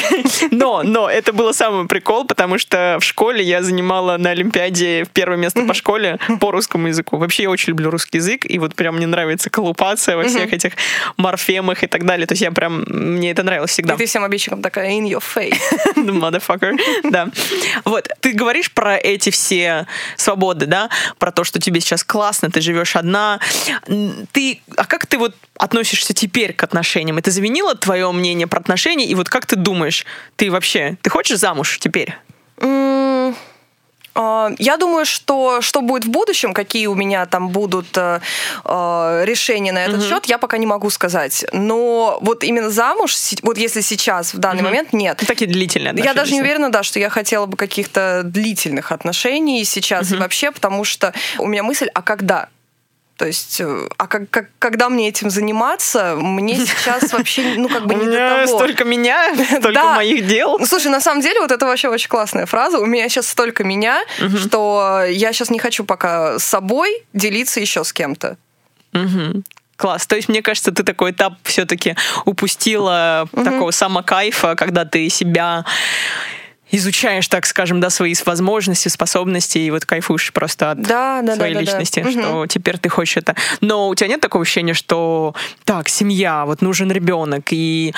Но, 0.52 0.84
но 0.84 1.10
это 1.10 1.32
было 1.34 1.54
самый 1.54 1.88
прикол, 1.88 2.26
потому 2.26 2.58
что 2.58 2.98
в 3.00 3.04
школе 3.04 3.44
я 3.44 3.64
занимала 3.64 4.18
на 4.18 4.32
Олимпиаде 4.32 5.06
первое 5.14 5.38
место 5.38 5.64
по 5.64 5.74
школе 5.74 6.20
по 6.40 6.52
русскому 6.52 6.88
языку. 6.88 7.18
Вообще 7.18 7.44
я 7.44 7.50
очень 7.50 7.70
люблю 7.70 7.90
русский 7.90 8.18
язык, 8.18 8.46
и 8.46 8.60
вот 8.60 8.76
прям 8.76 8.98
мне 8.98 9.08
нравится 9.08 9.50
колупаться 9.50 10.18
во 10.18 10.24
всех 10.24 10.52
этих 10.52 10.74
морфемах 11.18 11.84
и 11.84 11.88
так 11.88 12.06
далее. 12.06 12.28
То 12.28 12.34
есть 12.34 12.42
я 12.42 12.52
прям, 12.52 12.84
мне 12.88 13.32
это 13.32 13.45
нравилось 13.46 13.72
всегда. 13.72 13.94
И 13.94 13.98
ты 13.98 14.06
всем 14.06 14.24
обидчикам 14.24 14.62
такая 14.62 14.92
in 14.92 15.08
your 15.08 15.24
face. 15.24 15.58
The 15.96 16.06
motherfucker. 16.06 16.78
Да. 17.10 17.30
Вот, 17.84 18.10
ты 18.20 18.34
говоришь 18.34 18.72
про 18.72 18.98
эти 18.98 19.30
все 19.30 19.88
свободы, 20.18 20.66
да, 20.66 20.90
про 21.18 21.32
то, 21.32 21.44
что 21.44 21.60
тебе 21.60 21.80
сейчас 21.80 22.04
классно, 22.04 22.52
ты 22.52 22.62
живешь 22.62 22.96
одна. 22.96 23.40
Ты, 24.32 24.62
а 24.76 24.86
как 24.86 25.06
ты 25.06 25.18
вот 25.18 25.36
относишься 25.58 26.14
теперь 26.14 26.54
к 26.54 26.64
отношениям? 26.64 27.18
Это 27.18 27.32
заменило 27.32 27.76
твое 27.76 28.12
мнение 28.12 28.48
про 28.48 28.60
отношения? 28.60 29.06
И 29.06 29.16
вот 29.16 29.30
как 29.30 29.46
ты 29.46 29.56
думаешь, 29.56 30.06
ты 30.36 30.52
вообще, 30.52 30.98
ты 31.02 31.10
хочешь 31.10 31.40
замуж 31.40 31.78
теперь? 31.80 32.16
А, 32.58 33.34
Я 34.16 34.78
думаю, 34.78 35.06
что 35.06 35.62
что 35.62 35.82
будет 35.82 36.06
в 36.06 36.10
будущем, 36.10 36.54
какие 36.54 36.88
у 36.88 36.96
меня 36.96 37.26
там 37.26 37.50
будут 37.50 37.98
э, 37.98 38.22
э, 38.64 39.22
решения 39.26 39.74
на 39.74 39.86
этот 39.86 40.04
счет, 40.04 40.26
я 40.26 40.38
пока 40.38 40.58
не 40.58 40.66
могу 40.66 40.90
сказать. 40.90 41.46
Но 41.52 42.18
вот 42.22 42.44
именно 42.44 42.70
замуж, 42.70 43.16
вот 43.42 43.58
если 43.58 43.82
сейчас, 43.82 44.34
в 44.34 44.38
данный 44.38 44.64
момент, 44.64 44.94
нет. 44.94 45.18
Ну, 45.22 45.28
Такие 45.28 45.50
длительные 45.50 45.88
Я 45.88 45.94
даже 45.94 46.06
не 46.06 46.10
отношения. 46.12 46.42
уверена, 46.42 46.72
да, 46.72 46.84
что 46.84 47.00
я 47.00 47.10
хотела 47.10 47.46
бы 47.46 47.58
каких-то 47.58 48.22
длительных 48.24 48.92
отношений 48.92 49.64
сейчас 49.66 50.12
и 50.12 50.16
вообще, 50.16 50.52
потому 50.52 50.84
что 50.86 51.14
у 51.38 51.48
меня 51.48 51.64
мысль, 51.64 51.90
а 51.94 52.02
когда? 52.02 52.48
То 53.18 53.26
есть, 53.26 53.62
э, 53.62 53.88
а 53.98 54.08
как, 54.08 54.30
как- 54.30 54.50
когда 54.60 54.90
мне 54.90 55.08
этим 55.08 55.30
заниматься, 55.30 56.16
мне 56.18 56.56
сейчас 56.66 57.14
вообще, 57.14 57.54
ну, 57.58 57.70
как 57.70 57.86
бы 57.86 57.96
не 57.96 58.06
до 58.06 58.12
того. 58.46 58.48
столько 58.58 58.84
меня, 58.84 59.34
столько 59.60 59.84
моих 59.96 60.28
дел. 60.28 60.58
Ну, 60.60 60.66
слушай, 60.66 60.92
на 60.92 61.00
самом 61.00 61.22
деле, 61.22 61.40
вот 61.40 61.52
это 61.52 61.66
вообще 61.66 61.88
очень 61.88 62.10
классная 62.10 62.46
фраза. 62.46 62.78
У 62.80 62.86
меня 62.86 63.08
сейчас 63.08 63.28
столько 63.28 63.64
меня, 63.64 64.04
что 64.38 65.04
я 65.10 65.32
сейчас 65.32 65.50
не 65.50 65.60
хочу 65.60 65.86
пока 65.86 66.40
с 66.40 66.44
собой 66.44 67.04
делиться 67.14 67.60
еще 67.60 67.84
с 67.84 67.94
кем-то. 67.94 68.38
Класс. 69.78 70.08
То 70.08 70.16
есть, 70.16 70.30
мне 70.30 70.42
кажется, 70.42 70.72
ты 70.72 70.84
такой 70.84 71.12
этап 71.12 71.34
все-таки 71.44 71.96
упустила 72.24 73.28
такого 73.34 73.72
самокайфа, 73.72 74.56
когда 74.56 74.86
ты 74.86 75.10
себя 75.10 75.66
изучаешь, 76.72 77.28
так 77.28 77.46
скажем, 77.46 77.80
да, 77.80 77.90
свои 77.90 78.16
возможности, 78.26 78.88
способности, 78.90 79.58
и 79.60 79.72
вот 79.72 79.86
кайфуешь 79.86 80.34
просто 80.34 80.72
от 80.72 80.82
Да, 80.82 81.22
да, 81.22 81.36
своей 81.36 81.54
да, 81.54 81.60
да, 81.62 81.66
да. 81.66 81.72
личности, 81.72 82.00
Мгм. 82.00 82.12
что 82.12 82.48
теперь 82.48 82.78
ты 82.78 82.90
хочешь 82.90 83.18
это. 83.18 83.36
Но 83.62 83.88
у 83.90 83.96
тебя 83.96 84.08
нет 84.08 84.22
такого 84.22 84.42
ощущения, 84.42 84.74
что 84.74 85.34
так, 85.64 85.90
семья, 85.90 86.46
вот 86.46 86.62
нужен 86.62 86.92
ребенок, 86.92 87.48
и 87.52 87.94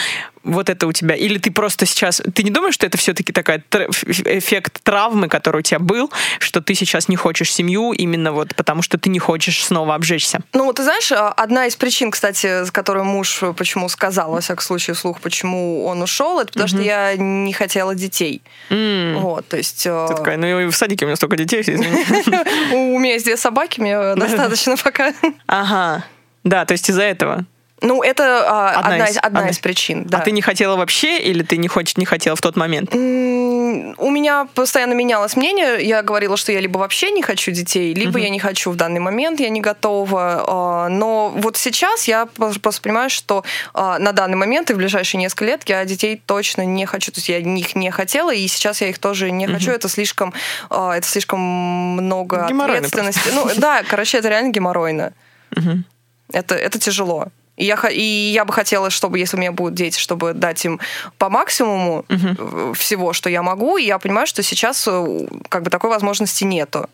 вот 0.48 0.70
это 0.70 0.88
у 0.88 0.92
тебя. 0.92 1.16
Или 1.16 1.38
ты 1.38 1.52
просто 1.52 1.86
сейчас. 1.86 2.22
Ты 2.34 2.44
не 2.44 2.52
думаешь, 2.52 2.74
что 2.74 2.86
это 2.86 2.98
все-таки 2.98 3.32
такой 3.32 3.58
эффект 3.58 4.82
травмы, 4.84 5.28
который 5.28 5.60
у 5.60 5.62
тебя 5.62 5.80
был, 5.80 6.12
что 6.40 6.62
ты 6.62 6.74
сейчас 6.74 7.08
не 7.10 7.16
хочешь 7.16 7.54
семью 7.54 7.92
именно 7.92 8.32
вот 8.32 8.56
потому, 8.56 8.82
что 8.82 8.98
ты 8.98 9.10
не 9.10 9.20
хочешь 9.20 9.64
снова 9.64 9.96
обжечься? 9.96 10.40
Ну, 10.54 10.72
ты 10.74 10.84
знаешь, 10.84 11.12
а, 11.12 11.30
одна 11.30 11.66
из 11.68 11.76
причин, 11.76 12.12
кстати, 12.12 12.66
с 12.66 12.72
которой 12.72 13.04
муж 13.04 13.40
э, 13.44 13.54
почему 13.54 13.90
сказал, 13.90 14.32
во 14.32 14.42
всяком 14.42 14.64
случае, 14.64 14.94
вслух, 14.96 15.20
почему 15.22 15.86
он 15.86 16.02
ушел, 16.02 16.40
это 16.40 16.52
потому 16.54 16.68
что 16.68 16.82
я 16.82 17.16
не 17.16 17.54
хотела 17.54 17.94
детей. 17.96 18.42
М. 18.70 19.20
Вот, 19.20 19.48
то 19.48 19.58
есть... 19.58 19.86
э, 19.86 20.06
Ты 20.10 20.16
такая, 20.16 20.38
ну 20.38 20.60
и 20.60 20.68
в 20.68 20.76
садике 20.76 21.06
у 21.06 21.08
меня 21.08 21.16
столько 21.16 21.36
детей. 21.36 21.64
У 22.72 23.00
меня 23.00 23.14
есть 23.14 23.26
две 23.26 23.38
собаки, 23.38 23.80
мне 23.80 24.16
достаточно 24.16 24.78
пока. 24.78 25.14
Ага. 25.48 26.06
Да, 26.44 26.66
то 26.66 26.72
есть 26.74 26.90
из-за 26.90 27.04
этого. 27.04 27.46
Ну, 27.82 28.02
это 28.02 28.44
а, 28.50 28.70
Одна 28.80 28.94
одна, 28.94 29.06
из- 29.08 29.18
одна 29.18 29.40
одна. 29.42 29.52
из 29.52 29.60
причин, 29.60 30.06
да. 30.06 30.18
А 30.18 30.22
ты 30.22 30.32
не 30.32 30.42
хотела 30.42 30.76
вообще, 30.76 31.20
или 31.20 31.44
ты 31.44 31.58
не 31.58 31.68
хочешь, 31.68 31.96
не 31.98 32.06
хотела 32.06 32.36
в 32.36 32.42
тот 32.42 32.56
момент? 32.56 32.94
М, 32.96 33.94
У 34.00 34.10
меня 34.10 34.48
постоянно 34.56 34.94
менялось 34.94 35.36
мнение. 35.36 35.84
Я 35.88 36.02
говорила, 36.02 36.38
что 36.38 36.52
я 36.52 36.60
либо 36.60 36.80
вообще 36.80 37.12
не 37.12 37.22
хочу 37.22 37.52
детей, 37.52 37.94
либо 37.94 38.18
я 38.20 38.30
не 38.30 38.40
хочу 38.40 38.72
в 38.72 38.76
данный 38.76 39.00
момент, 39.00 39.40
я 39.40 39.50
не 39.50 39.62
готова. 39.62 40.44
А, 40.48 40.90
Но 40.90 41.30
вот 41.36 41.58
сейчас 41.58 42.08
я 42.08 42.26
просто 42.26 42.82
понимаю, 42.82 43.10
что 43.12 43.44
а, 43.74 44.00
на 44.00 44.12
данный 44.12 44.38
момент 44.38 44.72
и 44.72 44.74
в 44.74 44.78
ближайшие 44.78 45.20
несколько 45.22 45.46
лет 45.46 45.62
я 45.68 45.86
детей 45.86 46.22
точно 46.26 46.64
не 46.66 46.86
хочу. 46.88 47.12
То 47.12 47.20
есть 47.20 47.30
я 47.30 47.38
их 47.38 47.76
не 47.76 47.92
хотела, 47.92 48.34
и 48.34 48.48
сейчас 48.48 48.82
я 48.82 48.90
их 48.90 48.98
тоже 48.98 49.30
не 49.32 49.46
хочу. 49.48 49.72
Это 49.72 49.88
слишком, 49.90 50.34
а, 50.70 50.96
это 50.98 51.08
слишком 51.08 51.40
много 51.40 52.48
Геморройно 52.50 52.88
ответственности. 52.88 53.30
Ну 53.34 53.48
да, 53.58 53.84
короче, 53.88 54.18
это 54.18 54.30
реально 54.30 54.50
геморройно. 54.52 55.14
Мгм. 55.56 55.86
Это, 56.34 56.56
это 56.56 56.80
тяжело. 56.80 57.28
И 57.58 57.66
я, 57.66 57.76
и 57.90 58.02
я 58.34 58.46
бы 58.46 58.54
хотела, 58.54 58.90
чтобы, 58.90 59.18
если 59.20 59.36
у 59.36 59.40
меня 59.40 59.52
будут 59.52 59.74
дети, 59.74 60.00
чтобы 60.00 60.34
дать 60.34 60.64
им 60.66 60.80
по 61.18 61.30
максимуму 61.30 62.06
э, 62.08 62.74
всего, 62.76 63.14
что 63.14 63.30
я 63.30 63.42
могу. 63.42 63.78
И 63.78 63.84
я 63.86 63.98
понимаю, 63.98 64.28
что 64.28 64.44
сейчас 64.44 64.88
э, 64.88 65.28
как 65.50 65.64
бы 65.64 65.70
такой 65.70 65.90
возможности 65.90 66.44
нету. 66.44 66.88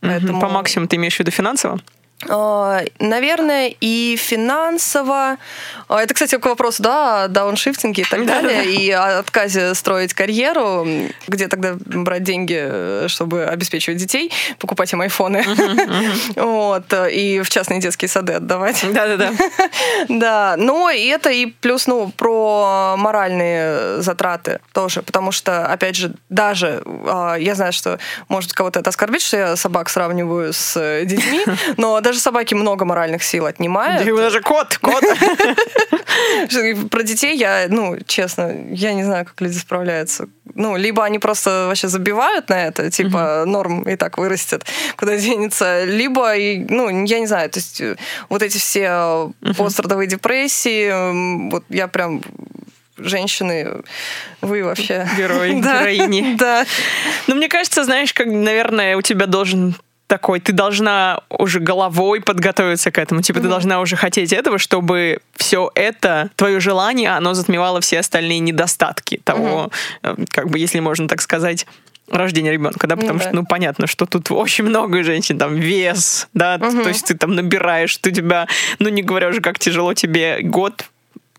Поэтому- 0.00 0.40
По 0.40 0.48
максимуму 0.48 0.88
ты 0.88 0.96
имеешь 0.96 1.16
в 1.16 1.18
виду 1.20 1.30
финансово? 1.30 1.78
А, 2.28 2.82
Наверное, 2.98 3.72
и 3.80 4.16
финансово. 4.16 5.36
А, 5.88 6.02
Это, 6.02 6.14
кстати, 6.14 6.36
к 6.36 6.44
вопросу, 6.46 6.82
да, 6.82 7.24
о 7.24 7.28
дауншифтинге 7.28 8.02
и 8.02 8.04
так 8.04 8.26
далее, 8.26 8.72
и 8.72 8.90
о 8.90 9.20
отказе 9.20 9.74
строить 9.74 10.14
карьеру, 10.14 10.86
где 11.28 11.46
тогда 11.46 11.76
брать 11.78 12.24
деньги, 12.24 12.58
э, 12.58 13.06
чтобы 13.08 13.44
обеспечивать 13.44 13.98
детей, 13.98 14.32
покупать 14.58 14.92
им 14.92 15.00
айфоны, 15.00 15.44
вот, 16.34 16.92
и 17.10 17.40
в 17.42 17.50
частные 17.50 17.80
детские 17.80 18.08
сады 18.08 18.34
отдавать. 18.34 18.84
Да-да-да. 18.92 19.32
Да, 20.08 20.54
но 20.56 20.90
и 20.90 21.06
это 21.06 21.30
и 21.30 21.46
плюс, 21.46 21.86
ну, 21.86 22.10
про 22.16 22.94
моральные 22.96 24.00
затраты 24.02 24.60
тоже, 24.72 25.02
потому 25.02 25.32
что, 25.32 25.66
опять 25.66 25.96
же, 25.96 26.14
даже 26.28 26.82
а, 27.06 27.36
я 27.36 27.54
знаю, 27.54 27.72
что 27.72 27.98
может 28.28 28.52
кого-то 28.52 28.80
это 28.80 28.90
оскорбить, 28.90 29.22
что 29.22 29.36
я 29.36 29.56
собак 29.56 29.88
сравниваю 29.88 30.52
с 30.52 30.76
э, 30.76 31.04
детьми, 31.04 31.44
но 31.76 32.00
даже 32.08 32.20
собаки 32.20 32.54
много 32.54 32.84
моральных 32.86 33.22
сил 33.22 33.44
отнимают. 33.44 34.04
Даже 34.16 34.40
кот, 34.40 34.78
кот. 34.78 35.04
Про 36.90 37.02
детей 37.02 37.36
я, 37.36 37.66
ну, 37.68 37.98
честно, 38.06 38.54
я 38.70 38.94
не 38.94 39.04
знаю, 39.04 39.26
как 39.26 39.38
люди 39.42 39.58
справляются. 39.58 40.26
Ну, 40.54 40.76
либо 40.76 41.04
они 41.04 41.18
просто 41.18 41.66
вообще 41.68 41.88
забивают 41.88 42.48
на 42.48 42.64
это, 42.64 42.90
типа, 42.90 43.44
норм 43.46 43.82
и 43.82 43.96
так 43.96 44.16
вырастет, 44.16 44.64
куда 44.96 45.16
денется, 45.18 45.84
либо, 45.84 46.32
ну, 46.68 47.04
я 47.04 47.20
не 47.20 47.26
знаю, 47.26 47.50
то 47.50 47.58
есть 47.58 47.80
э, 47.82 47.96
вот 48.30 48.42
эти 48.42 48.56
все 48.56 49.32
э, 49.42 49.54
пострадовые 49.54 50.08
депрессии, 50.08 51.50
вот 51.50 51.64
я 51.68 51.88
прям 51.88 52.22
женщины, 52.96 53.82
вы 54.40 54.64
вообще... 54.64 55.06
Герой, 55.16 55.60
Да, 55.62 55.82
героини. 55.82 56.36
Да. 56.36 56.64
Ну, 57.26 57.34
мне 57.34 57.48
кажется, 57.48 57.84
знаешь, 57.84 58.12
как, 58.12 58.26
наверное, 58.26 58.96
у 58.96 59.02
тебя 59.02 59.26
должен 59.26 59.76
такой, 60.08 60.40
ты 60.40 60.52
должна 60.52 61.20
уже 61.28 61.60
головой 61.60 62.20
подготовиться 62.20 62.90
к 62.90 62.98
этому, 62.98 63.22
типа 63.22 63.40
ты 63.40 63.48
должна 63.48 63.80
уже 63.80 63.94
хотеть 63.94 64.32
этого, 64.32 64.58
чтобы 64.58 65.20
все 65.36 65.70
это, 65.74 66.30
твое 66.34 66.58
желание, 66.60 67.10
оно 67.10 67.34
затмевало 67.34 67.80
все 67.80 68.00
остальные 68.00 68.40
недостатки 68.40 69.20
того, 69.22 69.70
э, 70.02 70.16
как 70.30 70.48
бы, 70.48 70.58
если 70.58 70.80
можно 70.80 71.06
так 71.08 71.20
сказать, 71.20 71.66
рождения 72.10 72.50
ребенка, 72.50 72.86
да, 72.86 72.96
потому 72.96 73.14
Ну 73.14 73.20
что, 73.20 73.30
да. 73.30 73.36
ну, 73.36 73.46
понятно, 73.46 73.86
что 73.86 74.06
тут 74.06 74.30
очень 74.30 74.64
много 74.64 75.04
женщин, 75.04 75.38
там, 75.38 75.54
вес, 75.54 76.28
да, 76.32 76.58
то 76.58 76.88
есть 76.88 77.06
ты 77.06 77.14
там 77.14 77.34
набираешь, 77.34 77.96
ты 77.98 78.10
тебя, 78.10 78.48
ну, 78.78 78.88
не 78.88 79.02
говоря 79.02 79.28
уже, 79.28 79.42
как 79.42 79.58
тяжело 79.58 79.92
тебе 79.92 80.38
год 80.42 80.86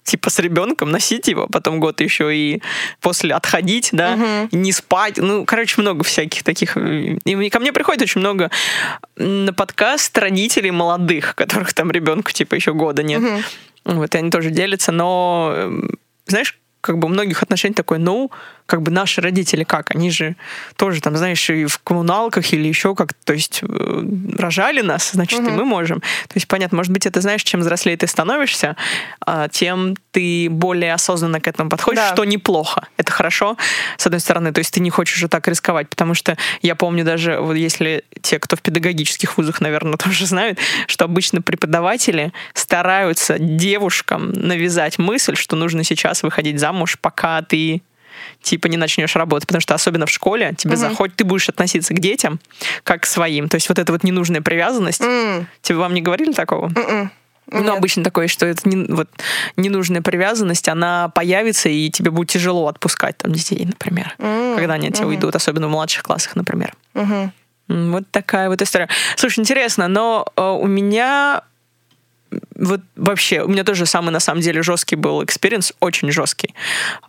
типа 0.03 0.29
с 0.29 0.39
ребенком 0.39 0.91
носить 0.91 1.27
его, 1.27 1.47
потом 1.47 1.79
год 1.79 2.01
еще 2.01 2.35
и 2.35 2.61
после 3.01 3.33
отходить, 3.33 3.89
да, 3.91 4.47
не 4.51 4.71
спать. 4.71 5.17
Ну, 5.17 5.45
короче, 5.45 5.81
много 5.81 6.03
всяких 6.03 6.43
таких. 6.43 6.77
И 6.77 7.49
ко 7.49 7.59
мне 7.59 7.71
приходит 7.73 8.01
очень 8.01 8.21
много 8.21 8.51
на 9.15 9.53
подкаст 9.53 10.17
родителей 10.17 10.71
молодых, 10.71 11.35
которых 11.35 11.73
там 11.73 11.91
ребенку 11.91 12.31
типа 12.31 12.55
еще 12.55 12.73
года 12.73 13.03
нет. 13.03 13.21
Вот, 13.85 14.13
и 14.13 14.17
они 14.17 14.29
тоже 14.29 14.49
делятся, 14.51 14.91
но 14.91 15.53
эм, 15.55 15.97
знаешь, 16.25 16.59
как 16.81 16.97
бы 16.99 17.07
у 17.07 17.09
многих 17.09 17.41
отношений 17.41 17.73
такое, 17.73 17.97
ну, 17.97 18.31
как 18.70 18.84
бы 18.84 18.91
наши 18.91 19.20
родители 19.20 19.63
как? 19.63 19.95
Они 19.95 20.11
же 20.11 20.36
тоже 20.76 21.01
там, 21.01 21.17
знаешь, 21.17 21.49
и 21.49 21.65
в 21.65 21.80
коммуналках 21.80 22.53
или 22.53 22.67
еще 22.67 22.93
как 22.93 23.13
то 23.26 23.34
есть 23.34 23.61
э, 23.63 24.03
рожали 24.38 24.82
нас, 24.82 25.11
значит, 25.11 25.39
угу. 25.39 25.49
и 25.49 25.51
мы 25.51 25.65
можем. 25.65 26.01
То 26.01 26.36
есть, 26.36 26.47
понятно, 26.47 26.78
может 26.78 26.93
быть, 26.93 27.07
это, 27.07 27.20
знаешь, 27.20 27.41
чем 27.43 27.61
взрослее 27.61 27.97
ты 27.97 28.05
становишься, 28.05 28.76
а, 29.26 29.47
тем 29.47 29.95
ты 30.11 30.49
более 30.51 30.93
осознанно 30.93 31.41
к 31.41 31.47
этому 31.47 31.70
подходишь, 31.70 32.01
да. 32.01 32.13
что 32.13 32.26
неплохо. 32.26 32.88
Это 32.97 33.11
хорошо, 33.11 33.57
с 33.97 34.05
одной 34.05 34.20
стороны. 34.20 34.51
То 34.51 34.59
есть 34.59 34.72
ты 34.72 34.80
не 34.82 34.91
хочешь 34.91 35.17
уже 35.17 35.28
так 35.28 35.47
рисковать, 35.47 35.89
потому 35.89 36.13
что 36.13 36.38
я 36.61 36.76
помню 36.76 37.03
даже, 37.03 37.39
вот 37.39 37.55
если 37.55 38.03
те, 38.22 38.38
кто 38.38 38.55
в 38.55 38.61
педагогических 38.61 39.36
вузах, 39.38 39.61
наверное, 39.61 39.97
тоже 39.97 40.28
знают, 40.28 40.59
что 40.86 41.05
обычно 41.05 41.41
преподаватели 41.41 42.34
стараются 42.53 43.39
девушкам 43.39 44.32
навязать 44.32 44.99
мысль, 44.99 45.36
что 45.36 45.55
нужно 45.55 45.84
сейчас 45.84 46.22
выходить 46.22 46.59
замуж, 46.59 46.99
пока 47.01 47.41
ты 47.41 47.82
типа 48.41 48.67
не 48.67 48.78
начнешь 48.78 49.15
работать, 49.15 49.47
потому 49.47 49.61
что 49.61 49.74
особенно 49.74 50.05
в 50.05 50.09
школе 50.09 50.53
тебе 50.57 50.76
заходит, 50.76 51.15
ты 51.15 51.24
будешь 51.24 51.49
относиться 51.49 51.93
к 51.93 51.99
детям 51.99 52.39
как 52.84 53.03
к 53.03 53.05
своим. 53.05 53.49
То 53.49 53.55
есть 53.55 53.70
вот 53.70 53.80
эта 53.80 53.91
вот 53.91 54.03
ненужная 54.03 54.41
привязанность. 54.41 55.01
Mm. 55.01 55.45
Тебе 55.61 55.78
вам 55.78 55.93
не 55.93 56.01
говорили 56.01 56.34
такого? 56.34 56.67
Mm-mm. 56.70 57.09
Ну, 57.51 57.63
Нет. 57.63 57.78
обычно 57.78 58.03
такое, 58.03 58.28
что 58.28 58.45
это 58.45 58.67
не, 58.70 58.86
вот, 58.93 59.09
ненужная 59.57 60.01
привязанность, 60.01 60.67
она 60.70 61.09
появится, 61.09 61.67
и 61.70 61.89
тебе 61.89 62.11
будет 62.11 62.30
тяжело 62.30 62.67
отпускать 62.67 63.17
там 63.17 63.32
детей, 63.32 63.65
например, 63.65 64.15
mm 64.20 64.55
когда 64.55 64.76
они 64.76 64.89
от 64.89 64.95
тебя 64.95 65.05
mm 65.05 65.09
уйдут, 65.09 65.36
особенно 65.36 65.67
в 65.67 65.72
младших 65.72 66.03
классах, 66.03 66.36
например. 66.36 66.74
mm 66.93 67.30
Вот 67.67 68.03
такая 68.11 68.49
вот 68.49 68.61
история. 68.61 68.88
Слушай, 69.15 69.39
интересно, 69.39 69.88
но 69.88 70.26
э, 70.36 70.41
у 70.41 70.67
меня 70.67 71.41
вот 72.55 72.82
вообще, 72.95 73.41
у 73.41 73.47
меня 73.47 73.63
тоже 73.63 73.86
самый, 73.86 74.11
на 74.11 74.19
самом 74.19 74.41
деле, 74.41 74.61
жесткий 74.61 74.95
был 74.95 75.23
experience, 75.23 75.73
очень 75.80 76.11
жесткий. 76.11 76.53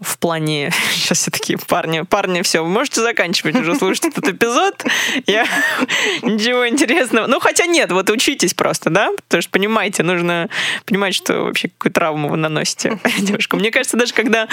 В 0.01 0.19
плане, 0.19 0.73
сейчас 0.93 1.19
все 1.19 1.31
такие 1.31 1.59
парни, 1.59 2.03
парни, 2.03 2.43
все, 2.43 2.63
вы 2.63 2.71
можете 2.71 3.01
заканчивать 3.01 3.57
уже 3.57 3.75
слушать 3.75 4.07
этот 4.07 4.29
эпизод. 4.29 4.85
Я 5.27 5.47
ничего 6.23 6.69
интересного. 6.69 7.27
Ну, 7.27 7.41
хотя 7.41 7.67
нет, 7.67 7.91
вот 7.93 8.09
учитесь 8.11 8.55
просто, 8.55 8.91
да? 8.91 9.11
Потому 9.17 9.43
что 9.43 9.51
понимаете, 9.51 10.03
нужно 10.03 10.49
понимать, 10.85 11.15
что 11.15 11.45
вообще 11.45 11.69
какую 11.69 11.93
травму 11.93 12.29
вы 12.29 12.37
наносите 12.37 12.99
девушкам. 13.19 13.61
Мне 13.61 13.71
кажется, 13.71 13.97
даже 13.97 14.15
когда 14.15 14.49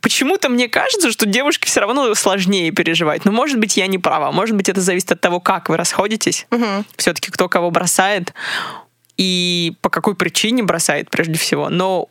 почему-то 0.00 0.48
мне 0.48 0.68
кажется, 0.68 1.10
что 1.10 1.26
девушке 1.26 1.68
все 1.68 1.80
равно 1.80 2.14
сложнее 2.14 2.70
переживать. 2.70 3.24
Но, 3.24 3.32
может 3.32 3.58
быть, 3.58 3.76
я 3.76 3.88
не 3.88 3.98
права. 3.98 4.30
Может 4.30 4.54
быть, 4.54 4.68
это 4.68 4.80
зависит 4.80 5.10
от 5.10 5.20
того, 5.20 5.40
как 5.40 5.68
вы 5.68 5.76
расходитесь. 5.76 6.46
Угу. 6.52 6.84
Все-таки 6.96 7.32
кто 7.32 7.48
кого 7.48 7.72
бросает 7.72 8.32
и 9.16 9.74
по 9.80 9.90
какой 9.90 10.14
причине 10.14 10.62
бросает 10.62 11.10
прежде 11.10 11.38
всего. 11.38 11.68
Но 11.68 12.08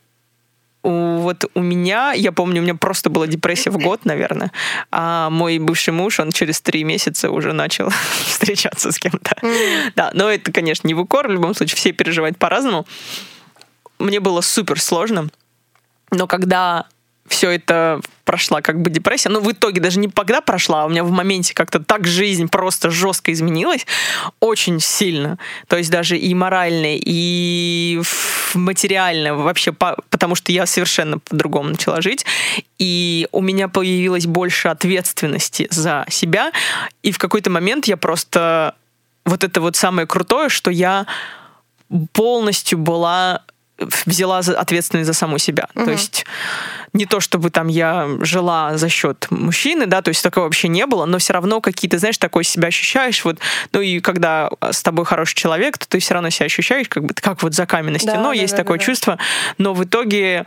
вот 0.84 1.46
у 1.56 1.62
меня, 1.62 2.14
я 2.14 2.32
помню, 2.32 2.62
у 2.62 2.64
меня 2.64 2.76
просто 2.76 3.10
была 3.10 3.26
депрессия 3.26 3.72
в 3.72 3.78
год, 3.80 4.06
наверное, 4.06 4.52
а 4.92 5.32
мой 5.32 5.58
бывший 5.58 5.94
муж, 5.94 6.20
он 6.20 6.32
через 6.32 6.62
три 6.62 6.84
месяца 6.84 7.32
уже 7.32 7.54
начал 7.54 7.90
встречаться 8.26 8.92
с 8.92 9.00
кем-то. 9.00 9.36
Mm. 9.42 9.94
Да, 9.96 10.12
но 10.14 10.30
это, 10.30 10.52
конечно, 10.52 10.88
не 10.88 10.94
в 10.94 11.00
укор, 11.00 11.28
в 11.28 11.32
любом 11.32 11.56
случае 11.56 11.78
все 11.78 11.92
переживают 11.92 12.38
по-разному. 12.38 12.86
Мне 13.98 14.20
было 14.20 14.42
супер 14.42 14.80
сложно, 14.80 15.30
но 16.12 16.28
когда 16.28 16.86
все 17.28 17.50
это 17.50 18.00
прошла 18.26 18.62
как 18.62 18.82
бы 18.82 18.90
депрессия. 18.90 19.30
Но 19.30 19.40
в 19.40 19.52
итоге 19.52 19.80
даже 19.80 20.00
не 20.00 20.10
когда 20.10 20.42
прошла, 20.42 20.84
а 20.84 20.86
у 20.86 20.90
меня 20.90 21.04
в 21.04 21.12
моменте 21.12 21.54
как-то 21.54 21.80
так 21.80 22.06
жизнь 22.06 22.50
просто 22.50 22.90
жестко 22.90 23.32
изменилась, 23.32 23.86
очень 24.40 24.80
сильно. 24.80 25.38
То 25.68 25.78
есть 25.78 25.92
даже 25.92 26.18
и 26.18 26.34
морально, 26.34 26.98
и 26.98 28.02
материально 28.56 29.36
вообще, 29.36 29.72
по, 29.72 29.98
потому 30.10 30.36
что 30.36 30.52
я 30.52 30.66
совершенно 30.66 31.20
по-другому 31.20 31.70
начала 31.70 32.02
жить. 32.02 32.26
И 32.80 33.28
у 33.32 33.42
меня 33.42 33.68
появилось 33.68 34.26
больше 34.26 34.68
ответственности 34.68 35.68
за 35.70 36.06
себя. 36.10 36.52
И 37.04 37.12
в 37.12 37.18
какой-то 37.18 37.50
момент 37.50 37.86
я 37.86 37.98
просто... 37.98 38.76
Вот 39.26 39.44
это 39.44 39.60
вот 39.60 39.76
самое 39.76 40.08
крутое, 40.08 40.50
что 40.50 40.70
я 40.70 41.08
полностью 42.14 42.78
была 42.78 43.42
взяла 43.78 44.40
ответственность 44.40 45.08
за 45.08 45.14
саму 45.14 45.38
себя. 45.38 45.68
Угу. 45.76 45.86
То 45.86 45.92
есть 45.92 46.26
не 46.94 47.06
то 47.06 47.20
чтобы 47.20 47.50
там 47.50 47.68
я 47.68 48.08
жила 48.22 48.78
за 48.78 48.88
счет 48.90 49.28
мужчины, 49.30 49.86
да, 49.86 50.02
то 50.02 50.10
есть 50.10 50.24
такого 50.24 50.46
вообще 50.46 50.68
не 50.70 50.86
было, 50.86 51.06
но 51.06 51.18
все 51.18 51.34
равно 51.34 51.60
какие-то, 51.60 51.98
знаешь, 51.98 52.18
такое 52.18 52.44
себя 52.44 52.70
ощущаешь, 52.70 53.26
вот, 53.26 53.40
ну 53.74 53.82
и 53.82 54.00
когда 54.00 54.50
с 54.62 54.82
тобой 54.82 55.06
хороший 55.06 55.36
человек, 55.36 55.78
то 55.78 55.88
ты 55.88 56.00
все 56.00 56.14
равно 56.14 56.30
себя 56.30 56.46
ощущаешь, 56.46 56.88
как 56.88 57.04
бы, 57.04 57.14
как 57.14 57.44
вот 57.44 57.54
за 57.54 57.66
каменной 57.66 58.00
стеной, 58.00 58.36
да, 58.38 58.42
есть 58.42 58.54
да, 58.54 58.64
такое 58.64 58.80
да, 58.80 58.86
чувство, 58.86 59.20
но 59.58 59.74
в 59.74 59.84
итоге 59.84 60.46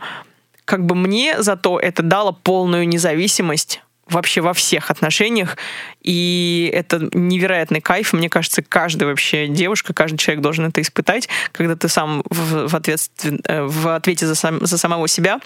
как 0.65 0.85
бы 0.85 0.95
мне 0.95 1.41
зато 1.41 1.79
это 1.79 2.03
дало 2.03 2.31
полную 2.31 2.87
независимость 2.87 3.81
вообще 4.09 4.41
во 4.41 4.53
всех 4.53 4.91
отношениях. 4.91 5.57
И 6.01 6.69
это 6.73 7.09
невероятный 7.13 7.81
кайф. 7.81 8.13
Мне 8.13 8.29
кажется, 8.29 8.61
каждая 8.61 9.09
вообще 9.09 9.47
девушка, 9.47 9.93
каждый 9.93 10.17
человек 10.17 10.41
должен 10.41 10.65
это 10.65 10.81
испытать, 10.81 11.29
когда 11.51 11.75
ты 11.75 11.89
сам 11.89 12.23
в, 12.29 12.67
в, 12.67 12.75
ответствен, 12.75 13.41
э, 13.45 13.63
в 13.63 13.95
ответе 13.95 14.25
за, 14.25 14.35
сам, 14.35 14.65
за 14.65 14.77
самого 14.77 15.07
себя 15.07 15.39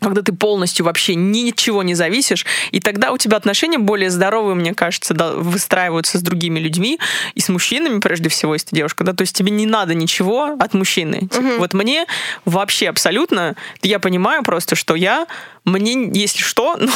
когда 0.00 0.22
ты 0.22 0.32
полностью 0.32 0.84
вообще 0.84 1.14
ничего 1.14 1.82
не 1.82 1.94
зависишь, 1.94 2.46
и 2.70 2.80
тогда 2.80 3.12
у 3.12 3.18
тебя 3.18 3.36
отношения 3.36 3.78
более 3.78 4.10
здоровые, 4.10 4.54
мне 4.54 4.74
кажется, 4.74 5.14
да, 5.14 5.32
выстраиваются 5.32 6.18
с 6.18 6.22
другими 6.22 6.58
людьми 6.58 6.98
и 7.34 7.40
с 7.40 7.48
мужчинами, 7.48 8.00
прежде 8.00 8.28
всего, 8.28 8.54
если 8.54 8.68
ты 8.68 8.76
девушка, 8.76 9.04
да, 9.04 9.12
то 9.12 9.22
есть 9.22 9.36
тебе 9.36 9.50
не 9.50 9.66
надо 9.66 9.94
ничего 9.94 10.56
от 10.58 10.74
мужчины. 10.74 11.28
Типа, 11.28 11.38
угу. 11.38 11.58
Вот 11.58 11.74
мне 11.74 12.06
вообще 12.44 12.88
абсолютно, 12.88 13.56
я 13.82 13.98
понимаю 13.98 14.42
просто, 14.42 14.76
что 14.76 14.94
я 14.94 15.26
мне, 15.64 16.10
если 16.12 16.42
что, 16.42 16.76
ну, 16.80 16.90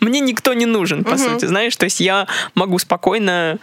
мне 0.00 0.20
никто 0.20 0.52
не 0.54 0.66
нужен, 0.66 1.04
по 1.04 1.10
угу. 1.10 1.18
сути, 1.18 1.46
знаешь, 1.46 1.76
то 1.76 1.84
есть 1.84 2.00
я 2.00 2.26
могу 2.54 2.78
спокойно 2.78 3.58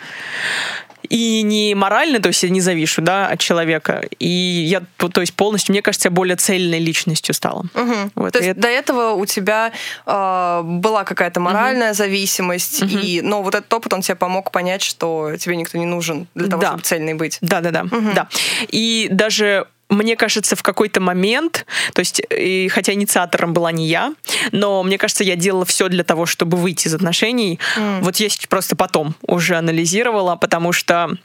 и 1.10 1.42
не 1.42 1.76
морально, 1.76 2.20
то 2.20 2.28
есть 2.28 2.44
я 2.44 2.50
не 2.50 2.62
завишу, 2.62 3.02
да, 3.02 3.28
от 3.28 3.40
человека. 3.40 4.04
И 4.20 4.28
я, 4.28 4.82
то 4.98 5.22
есть 5.22 5.34
полностью, 5.34 5.74
мне 5.74 5.82
кажется, 5.82 6.08
я 6.08 6.12
более 6.12 6.36
цельной 6.36 6.80
личностью 6.80 7.34
стала. 7.34 7.66
Угу. 7.74 7.96
Вот. 8.16 8.34
То 8.34 8.40
есть 8.40 8.52
это... 8.52 8.62
до 8.62 8.68
этого 8.68 9.12
у 9.12 9.26
тебя 9.26 9.72
э, 10.06 10.62
была 10.64 11.04
какая-то 11.04 11.40
моральная 11.40 11.90
угу. 11.90 11.98
зависимость, 11.98 12.84
угу. 12.84 12.98
и, 12.98 13.22
но 13.22 13.42
вот 13.42 13.56
этот 13.56 13.72
опыт, 13.74 13.94
он 13.94 14.02
тебе 14.02 14.16
помог 14.16 14.52
понять, 14.52 14.82
что 14.82 15.32
тебе 15.38 15.56
никто 15.56 15.78
не 15.78 15.86
нужен 15.86 16.28
для 16.36 16.48
того, 16.48 16.62
да. 16.62 16.68
чтобы 16.70 16.84
цельной 16.84 17.14
быть. 17.14 17.38
Да, 17.42 17.62
да, 17.62 17.72
да, 17.72 17.84
угу. 17.84 18.12
да. 18.16 18.28
И 18.70 19.08
даже 19.12 19.68
мне 19.90 20.16
кажется, 20.16 20.56
в 20.56 20.64
какой-то 20.64 21.00
момент, 21.00 21.66
то 21.94 22.00
есть, 22.00 22.22
и, 22.30 22.68
хотя 22.70 22.94
инициатором 22.94 23.54
была 23.54 23.72
не 23.72 23.88
я, 23.88 24.14
но 24.52 24.84
мне 24.84 24.98
кажется, 24.98 25.24
я 25.24 25.36
делала 25.36 25.66
все 25.66 25.88
для 25.90 26.04
того, 26.04 26.26
чтобы 26.26 26.58
выйти 26.58 26.88
из 26.88 26.94
отношений. 26.96 27.60
Mm. 27.78 28.02
Вот 28.02 28.18
я 28.18 28.30
просто 28.50 28.76
потом 28.76 29.16
уже 29.22 29.56
анализировала, 29.56 30.36
потому 30.36 30.72
что 30.72 31.18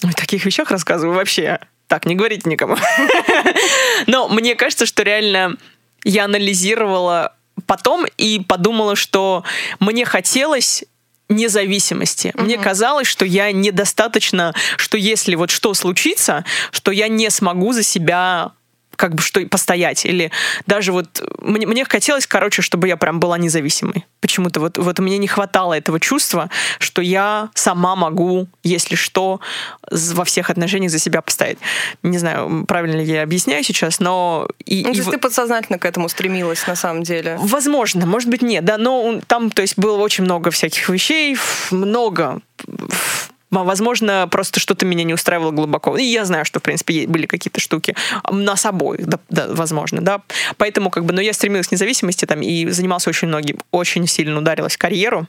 в 0.00 0.14
таких 0.14 0.44
вещах 0.44 0.70
рассказываю 0.70 1.16
вообще. 1.16 1.60
Так, 1.86 2.06
не 2.06 2.14
говорите 2.14 2.48
никому. 2.48 2.76
Но 4.06 4.28
мне 4.28 4.54
кажется, 4.54 4.86
что 4.86 5.02
реально 5.02 5.56
я 6.04 6.24
анализировала 6.24 7.34
потом 7.66 8.06
и 8.16 8.40
подумала, 8.40 8.96
что 8.96 9.44
мне 9.80 10.04
хотелось 10.04 10.84
независимости. 11.30 12.28
Mm-hmm. 12.28 12.42
Мне 12.42 12.58
казалось, 12.58 13.06
что 13.06 13.24
я 13.24 13.50
недостаточно, 13.52 14.54
что 14.76 14.98
если 14.98 15.34
вот 15.34 15.50
что 15.50 15.72
случится, 15.74 16.44
что 16.72 16.90
я 16.90 17.08
не 17.08 17.30
смогу 17.30 17.72
за 17.72 17.82
себя 17.82 18.52
как 19.00 19.14
бы 19.14 19.22
что 19.22 19.40
постоять. 19.46 20.04
Или 20.04 20.30
даже 20.66 20.92
вот 20.92 21.22
мне, 21.40 21.66
мне 21.66 21.86
хотелось, 21.86 22.26
короче, 22.26 22.60
чтобы 22.60 22.86
я 22.86 22.98
прям 22.98 23.18
была 23.18 23.38
независимой. 23.38 24.04
Почему-то 24.20 24.60
вот, 24.60 24.76
вот 24.76 24.98
мне 24.98 25.16
не 25.16 25.26
хватало 25.26 25.72
этого 25.72 25.98
чувства, 25.98 26.50
что 26.78 27.00
я 27.00 27.48
сама 27.54 27.96
могу, 27.96 28.46
если 28.62 28.96
что, 28.96 29.40
во 29.90 30.24
всех 30.24 30.50
отношениях 30.50 30.92
за 30.92 30.98
себя 30.98 31.22
постоять. 31.22 31.56
Не 32.02 32.18
знаю, 32.18 32.66
правильно 32.68 33.00
ли 33.00 33.10
я 33.10 33.22
объясняю 33.22 33.64
сейчас, 33.64 34.00
но... 34.00 34.46
И, 34.66 34.84
ну, 34.84 34.92
то 34.92 34.98
есть 34.98 35.08
и... 35.08 35.12
ты 35.12 35.18
подсознательно 35.18 35.78
к 35.78 35.86
этому 35.86 36.10
стремилась, 36.10 36.66
на 36.66 36.76
самом 36.76 37.02
деле? 37.02 37.38
Возможно, 37.40 38.04
может 38.04 38.28
быть, 38.28 38.42
нет, 38.42 38.66
да, 38.66 38.76
но 38.76 39.20
там, 39.26 39.50
то 39.50 39.62
есть, 39.62 39.78
было 39.78 39.96
очень 39.96 40.24
много 40.24 40.50
всяких 40.50 40.86
вещей, 40.90 41.38
много 41.70 42.42
Возможно, 43.50 44.28
просто 44.30 44.60
что-то 44.60 44.86
меня 44.86 45.04
не 45.04 45.14
устраивало 45.14 45.50
глубоко. 45.50 45.96
И 45.96 46.04
я 46.04 46.24
знаю, 46.24 46.44
что, 46.44 46.60
в 46.60 46.62
принципе, 46.62 47.06
были 47.06 47.26
какие-то 47.26 47.60
штуки 47.60 47.96
на 48.30 48.56
собой, 48.56 48.98
да, 49.00 49.18
да, 49.28 49.46
возможно, 49.48 50.00
да. 50.00 50.22
Поэтому, 50.56 50.90
как 50.90 51.04
бы, 51.04 51.12
но 51.12 51.20
я 51.20 51.32
стремилась 51.32 51.68
к 51.68 51.72
независимости 51.72 52.24
там 52.26 52.42
и 52.42 52.68
занимался 52.68 53.10
очень 53.10 53.28
многим, 53.28 53.58
очень 53.70 54.06
сильно 54.06 54.38
ударилась 54.38 54.74
в 54.74 54.78
карьеру 54.78 55.26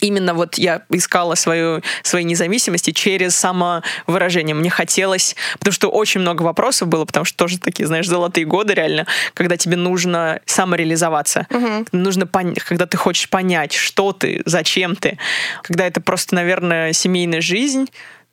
именно 0.00 0.34
вот 0.34 0.58
я 0.58 0.82
искала 0.90 1.34
свою, 1.34 1.82
свои 2.02 2.24
независимости 2.24 2.90
через 2.90 3.36
самовыражение. 3.36 4.54
Мне 4.54 4.70
хотелось, 4.70 5.36
потому 5.58 5.72
что 5.72 5.88
очень 5.88 6.20
много 6.20 6.42
вопросов 6.42 6.88
было, 6.88 7.04
потому 7.04 7.24
что 7.24 7.36
тоже 7.36 7.58
такие, 7.58 7.86
знаешь, 7.86 8.08
золотые 8.08 8.44
годы 8.44 8.74
реально, 8.74 9.06
когда 9.34 9.56
тебе 9.56 9.76
нужно 9.76 10.40
самореализоваться, 10.46 11.46
угу. 11.50 11.86
нужно 11.92 12.26
когда 12.26 12.86
ты 12.86 12.96
хочешь 12.96 13.28
понять, 13.28 13.72
что 13.72 14.12
ты, 14.12 14.42
зачем 14.44 14.96
ты, 14.96 15.18
когда 15.62 15.86
это 15.86 16.00
просто, 16.00 16.34
наверное, 16.34 16.92
семейная 16.92 17.40
жизнь, 17.40 17.86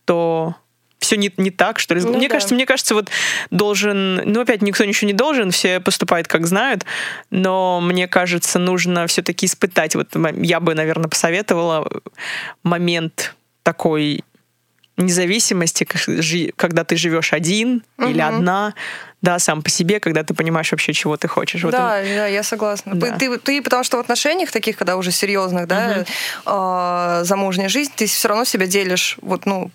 то 0.06 0.56
все 1.04 1.18
не, 1.18 1.32
не 1.38 1.52
так, 1.52 1.80
что 1.80 1.94
ли. 1.94 2.02
Ну, 2.02 2.18
мне 2.18 2.28
да. 2.28 2.36
кажется, 2.36 2.56
мне 2.56 2.66
кажется, 2.66 2.96
вот 2.96 3.10
должен, 3.52 4.16
ну 4.16 4.42
опять 4.42 4.62
никто 4.62 4.86
ничего 4.86 5.08
не 5.08 5.14
должен, 5.14 5.52
все 5.52 5.80
поступают 5.80 6.28
как 6.28 6.48
знают, 6.48 6.86
но 7.30 7.82
мне 7.82 8.08
кажется, 8.08 8.58
нужно 8.58 9.06
все-таки 9.08 9.46
испытать. 9.46 9.96
Вот 9.96 10.08
я 10.38 10.60
бы, 10.60 10.74
наверное, 10.74 11.10
посоветовала 11.10 11.88
момент 12.64 13.36
такой 13.64 14.24
независимости, 14.98 15.86
когда 16.56 16.84
ты 16.84 16.96
живешь 16.96 17.34
один 17.34 17.84
угу. 17.98 18.10
или 18.10 18.22
одна, 18.22 18.74
да, 19.24 19.40
сам 19.40 19.64
по 19.64 19.70
себе, 19.70 20.02
когда 20.02 20.24
ты 20.24 20.34
понимаешь 20.34 20.70
вообще, 20.72 20.92
чего 20.92 21.16
ты 21.16 21.30
хочешь. 21.30 21.62
Да, 21.62 21.68
вот 21.68 21.72
да, 21.72 22.28
я 22.28 22.44
согласна. 22.44 22.94
Да. 22.94 23.18
Ты, 23.18 23.38
ты, 23.40 23.62
потому 23.62 23.86
что 23.86 23.98
в 23.98 24.00
отношениях 24.02 24.52
таких, 24.52 24.78
когда 24.78 24.98
уже 24.98 25.12
серьезных, 25.12 25.66
да, 25.66 26.06
угу. 26.06 26.06
э, 26.46 27.24
замужняя 27.24 27.70
жизнь, 27.70 27.92
ты 27.96 28.06
все 28.06 28.28
равно 28.28 28.44
себя 28.44 28.68
делишь 28.68 29.18
вот, 29.22 29.46
ну, 29.46 29.72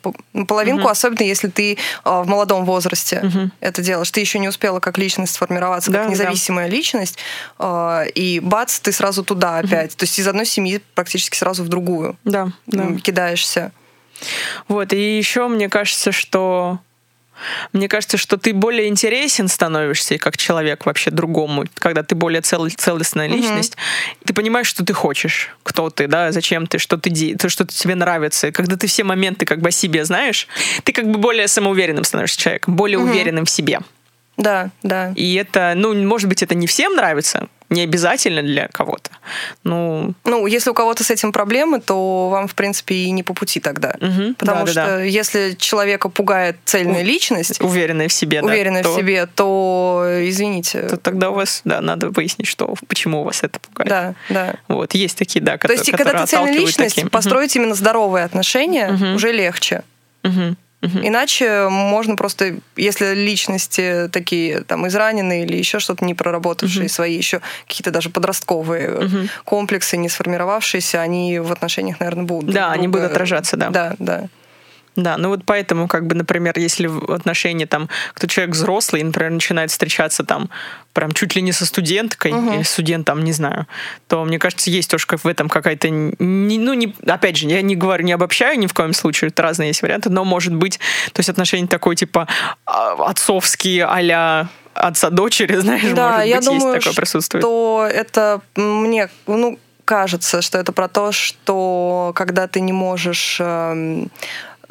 половинку, 0.46 0.82
угу. 0.82 0.90
особенно 0.90 1.22
если 1.22 1.48
ты 1.48 1.72
э, 1.72 1.76
в 2.04 2.28
молодом 2.28 2.66
возрасте 2.66 3.20
угу. 3.24 3.50
это 3.60 3.80
делаешь. 3.80 4.10
Ты 4.10 4.20
еще 4.20 4.38
не 4.38 4.48
успела 4.48 4.80
как 4.80 4.98
личность 4.98 5.34
сформироваться, 5.34 5.90
да, 5.90 6.02
как 6.02 6.10
независимая 6.10 6.68
да. 6.68 6.76
личность, 6.76 7.18
э, 7.58 8.04
и 8.14 8.40
бац, 8.40 8.78
ты 8.80 8.92
сразу 8.92 9.24
туда 9.24 9.58
опять. 9.58 9.92
Угу. 9.92 9.98
То 9.98 10.04
есть 10.04 10.18
из 10.18 10.28
одной 10.28 10.44
семьи 10.44 10.82
практически 10.94 11.36
сразу 11.36 11.64
в 11.64 11.68
другую 11.68 12.18
да, 12.24 12.52
да. 12.66 12.94
кидаешься. 13.02 13.72
Вот, 14.68 14.92
и 14.92 15.18
еще 15.18 15.48
мне 15.48 15.68
кажется, 15.68 16.12
что 16.12 16.78
мне 17.72 17.88
кажется, 17.88 18.16
что 18.16 18.36
ты 18.36 18.52
более 18.52 18.88
интересен 18.88 19.48
становишься 19.48 20.18
как 20.18 20.36
человек 20.36 20.86
вообще 20.86 21.10
другому, 21.10 21.64
когда 21.74 22.02
ты 22.02 22.14
более 22.14 22.40
цел, 22.40 22.68
целостная 22.68 23.28
личность. 23.28 23.74
Mm-hmm. 23.74 24.26
Ты 24.26 24.34
понимаешь, 24.34 24.66
что 24.66 24.84
ты 24.84 24.92
хочешь, 24.92 25.50
кто 25.62 25.90
ты, 25.90 26.08
да, 26.08 26.32
зачем 26.32 26.66
ты, 26.66 26.78
что 26.78 26.96
ты, 26.96 27.36
то, 27.36 27.48
что 27.48 27.66
тебе 27.66 27.94
нравится. 27.94 28.48
И 28.48 28.50
когда 28.50 28.76
ты 28.76 28.86
все 28.86 29.04
моменты 29.04 29.46
как 29.46 29.60
бы 29.60 29.68
о 29.68 29.72
себе 29.72 30.04
знаешь, 30.04 30.48
ты 30.84 30.92
как 30.92 31.08
бы 31.08 31.18
более 31.18 31.48
самоуверенным 31.48 32.04
становишься 32.04 32.40
человеком, 32.40 32.74
более 32.74 32.98
mm-hmm. 32.98 33.10
уверенным 33.10 33.44
в 33.44 33.50
себе. 33.50 33.80
Да, 34.36 34.70
да. 34.82 35.12
И 35.16 35.34
это, 35.34 35.72
ну, 35.76 35.94
может 35.94 36.28
быть, 36.28 36.42
это 36.42 36.54
не 36.54 36.66
всем 36.66 36.94
нравится, 36.94 37.48
не 37.70 37.82
обязательно 37.82 38.42
для 38.42 38.68
кого-то. 38.68 39.07
Ну, 39.64 40.14
ну, 40.24 40.47
если 40.47 40.70
у 40.70 40.74
кого-то 40.74 41.05
с 41.05 41.11
этим 41.11 41.33
проблемы, 41.33 41.81
то 41.81 42.29
вам, 42.29 42.49
в 42.49 42.55
принципе, 42.55 42.95
и 42.95 43.11
не 43.11 43.22
по 43.22 43.35
пути 43.35 43.61
тогда. 43.61 43.95
Угу, 44.01 44.35
Потому 44.39 44.64
да, 44.64 44.66
что 44.66 44.74
да, 44.74 44.87
да. 44.87 45.03
если 45.03 45.55
человека 45.59 46.09
пугает 46.09 46.57
цельная 46.64 47.03
личность, 47.03 47.61
уверенная 47.61 48.09
в 48.09 48.12
себе, 48.12 48.43
уверенная 48.43 48.83
да, 48.83 48.89
в 48.89 48.93
то, 48.93 48.99
себе, 48.99 49.26
то 49.26 50.05
извините. 50.22 50.83
То 50.83 50.97
тогда 50.97 51.31
у 51.31 51.35
вас, 51.35 51.62
да, 51.64 51.81
надо 51.81 52.11
выяснить, 52.11 52.47
что, 52.47 52.74
почему 52.87 53.22
у 53.22 53.24
вас 53.24 53.43
это 53.43 53.61
пугает. 53.61 53.89
Да, 53.89 54.14
да. 54.29 54.55
Вот, 54.68 54.95
есть 54.95 55.16
такие, 55.18 55.45
да, 55.45 55.59
которые, 55.59 55.79
То 55.79 55.85
есть, 55.85 55.97
когда 55.97 56.20
ты 56.20 56.26
цельная 56.26 56.53
личность, 56.53 56.97
таким. 56.97 57.11
построить 57.11 57.55
угу. 57.57 57.62
именно 57.62 57.74
здоровые 57.74 58.24
отношения 58.24 58.93
угу. 58.93 59.14
уже 59.14 59.33
легче. 59.33 59.83
Угу. 60.24 60.57
Угу. 60.81 61.01
Иначе 61.03 61.68
можно 61.68 62.14
просто, 62.14 62.57
если 62.76 63.12
личности 63.14 64.09
такие 64.12 64.61
там 64.61 64.87
израненные 64.87 65.45
или 65.45 65.57
еще 65.57 65.81
что-то 65.81 66.05
не 66.05 66.14
проработавшие 66.14 66.87
угу. 66.87 66.93
свои 66.93 67.16
еще 67.16 67.41
какие-то 67.66 67.91
даже 67.91 68.11
подростковые 68.11 68.95
угу. 68.95 69.16
комплексы, 69.45 69.97
не 69.97 70.09
сформировавшиеся, 70.09 71.01
они 71.01 71.41
в 71.41 71.51
отношениях, 71.51 71.99
наверное, 71.99 72.24
будут. 72.24 72.55
Да, 72.55 72.70
они 72.70 72.87
будут 72.87 73.11
отражаться, 73.11 73.57
да. 73.57 73.70
Да, 73.70 73.95
да. 73.99 74.29
Да, 74.99 75.16
ну 75.16 75.28
вот 75.28 75.44
поэтому, 75.46 75.86
как 75.86 76.09
бы, 76.09 76.16
например, 76.16 76.59
если 76.59 76.88
в 76.88 77.12
отношении 77.12 77.66
там, 77.66 77.88
кто 78.14 78.26
человек 78.26 78.57
взрослый, 78.57 79.01
например, 79.05 79.30
начинает 79.30 79.70
встречаться 79.70 80.24
там 80.24 80.51
прям 80.92 81.12
чуть 81.12 81.36
ли 81.36 81.42
не 81.42 81.53
со 81.53 81.64
студенткой 81.66 82.32
угу. 82.32 82.55
или 82.55 82.62
студентом, 82.64 83.22
не 83.22 83.30
знаю, 83.30 83.68
то 84.09 84.24
мне 84.24 84.40
кажется, 84.40 84.70
есть 84.70 84.90
тоже 84.90 85.07
как 85.07 85.22
в 85.22 85.28
этом 85.28 85.49
какая-то, 85.49 85.88
не, 85.88 86.59
ну 86.59 86.74
не, 86.74 86.92
опять 87.07 87.36
же, 87.36 87.46
я 87.46 87.62
не 87.62 87.76
говорю, 87.76 88.03
не 88.05 88.12
обобщаю 88.12 88.59
ни 88.59 88.66
в 88.66 88.74
коем 88.74 88.92
случае, 88.92 89.28
это 89.28 89.40
разные 89.42 89.68
есть 89.68 89.82
варианты, 89.82 90.11
но 90.11 90.24
может 90.24 90.53
быть, 90.53 90.80
то 91.12 91.20
есть 91.20 91.28
отношения 91.28 91.68
такой 91.68 91.94
типа 91.94 92.26
а, 92.66 92.94
отцовские 93.09 93.84
а 93.84 94.49
отца 94.74 95.11
дочери, 95.11 95.55
знаешь, 95.61 95.92
да, 95.94 96.11
может 96.11 96.26
я 96.26 96.36
быть, 96.38 96.44
думаю, 96.44 96.74
есть 96.74 96.84
такое 96.84 96.96
присутствует. 96.96 97.44
Что 97.44 97.88
это 97.88 98.40
мне, 98.57 99.09
ну 99.28 99.61
кажется, 99.88 100.42
что 100.42 100.59
это 100.59 100.72
про 100.72 100.86
то, 100.86 101.12
что 101.12 102.12
когда 102.14 102.46
ты 102.46 102.61
не 102.61 102.74
можешь 102.74 103.38
эм, 103.40 104.11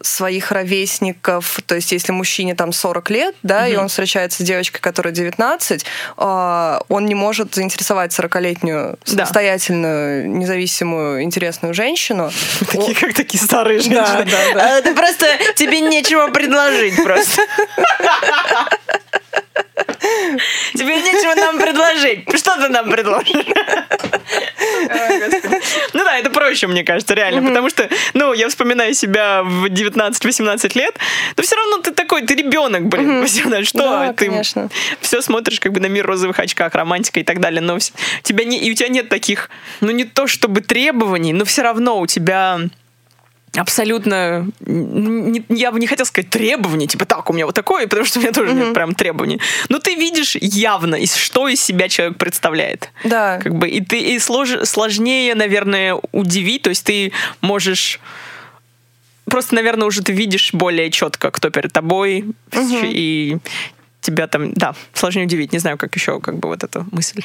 своих 0.01 0.51
ровесников, 0.51 1.59
то 1.65 1.75
есть 1.75 1.91
если 1.91 2.11
мужчине 2.11 2.55
там 2.55 2.71
40 2.71 3.09
лет, 3.09 3.35
да, 3.43 3.63
угу. 3.63 3.71
и 3.71 3.75
он 3.75 3.87
встречается 3.87 4.43
с 4.43 4.45
девочкой, 4.45 4.81
которая 4.81 5.13
19, 5.13 5.85
а, 6.17 6.81
он 6.87 7.05
не 7.05 7.15
может 7.15 7.55
заинтересовать 7.55 8.17
40-летнюю 8.17 8.99
самостоятельную, 9.03 10.23
да. 10.23 10.37
независимую, 10.39 11.23
интересную 11.23 11.73
женщину. 11.73 12.31
Такие, 12.71 12.95
как 12.95 13.13
такие 13.13 13.43
старые 13.43 13.79
женщины. 13.79 14.25
Да, 14.25 14.53
да, 14.53 14.53
да. 14.53 14.81
Ты 14.81 14.93
просто, 14.93 15.25
тебе 15.55 15.81
нечего 15.81 16.27
предложить 16.27 16.95
просто. 17.03 17.41
Тебе 20.73 20.95
нечего 20.95 21.35
нам 21.35 21.57
предложить. 21.57 22.25
Что 22.37 22.55
ты 22.55 22.69
нам 22.69 22.89
предложишь? 22.89 23.45
Ну 25.93 26.03
да, 26.03 26.17
это 26.17 26.29
проще, 26.29 26.67
мне 26.67 26.83
кажется, 26.83 27.13
реально. 27.13 27.47
Потому 27.47 27.69
что, 27.69 27.89
ну, 28.13 28.33
я 28.33 28.49
вспоминаю 28.49 28.93
себя 28.93 29.43
в 29.43 29.65
19-18 29.65 30.77
лет, 30.77 30.97
но 31.35 31.43
все 31.43 31.55
равно 31.55 31.77
ты 31.79 31.91
такой, 31.91 32.21
ты 32.23 32.35
ребенок, 32.35 32.87
блин, 32.87 33.21
18. 33.21 33.67
Что? 33.67 34.13
Ты 34.15 34.31
все 35.01 35.21
смотришь 35.21 35.59
как 35.59 35.71
бы 35.71 35.79
на 35.79 35.87
мир 35.87 36.05
в 36.05 36.07
розовых 36.07 36.39
очках, 36.39 36.75
романтика 36.75 37.19
и 37.19 37.23
так 37.23 37.39
далее. 37.39 37.61
Но 37.61 37.77
тебя 38.23 38.43
не, 38.43 38.59
и 38.59 38.71
у 38.71 38.73
тебя 38.73 38.89
нет 38.89 39.09
таких, 39.09 39.49
ну 39.81 39.91
не 39.91 40.03
то 40.03 40.27
чтобы 40.27 40.61
требований, 40.61 41.33
но 41.33 41.45
все 41.45 41.61
равно 41.61 41.99
у 41.99 42.07
тебя 42.07 42.59
абсолютно, 43.57 44.47
я 44.65 45.71
бы 45.71 45.79
не 45.79 45.87
хотела 45.87 46.05
сказать 46.05 46.29
требования, 46.29 46.87
типа 46.87 47.05
так, 47.05 47.29
у 47.29 47.33
меня 47.33 47.45
вот 47.45 47.55
такое, 47.55 47.87
потому 47.87 48.05
что 48.05 48.19
у 48.19 48.21
меня 48.21 48.31
тоже 48.31 48.51
mm-hmm. 48.51 48.65
нет 48.65 48.73
прям 48.73 48.93
требований. 48.93 49.41
Но 49.69 49.79
ты 49.79 49.95
видишь 49.95 50.35
явно, 50.39 50.95
из, 50.95 51.15
что 51.15 51.47
из 51.47 51.61
себя 51.63 51.89
человек 51.89 52.17
представляет. 52.17 52.91
Да. 53.03 53.39
Как 53.39 53.55
бы, 53.55 53.69
и 53.69 53.81
ты 53.81 53.99
и 53.99 54.19
слож, 54.19 54.49
сложнее, 54.63 55.35
наверное, 55.35 55.99
удивить, 56.11 56.63
то 56.63 56.69
есть 56.69 56.85
ты 56.85 57.11
можешь 57.41 57.99
просто, 59.25 59.55
наверное, 59.55 59.87
уже 59.87 60.01
ты 60.01 60.13
видишь 60.13 60.53
более 60.53 60.89
четко, 60.89 61.31
кто 61.31 61.49
перед 61.49 61.73
тобой, 61.73 62.25
угу. 62.53 62.79
и 62.83 63.37
тебя 64.01 64.27
там, 64.27 64.53
да, 64.53 64.73
сложнее 64.93 65.25
удивить. 65.25 65.51
Не 65.51 65.59
знаю, 65.59 65.77
как 65.77 65.95
еще, 65.95 66.19
как 66.19 66.39
бы 66.39 66.49
вот 66.49 66.63
эту 66.63 66.85
мысль 66.91 67.23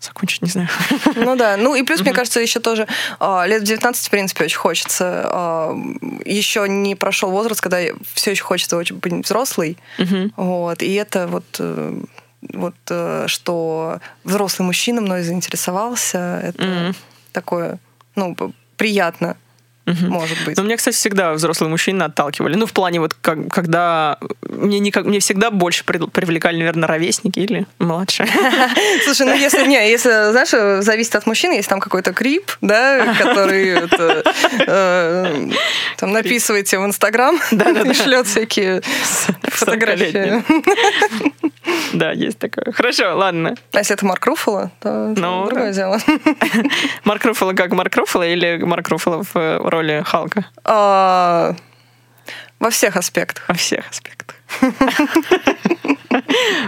закончить, 0.00 0.42
не 0.42 0.48
знаю. 0.48 0.68
Ну 1.14 1.36
да, 1.36 1.56
ну 1.56 1.74
и 1.74 1.82
плюс, 1.82 2.00
мне 2.00 2.12
кажется, 2.12 2.40
еще 2.40 2.60
тоже 2.60 2.86
э, 3.20 3.42
лет 3.46 3.62
в 3.62 3.64
19, 3.64 4.06
в 4.06 4.10
принципе, 4.10 4.44
очень 4.44 4.58
хочется. 4.58 5.04
Э, 5.04 5.28
а, 5.32 5.76
еще 6.24 6.68
не 6.68 6.94
прошел 6.94 7.30
возраст, 7.30 7.60
когда 7.60 7.78
все 8.14 8.32
еще 8.32 8.44
хочется 8.44 8.76
очень 8.76 8.96
быть 8.96 9.12
взрослый. 9.24 9.78
Вот, 10.36 10.82
и 10.82 10.92
это 10.94 11.26
вот 11.26 11.44
э, 11.58 12.00
вот 12.52 12.74
э, 12.90 13.24
что 13.28 14.00
взрослый 14.24 14.66
мужчина 14.66 15.00
мной 15.00 15.22
заинтересовался, 15.22 16.40
это 16.42 16.94
такое, 17.32 17.78
ну, 18.14 18.36
приятно. 18.76 19.36
Угу. 19.86 20.06
Может 20.08 20.44
быть. 20.44 20.56
Но 20.56 20.64
меня, 20.64 20.76
кстати, 20.76 20.96
всегда 20.96 21.32
взрослые 21.32 21.70
мужчины 21.70 22.02
отталкивали. 22.02 22.56
Ну, 22.56 22.66
в 22.66 22.72
плане 22.72 22.98
вот, 22.98 23.14
как, 23.14 23.48
когда 23.52 24.18
мне, 24.42 24.80
никак, 24.80 25.04
мне 25.04 25.20
всегда 25.20 25.50
больше 25.50 25.84
привлекали, 25.84 26.58
наверное, 26.58 26.88
ровесники 26.88 27.38
или 27.38 27.66
младшие. 27.78 28.28
Слушай, 29.04 29.26
ну 29.26 29.34
если, 29.34 29.64
не, 29.66 29.88
если, 29.88 30.32
знаешь, 30.32 30.84
зависит 30.84 31.14
от 31.14 31.26
мужчины, 31.26 31.52
если 31.52 31.70
там 31.70 31.80
какой-то 31.80 32.12
крип, 32.12 32.50
да, 32.60 33.14
который 33.18 33.76
э, 34.66 35.50
там 35.96 36.12
написываете 36.12 36.78
в 36.80 36.84
Инстаграм 36.84 37.36
и 37.52 37.92
шлет 37.94 38.26
всякие 38.26 38.82
фотографии. 39.42 40.42
Да, 41.92 42.12
есть 42.12 42.38
такое. 42.38 42.72
Хорошо, 42.72 43.16
ладно. 43.16 43.54
А 43.72 43.78
если 43.78 43.94
это 43.94 44.04
Марк 44.04 44.26
Руффало, 44.26 44.70
то 44.80 45.14
ну, 45.16 45.46
другое 45.46 45.72
дело. 45.72 45.98
Марк 47.04 47.24
Руффало 47.24 47.52
как 47.52 47.72
Марк 47.72 47.96
Руффало 47.96 48.26
или 48.26 48.58
Марк 48.62 48.88
Руффало 48.88 49.24
в 49.32 49.36
роли 49.76 50.02
Халка? 50.04 50.44
А, 50.64 51.54
во 52.58 52.70
всех 52.70 52.96
аспектах. 52.96 53.44
Во 53.48 53.54
всех 53.54 53.88
аспектах. 53.90 54.36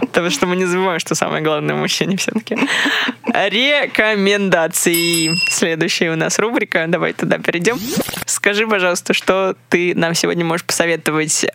Потому 0.01 0.31
что 0.31 0.47
мы 0.47 0.57
не 0.57 0.67
забываем, 0.67 1.01
что 1.01 1.15
самое 1.15 1.43
главное 1.43 1.75
в 1.75 1.79
мужчине 1.79 2.17
все-таки. 2.17 2.57
Рекомендации. 3.25 5.35
Следующая 5.51 6.11
у 6.11 6.17
нас 6.17 6.39
рубрика. 6.39 6.85
Давай 6.89 7.15
туда 7.15 7.39
перейдем. 7.39 7.79
Скажи, 8.27 8.67
пожалуйста, 8.67 9.15
что 9.15 9.57
ты 9.71 9.95
нам 9.95 10.13
сегодня 10.15 10.45
можешь 10.45 10.67
посоветовать 10.67 11.47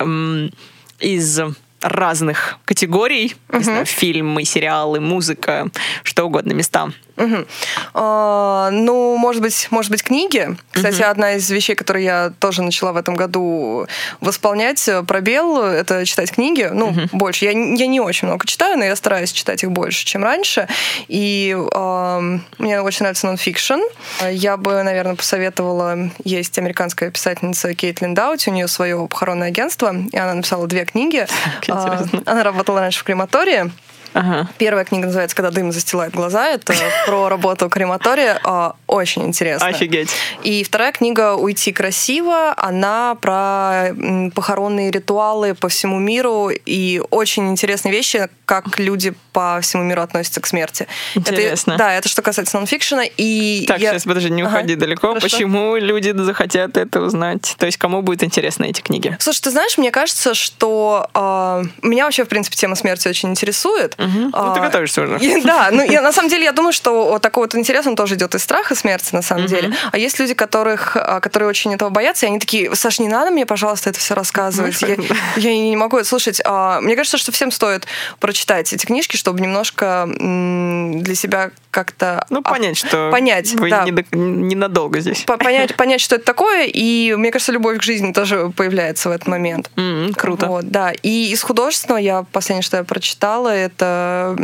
из 1.00 1.42
разных 1.84 2.58
категорий, 2.66 3.36
угу. 3.50 3.62
знаю, 3.62 3.86
фильмы, 3.86 4.46
сериалы, 4.46 5.00
музыка, 5.00 5.70
что 6.04 6.26
угодно, 6.26 6.54
места. 6.54 6.92
Угу. 7.18 7.46
А, 7.94 8.70
ну, 8.72 9.18
может 9.18 9.42
быть, 9.42 9.68
может 9.70 9.92
быть, 9.92 10.04
книги. 10.04 10.56
Кстати, 10.72 11.02
угу. 11.02 11.10
одна 11.10 11.34
из 11.34 11.50
вещей, 11.50 11.76
которые 11.76 12.06
я 12.06 12.34
тоже 12.40 12.64
начала 12.64 12.92
в 12.92 12.98
этом 12.98 13.16
году 13.16 13.88
восполнять, 14.20 14.88
э, 14.88 15.04
пробел, 15.04 15.62
это 15.62 16.06
читать 16.06 16.32
книги. 16.32 16.70
Ну, 16.72 16.88
угу. 16.88 17.02
больше. 17.12 17.46
Я, 17.46 17.52
я 17.52 17.88
не 17.88 18.00
очень 18.00 18.28
много 18.28 18.46
читаю, 18.48 18.78
но 18.78 18.86
я 18.86 18.96
стараюсь 18.96 19.32
читать 19.32 19.64
их 19.64 19.72
больше, 19.72 20.06
чем 20.06 20.24
раньше. 20.24 20.68
И 21.08 21.56
э, 21.56 22.40
мне 22.58 22.82
очень 22.82 23.04
нравится 23.04 23.28
нонфикшн. 23.28 23.82
Я 24.30 24.58
бы, 24.58 24.82
наверное, 24.84 25.16
посоветовала... 25.16 26.10
Есть 26.24 26.58
американская 26.58 27.12
писательница 27.12 27.74
Кейтлин 27.74 28.14
Даути, 28.14 28.50
у 28.50 28.54
нее 28.54 28.68
свое 28.68 29.08
похоронное 29.08 29.50
агентство, 29.50 29.94
и 30.12 30.18
она 30.18 30.34
написала 30.34 30.68
две 30.68 30.86
книги. 30.86 31.28
Так, 31.66 32.08
она 32.26 32.44
работала 32.44 32.80
раньше 32.80 33.00
в 33.00 33.04
крематории. 33.04 33.72
Ага. 34.14 34.48
Первая 34.58 34.86
книга 34.86 35.08
называется 35.08 35.36
«Когда 35.36 35.52
дым 35.52 35.72
застилает 35.72 36.14
глаза». 36.14 36.48
Это 36.50 36.74
про 37.06 37.30
работу 37.30 37.70
крематория. 37.70 38.40
А, 38.44 38.76
очень 38.88 39.24
интересно. 39.24 39.68
Офигеть. 39.68 40.10
И 40.44 40.64
вторая 40.64 40.92
книга 40.92 41.36
«Уйти 41.36 41.72
красиво». 41.72 42.54
Она 42.58 43.16
про 43.16 43.90
похоронные 44.36 44.92
ритуалы 44.92 45.56
по 45.56 45.70
всему 45.70 46.00
миру 46.00 46.50
и 46.50 47.02
очень 47.10 47.50
интересные 47.50 47.92
вещи, 47.92 48.30
как 48.46 48.80
люди 48.80 49.14
по 49.32 49.60
всему 49.62 49.84
миру 49.84 50.02
относятся 50.02 50.42
к 50.42 50.46
смерти. 50.46 50.88
Интересно. 51.16 51.72
Это, 51.72 51.78
да, 51.80 51.94
это 51.94 52.08
что 52.08 52.22
касается 52.22 52.58
нонфикшена. 52.58 53.04
И 53.18 53.66
так, 53.68 53.80
я... 53.80 53.92
сейчас, 53.92 54.04
подожди, 54.04 54.30
не 54.30 54.44
уходи 54.44 54.74
ага. 54.74 54.82
далеко. 54.82 55.08
Хорошо. 55.10 55.28
Почему 55.28 55.76
люди 55.76 56.12
захотят 56.16 56.78
это 56.78 57.02
узнать? 57.02 57.56
То 57.58 57.66
есть 57.66 57.78
кому 57.78 58.02
будет 58.02 58.24
интересно 58.24 58.66
эти 58.66 58.82
книги? 58.82 59.18
Слушай, 59.20 59.42
ты 59.42 59.52
знаешь, 59.52 59.78
мне 59.78 59.92
кажется, 59.92 60.34
что 60.34 61.10
э, 61.14 61.64
меня 61.82 62.06
вообще, 62.06 62.26
в 62.26 62.28
принципе, 62.28 62.56
тема 62.56 62.76
смерти 62.76 63.08
очень 63.08 63.30
интересует. 63.30 63.96
Угу. 64.04 64.30
А, 64.34 64.48
ну, 64.48 64.54
ты 64.54 64.62
готовишься 64.62 65.02
уже. 65.02 65.18
И, 65.20 65.42
да, 65.42 65.70
ну, 65.72 65.84
я, 65.84 66.02
на 66.02 66.12
самом 66.12 66.30
деле, 66.30 66.46
я 66.46 66.52
думаю, 66.52 66.74
что 66.74 67.20
такой 67.20 67.44
вот 67.44 67.56
интерес, 67.56 67.88
он 67.88 67.96
тоже 67.96 68.16
идет 68.16 68.36
из 68.36 68.44
страха 68.44 68.76
смерти, 68.76 69.14
на 69.14 69.22
самом 69.22 69.46
угу. 69.46 69.50
деле. 69.50 69.74
А 69.92 69.98
есть 69.98 70.20
люди, 70.20 70.34
которых, 70.34 70.96
а, 70.96 71.20
которые 71.20 71.50
очень 71.50 71.74
этого 71.74 71.90
боятся, 71.90 72.26
и 72.26 72.30
они 72.30 72.40
такие, 72.40 72.74
Саш, 72.76 73.00
не 73.00 73.08
надо 73.08 73.32
мне, 73.32 73.46
пожалуйста, 73.46 73.90
это 73.90 74.00
все 74.00 74.14
рассказывать. 74.14 74.82
Я, 74.82 74.98
я 75.38 75.56
не 75.56 75.76
могу 75.76 75.98
это 75.98 76.08
слушать. 76.08 76.42
А, 76.46 76.82
мне 76.82 76.96
кажется, 76.96 77.18
что 77.18 77.32
всем 77.32 77.52
стоит 77.52 77.88
прочитать 78.20 78.74
эти 78.74 78.86
книжки, 78.86 79.18
чтобы 79.18 79.42
немножко 79.42 80.08
для 80.08 81.16
себя 81.16 81.52
как-то... 81.74 82.26
Ну, 82.30 82.44
понять, 82.44 82.78
что 82.78 83.10
понять, 83.12 83.52
вы 83.56 83.70
да. 83.70 83.84
ненадолго 84.12 85.00
здесь. 85.00 85.24
Понять, 85.24 85.76
понять, 85.76 86.02
что 86.02 86.16
это 86.16 86.24
такое, 86.24 86.68
и 86.68 87.16
мне 87.18 87.32
кажется, 87.32 87.52
любовь 87.52 87.80
к 87.80 87.84
жизни 87.84 88.14
тоже 88.14 88.54
появляется 88.56 89.10
в 89.10 89.12
этот 89.12 89.28
момент. 89.28 89.72
Mm, 89.76 90.14
круто. 90.14 90.46
Вот, 90.46 90.70
да. 90.70 90.92
И 91.02 91.32
из 91.32 91.42
художественного 91.42 91.98
я 91.98 92.24
последнее, 92.32 92.62
что 92.62 92.78
я 92.78 92.84
прочитала, 92.84 93.50
это 93.50 94.36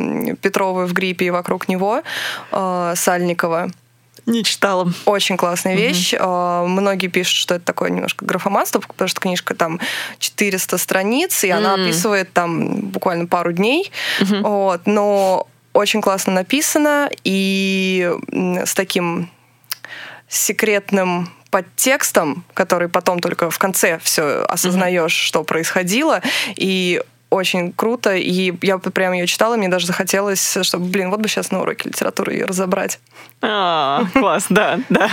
Петровы 0.41 0.87
в 0.87 0.93
гриппе 0.93 1.25
и 1.25 1.29
вокруг 1.29 1.67
него 1.67 2.01
э, 2.51 2.93
Сальникова. 2.95 3.69
Не 4.25 4.43
читала. 4.43 4.91
Очень 5.05 5.37
классная 5.37 5.75
вещь. 5.75 6.13
Угу. 6.13 6.67
Многие 6.67 7.07
пишут, 7.07 7.35
что 7.35 7.55
это 7.55 7.65
такое 7.65 7.89
немножко 7.89 8.25
графоманство, 8.25 8.79
потому 8.79 9.07
что 9.07 9.21
книжка 9.21 9.55
там 9.55 9.79
400 10.17 10.77
страниц, 10.77 11.43
и 11.43 11.47
mm. 11.47 11.51
она 11.51 11.73
описывает 11.75 12.33
там 12.33 12.81
буквально 12.89 13.27
пару 13.27 13.51
дней. 13.51 13.91
Угу. 14.21 14.35
Вот. 14.47 14.81
Но 14.85 15.47
очень 15.73 16.01
классно 16.01 16.33
написано 16.33 17.09
и 17.23 18.11
с 18.31 18.73
таким 18.73 19.29
секретным 20.27 21.29
подтекстом, 21.49 22.43
который 22.53 22.89
потом 22.89 23.19
только 23.19 23.49
в 23.49 23.57
конце 23.57 23.99
все 23.99 24.43
осознаешь, 24.43 25.13
mm-hmm. 25.13 25.27
что 25.27 25.43
происходило, 25.43 26.21
и 26.55 27.01
очень 27.29 27.71
круто, 27.73 28.15
и 28.15 28.53
я 28.61 28.77
прям 28.77 29.13
ее 29.13 29.27
читала, 29.27 29.55
мне 29.55 29.67
даже 29.67 29.85
захотелось, 29.85 30.57
чтобы, 30.63 30.85
блин, 30.85 31.11
вот 31.11 31.19
бы 31.19 31.27
сейчас 31.27 31.51
на 31.51 31.61
уроке 31.61 31.89
литературы 31.89 32.33
ее 32.33 32.45
разобрать. 32.45 32.99
А, 33.41 34.03
класс, 34.13 34.47
да, 34.49 34.79
да. 34.89 35.09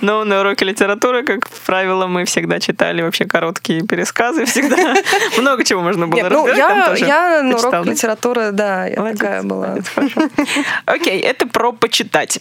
Но 0.00 0.24
на 0.24 0.40
уроке 0.40 0.64
литературы, 0.64 1.22
как 1.22 1.48
правило, 1.66 2.06
мы 2.06 2.24
всегда 2.24 2.58
читали 2.58 3.02
вообще 3.02 3.24
короткие 3.26 3.86
пересказы, 3.86 4.44
всегда 4.44 4.94
много 5.38 5.64
чего 5.64 5.82
можно 5.82 6.08
было 6.08 6.28
ну, 6.28 6.46
я, 6.48 6.94
я 6.96 7.42
на 7.42 7.56
урок 7.56 7.86
литературы, 7.86 8.50
да, 8.52 8.86
я 8.86 8.96
такая 8.96 9.42
была. 9.42 9.76
Окей, 10.86 11.20
это 11.20 11.46
про 11.46 11.72
почитать. 11.72 12.40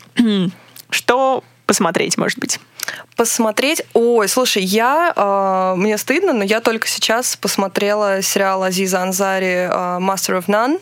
Что 0.90 1.44
посмотреть, 1.72 2.18
может 2.18 2.38
быть? 2.38 2.60
Посмотреть. 3.16 3.82
Ой, 3.94 4.28
слушай, 4.28 4.62
я 4.62 5.14
э, 5.16 5.80
мне 5.80 5.98
стыдно, 5.98 6.34
но 6.34 6.44
я 6.44 6.60
только 6.60 6.86
сейчас 6.86 7.38
посмотрела 7.38 8.22
сериал 8.22 8.62
Азиза 8.64 9.02
Анзари 9.02 9.70
э, 9.70 10.00
Master 10.00 10.38
of 10.38 10.48
None. 10.48 10.82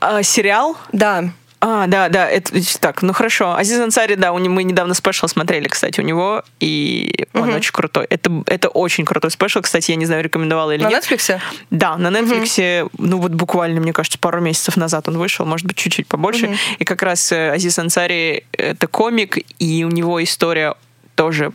А, 0.00 0.22
сериал? 0.22 0.76
Да. 0.92 1.30
А, 1.64 1.86
да, 1.86 2.08
да, 2.08 2.28
это 2.28 2.52
так, 2.80 3.02
ну 3.02 3.12
хорошо. 3.12 3.54
Азиз 3.54 3.78
Ансари, 3.78 4.16
да, 4.16 4.32
у 4.32 4.38
него, 4.40 4.52
мы 4.52 4.64
недавно 4.64 4.94
special 4.94 5.28
смотрели, 5.28 5.68
кстати, 5.68 6.00
у 6.00 6.02
него, 6.02 6.42
и 6.58 7.24
он 7.34 7.50
угу. 7.50 7.56
очень 7.56 7.70
крутой. 7.70 8.04
Это, 8.10 8.42
это 8.46 8.68
очень 8.68 9.04
крутой 9.04 9.30
special, 9.30 9.60
кстати, 9.60 9.92
я 9.92 9.96
не 9.96 10.04
знаю, 10.04 10.24
рекомендовала 10.24 10.72
или 10.72 10.82
на 10.82 10.88
нет. 10.88 11.08
На 11.08 11.14
Netflix? 11.14 11.40
Да, 11.70 11.96
на 11.96 12.08
Netflix, 12.08 12.82
угу. 12.82 12.90
ну 12.98 13.18
вот 13.18 13.30
буквально, 13.30 13.80
мне 13.80 13.92
кажется, 13.92 14.18
пару 14.18 14.40
месяцев 14.40 14.76
назад 14.76 15.06
он 15.08 15.18
вышел, 15.18 15.46
может 15.46 15.64
быть, 15.64 15.76
чуть-чуть 15.76 16.08
побольше. 16.08 16.46
Угу. 16.46 16.54
И 16.80 16.84
как 16.84 17.00
раз 17.02 17.30
э, 17.30 17.52
Азиз 17.52 17.78
Ансари— 17.78 18.44
это 18.52 18.88
комик, 18.88 19.38
и 19.60 19.84
у 19.84 19.90
него 19.90 20.20
история 20.20 20.74
тоже 21.14 21.52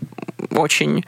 очень, 0.52 1.04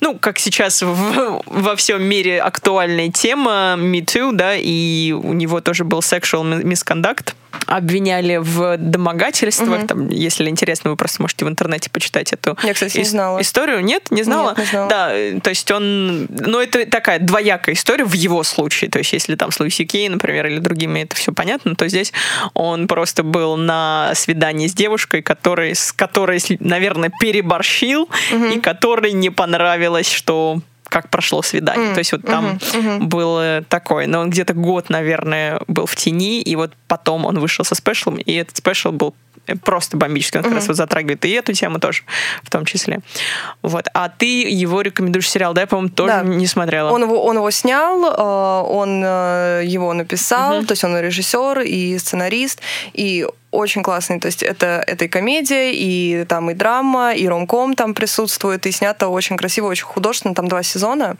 ну, 0.00 0.18
как 0.18 0.38
сейчас 0.38 0.82
в, 0.82 1.42
во 1.46 1.76
всем 1.76 2.02
мире 2.02 2.40
актуальная 2.40 3.10
тема 3.10 3.76
Me 3.78 4.04
Too, 4.04 4.32
да, 4.32 4.54
и 4.56 5.12
у 5.12 5.32
него 5.32 5.62
тоже 5.62 5.84
был 5.84 6.00
sexual 6.00 6.62
misconduct, 6.62 7.34
обвиняли 7.66 8.36
в 8.36 8.76
домогательствах. 8.76 9.80
Угу. 9.80 9.86
Там, 9.86 10.08
если 10.08 10.48
интересно, 10.48 10.90
вы 10.90 10.96
просто 10.96 11.22
можете 11.22 11.44
в 11.44 11.48
интернете 11.48 11.90
почитать 11.90 12.32
эту 12.32 12.56
Я, 12.62 12.74
кстати, 12.74 12.98
не 12.98 13.04
знала. 13.04 13.40
историю. 13.40 13.82
Нет, 13.82 14.10
не 14.10 14.22
знала? 14.22 14.50
Нет, 14.50 14.58
не 14.58 14.64
знала. 14.64 14.88
Да, 14.88 15.08
то 15.40 15.50
есть 15.50 15.70
он... 15.70 16.26
Ну, 16.26 16.60
это 16.60 16.86
такая 16.86 17.18
двоякая 17.18 17.74
история 17.74 18.04
в 18.04 18.12
его 18.12 18.42
случае. 18.42 18.90
То 18.90 18.98
есть 18.98 19.12
если 19.12 19.34
там 19.34 19.52
с 19.52 19.60
Луиси 19.60 19.84
Кей, 19.84 20.08
например, 20.08 20.46
или 20.46 20.58
другими, 20.58 21.00
это 21.00 21.16
все 21.16 21.32
понятно, 21.32 21.74
то 21.74 21.88
здесь 21.88 22.12
он 22.54 22.88
просто 22.88 23.22
был 23.22 23.56
на 23.56 24.12
свидании 24.14 24.66
с 24.66 24.74
девушкой, 24.74 25.22
который, 25.22 25.74
с 25.74 25.92
которой, 25.92 26.40
наверное, 26.60 27.10
переборщил, 27.20 28.08
угу. 28.32 28.44
и 28.46 28.60
которой 28.60 29.12
не 29.12 29.30
понравилось, 29.30 30.10
что 30.10 30.60
как 30.88 31.10
прошло 31.10 31.42
свидание. 31.42 31.90
Mm, 31.90 31.94
То 31.94 31.98
есть 31.98 32.12
вот 32.12 32.22
там 32.22 32.46
uh-huh, 32.46 32.58
uh-huh. 32.58 32.98
был 33.04 33.64
такой, 33.68 34.06
но 34.06 34.20
он 34.20 34.30
где-то 34.30 34.54
год, 34.54 34.90
наверное, 34.90 35.60
был 35.66 35.86
в 35.86 35.96
тени, 35.96 36.40
и 36.42 36.56
вот 36.56 36.72
потом 36.88 37.24
он 37.24 37.38
вышел 37.38 37.64
со 37.64 37.74
спешлом, 37.74 38.16
и 38.16 38.32
этот 38.32 38.56
спешл 38.56 38.92
был 38.92 39.14
просто 39.64 39.96
бомбический. 39.96 40.38
Он 40.38 40.44
uh-huh. 40.44 40.48
как 40.48 40.56
раз 40.56 40.68
вот 40.68 40.76
затрагивает 40.76 41.24
и 41.24 41.30
эту 41.30 41.52
тему 41.52 41.78
тоже, 41.78 42.02
в 42.42 42.50
том 42.50 42.64
числе. 42.64 43.00
Вот. 43.62 43.86
А 43.94 44.08
ты 44.08 44.42
его 44.42 44.80
рекомендуешь 44.80 45.28
сериал, 45.28 45.54
да, 45.54 45.62
я, 45.62 45.66
по-моему, 45.66 45.90
тоже 45.90 46.12
да. 46.12 46.22
не 46.22 46.46
смотрела. 46.46 46.90
Он 46.90 47.02
его, 47.02 47.24
он 47.24 47.36
его 47.36 47.50
снял, 47.50 48.04
э, 48.04 48.68
он 48.68 49.02
э, 49.04 49.62
его 49.64 49.92
написал, 49.92 50.60
uh-huh. 50.60 50.66
то 50.66 50.72
есть 50.72 50.84
он 50.84 50.98
режиссер, 50.98 51.60
и 51.60 51.98
сценарист, 51.98 52.60
и 52.92 53.26
очень 53.50 53.82
классный. 53.82 54.20
То 54.20 54.26
есть 54.26 54.42
это, 54.42 54.84
это 54.86 55.04
и 55.04 55.08
комедия, 55.08 55.72
и 55.72 56.24
там 56.24 56.50
и 56.50 56.54
драма, 56.54 57.14
и 57.14 57.26
ромком 57.26 57.74
там 57.74 57.94
присутствует, 57.94 58.66
и 58.66 58.70
снято 58.72 59.08
очень 59.08 59.36
красиво, 59.36 59.66
очень 59.66 59.86
художественно. 59.86 60.34
Там 60.34 60.48
два 60.48 60.62
сезона. 60.62 61.16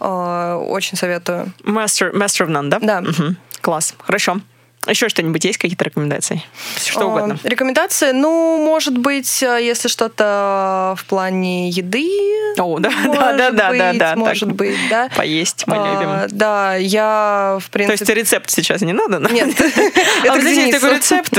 Э, 0.00 0.54
очень 0.54 0.96
советую. 0.96 1.52
Master, 1.64 2.12
Master 2.12 2.46
of 2.46 2.48
None, 2.48 2.68
да? 2.68 2.78
Да. 2.80 2.98
Угу. 3.08 3.36
Класс. 3.60 3.94
Хорошо. 3.98 4.40
Еще 4.88 5.08
что-нибудь 5.08 5.44
есть, 5.44 5.58
какие-то 5.58 5.84
рекомендации? 5.84 6.42
Что 6.84 7.02
а, 7.02 7.04
угодно. 7.04 7.38
Рекомендации, 7.44 8.12
ну, 8.12 8.56
может 8.64 8.96
быть, 8.96 9.42
э, 9.42 9.58
если 9.62 9.88
что-то 9.88 10.94
в 10.96 11.04
плане 11.04 11.68
еды. 11.68 12.08
О, 12.58 12.78
да, 12.78 12.90
да, 13.04 13.32
да, 13.32 13.50
да, 13.50 13.72
да, 13.72 13.92
да. 13.92 14.16
Может 14.16 14.52
быть, 14.52 14.76
да. 14.88 15.08
Поесть 15.14 15.64
мы 15.66 15.76
а, 15.76 15.92
любим. 15.92 16.38
Да, 16.38 16.74
я, 16.76 17.58
в 17.60 17.70
принципе... 17.70 18.04
То 18.04 18.10
есть 18.10 18.18
рецепт 18.18 18.50
сейчас 18.50 18.80
не 18.80 18.92
надо? 18.92 19.18
Нет. 19.32 19.48
Это 20.24 20.40
здесь 20.40 20.74
такой 20.74 20.96
рецепт. 20.96 21.38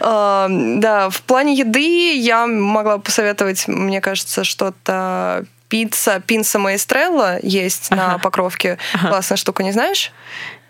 А, 0.00 0.48
да, 0.50 1.10
в 1.10 1.22
плане 1.22 1.54
еды 1.54 2.16
я 2.16 2.46
могла 2.46 2.98
посоветовать, 2.98 3.68
мне 3.68 4.00
кажется, 4.00 4.44
что-то 4.44 5.44
пицца, 5.68 6.20
пинса 6.20 6.58
маэстрелла 6.58 7.38
есть 7.42 7.90
на 7.90 8.18
покровке. 8.18 8.78
Классная 9.00 9.36
штука, 9.36 9.62
не 9.62 9.72
знаешь? 9.72 10.12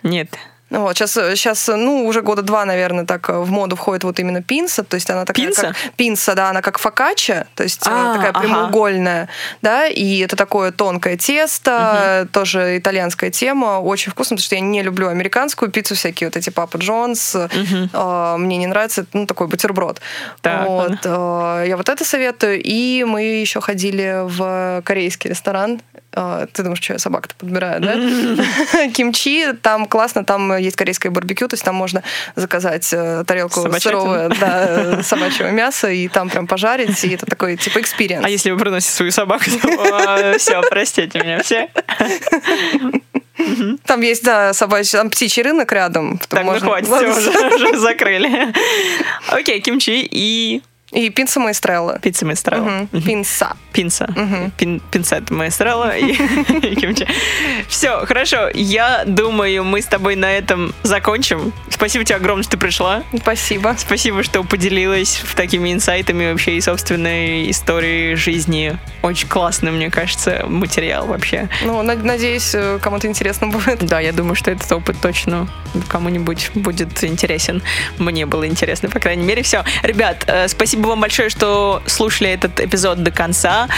Нет. 0.03 0.29
Ну 0.73 0.81
вот, 0.81 0.97
сейчас, 0.97 1.13
сейчас, 1.13 1.69
ну, 1.69 2.07
уже 2.07 2.23
года 2.23 2.41
два, 2.41 2.65
наверное, 2.65 3.05
так 3.05 3.29
в 3.29 3.51
моду 3.51 3.77
входит 3.77 4.05
вот 4.05 4.19
именно 4.19 4.43
пинса, 4.43 4.83
то 4.83 4.95
есть 4.95 5.11
она 5.11 5.27
такая 5.27 5.49
пинса? 5.49 5.63
как 5.69 5.77
пинса, 5.97 6.35
да, 6.35 6.49
она 6.49 6.63
как 6.63 6.79
фокачча, 6.79 7.47
то 7.55 7.63
есть 7.63 7.83
а, 7.87 8.15
такая 8.17 8.33
прямоугольная, 8.33 9.25
ага. 9.25 9.31
да, 9.61 9.87
и 9.87 10.21
это 10.21 10.35
такое 10.35 10.73
тонкое 10.73 11.19
тесто, 11.19 12.23
угу. 12.23 12.29
тоже 12.33 12.79
итальянская 12.79 13.31
тема, 13.31 13.81
очень 13.81 14.13
вкусно, 14.13 14.37
потому 14.37 14.47
что 14.47 14.55
я 14.55 14.63
не 14.63 14.81
люблю 14.83 15.09
американскую 15.09 15.71
пиццу, 15.71 15.95
всякие 15.95 16.29
вот 16.29 16.39
эти 16.39 16.49
Папа 16.49 16.79
Джонс, 16.79 17.35
угу. 17.35 17.91
э, 17.93 18.37
мне 18.39 18.57
не 18.57 18.67
нравится, 18.67 19.05
ну, 19.13 19.27
такой 19.27 19.49
бутерброд. 19.49 20.01
Так, 20.41 20.67
вот, 20.67 21.01
э, 21.05 21.65
я 21.69 21.77
вот 21.77 21.91
это 21.91 22.03
советую, 22.03 22.63
и 22.65 23.05
мы 23.05 23.23
еще 23.23 23.61
ходили 23.61 24.23
в 24.25 24.81
корейский 24.87 25.29
ресторан, 25.29 25.83
Э, 25.95 25.99
ты 26.13 26.63
думаешь, 26.63 26.83
что 26.83 26.93
я 26.93 26.99
собака-то 26.99 27.35
подбираю, 27.37 27.81
да? 27.81 28.89
Кимчи, 28.95 29.53
там 29.63 29.87
классно, 29.87 30.25
там 30.25 30.57
есть 30.57 30.77
корейское 30.77 31.11
барбекю, 31.11 31.49
то 31.49 31.55
есть 31.55 31.65
там 31.65 31.75
можно 31.75 32.03
заказать 32.37 32.89
э, 32.93 33.25
тарелку 33.27 33.73
сырого 33.81 34.29
да, 34.41 35.03
собачьего 35.03 35.49
мяса 35.49 35.91
и 35.91 36.09
там 36.09 36.29
прям 36.29 36.47
пожарить, 36.47 37.03
и 37.05 37.15
это 37.15 37.27
такой 37.27 37.57
типа 37.57 37.81
experience. 37.81 38.25
А 38.25 38.29
если 38.29 38.51
вы 38.51 38.59
приносите 38.59 38.93
свою 38.93 39.13
собаку, 39.13 39.45
все, 40.39 40.61
простите 40.69 41.19
меня 41.19 41.43
все. 41.43 41.71
Там 43.87 44.01
есть, 44.03 44.25
да, 44.25 44.53
собачий, 44.53 44.99
там 44.99 45.11
птичий 45.11 45.43
рынок 45.43 45.73
рядом. 45.73 46.19
Так, 46.29 46.45
ну 46.45 46.59
хватит, 46.61 46.89
все, 46.89 47.55
уже 47.55 47.79
закрыли. 47.79 48.53
Окей, 49.29 49.61
кимчи 49.61 50.07
и 50.11 50.63
и 50.93 51.09
пинца 51.09 51.41
маэстрелла. 51.41 51.99
Пицца 51.99 52.27
маэстрелла. 52.27 52.87
Угу. 52.93 53.01
Пинца. 53.01 53.57
Пинца. 53.73 54.05
Угу. 54.05 54.53
И, 55.97 56.13
и 56.67 56.75
кимчи. 56.77 57.07
Все, 57.67 58.05
хорошо. 58.05 58.51
Я 58.53 59.05
думаю, 59.07 59.65
мы 59.65 59.81
с 59.81 59.87
тобой 59.87 60.17
на 60.17 60.31
этом 60.31 60.75
закончим. 60.83 61.53
Спасибо 61.71 62.05
тебе 62.05 62.17
огромное, 62.17 62.43
что 62.43 62.53
ты 62.53 62.59
пришла. 62.59 63.03
Спасибо. 63.17 63.75
Спасибо, 63.79 64.23
что 64.23 64.45
поделилась 64.45 65.23
такими 65.35 65.73
инсайтами 65.73 66.31
вообще 66.31 66.57
и 66.57 66.61
собственной 66.61 67.51
историей 67.51 68.15
жизни. 68.17 68.79
Очень 69.01 69.29
классный, 69.29 69.71
мне 69.71 69.91
кажется, 69.91 70.45
материал 70.47 71.07
вообще. 71.07 71.49
Ну, 71.65 71.83
надеюсь, 71.83 72.55
э, 72.55 72.79
кому-то 72.83 73.07
интересно 73.07 73.47
будет. 73.49 73.85
Да, 73.87 73.99
я 74.01 74.13
думаю, 74.13 74.35
что 74.35 74.51
этот 74.51 74.71
опыт 74.71 74.97
точно 75.01 75.49
кому-нибудь 75.89 76.51
будет 76.55 77.03
интересен. 77.03 77.63
Мне 77.99 78.27
было 78.27 78.47
интересно, 78.47 78.91
по 78.91 79.01
крайней 79.01 79.25
мере. 79.25 79.43
Все. 79.43 79.65
Ребят, 79.83 80.25
э, 80.27 80.49
спасибо 80.49 80.82
Спасибо 80.83 80.95
вам 80.95 81.01
большое, 81.01 81.29
что 81.29 81.81
слушали 81.87 82.31
этот 82.31 82.59
эпизод 82.59 83.05
до 83.05 83.13
конца. 83.13 83.69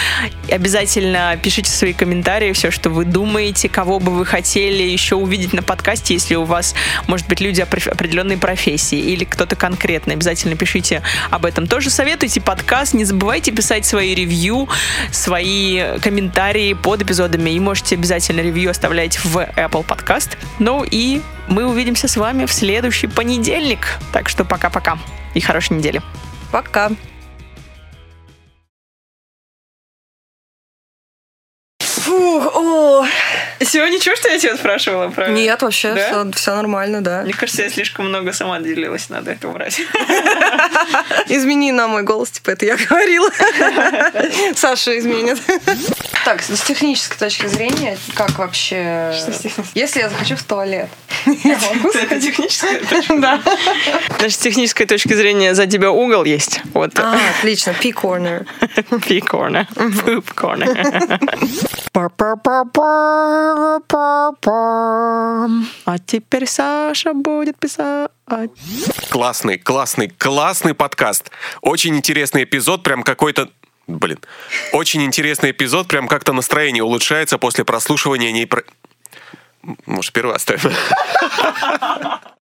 Обязательно 0.50 1.38
пишите 1.42 1.70
свои 1.70 1.92
комментарии, 1.92 2.52
все, 2.52 2.70
что 2.70 2.88
вы 2.88 3.04
думаете, 3.04 3.68
кого 3.68 3.98
бы 3.98 4.10
вы 4.10 4.24
хотели 4.24 4.82
еще 4.82 5.14
увидеть 5.14 5.52
на 5.52 5.62
подкасте, 5.62 6.14
если 6.14 6.34
у 6.34 6.44
вас, 6.44 6.74
может 7.06 7.28
быть, 7.28 7.42
люди 7.42 7.60
определенной 7.60 8.38
профессии 8.38 8.98
или 8.98 9.24
кто-то 9.24 9.54
конкретный. 9.54 10.14
Обязательно 10.14 10.56
пишите 10.56 11.02
об 11.28 11.44
этом. 11.44 11.66
Тоже 11.66 11.90
советуйте 11.90 12.40
подкаст. 12.40 12.94
Не 12.94 13.04
забывайте 13.04 13.52
писать 13.52 13.84
свои 13.84 14.14
ревью, 14.14 14.66
свои 15.12 15.98
комментарии 15.98 16.72
под 16.72 17.02
эпизодами. 17.02 17.50
И 17.50 17.60
можете 17.60 17.96
обязательно 17.96 18.40
ревью 18.40 18.70
оставлять 18.70 19.22
в 19.22 19.36
Apple 19.36 19.84
Podcast. 19.84 20.38
Ну 20.58 20.86
и 20.90 21.20
мы 21.48 21.66
увидимся 21.66 22.08
с 22.08 22.16
вами 22.16 22.46
в 22.46 22.52
следующий 22.54 23.08
понедельник. 23.08 23.98
Так 24.10 24.30
что 24.30 24.46
пока-пока 24.46 24.96
и 25.34 25.40
хорошей 25.42 25.76
недели. 25.76 26.00
Пока. 26.54 26.88
Фух, 31.80 32.46
о. 32.54 33.04
Всего 33.60 33.86
ничего, 33.86 34.16
что 34.16 34.28
я 34.28 34.38
тебя 34.38 34.56
спрашивала 34.56 35.08
про 35.08 35.28
Нет, 35.28 35.62
вообще 35.62 35.94
да? 35.94 36.08
все, 36.08 36.32
все 36.32 36.54
нормально, 36.54 37.00
да. 37.00 37.22
Мне 37.22 37.32
кажется, 37.32 37.62
я 37.62 37.70
слишком 37.70 38.08
много 38.08 38.32
сама 38.32 38.60
делилась, 38.60 39.08
надо 39.08 39.32
это 39.32 39.48
убрать. 39.48 39.80
Измени 41.28 41.72
на 41.72 41.88
мой 41.88 42.02
голос, 42.02 42.30
типа 42.30 42.50
это 42.50 42.66
я 42.66 42.76
говорила. 42.76 43.30
Саша 44.54 44.98
изменит. 44.98 45.38
Так, 46.24 46.42
с 46.42 46.60
технической 46.62 47.18
точки 47.18 47.46
зрения, 47.46 47.98
как 48.14 48.38
вообще... 48.38 49.14
Если 49.74 50.00
я 50.00 50.08
захочу 50.08 50.36
в 50.36 50.42
туалет, 50.42 50.88
я 51.26 51.58
могу 51.58 51.90
Это 51.90 52.20
техническая 52.20 52.80
точка 52.80 53.16
Да. 53.18 53.40
Значит, 54.18 54.38
с 54.38 54.42
технической 54.42 54.86
точки 54.86 55.12
зрения 55.12 55.54
за 55.54 55.66
тебя 55.66 55.90
угол 55.90 56.24
есть. 56.24 56.60
Вот. 56.72 56.98
А, 56.98 57.18
отлично. 57.38 57.74
P-corner. 57.80 58.46
P-corner. 59.06 59.66
Poop 59.74 60.34
corner. 63.88 65.64
А 65.84 65.98
теперь 65.98 66.46
Саша 66.46 67.12
будет 67.12 67.58
писать. 67.58 68.10
Классный, 69.10 69.58
классный, 69.58 70.08
классный 70.08 70.74
подкаст. 70.74 71.30
Очень 71.60 71.96
интересный 71.96 72.44
эпизод, 72.44 72.82
прям 72.82 73.02
какой-то 73.02 73.48
Блин. 73.86 74.18
Очень 74.72 75.04
интересный 75.04 75.50
эпизод, 75.50 75.88
прям 75.88 76.08
как-то 76.08 76.32
настроение 76.32 76.82
улучшается 76.82 77.36
после 77.38 77.64
прослушивания 77.64 78.32
ней... 78.32 78.48
Может, 79.86 80.12
первый 80.12 80.34
оставим? 80.34 80.72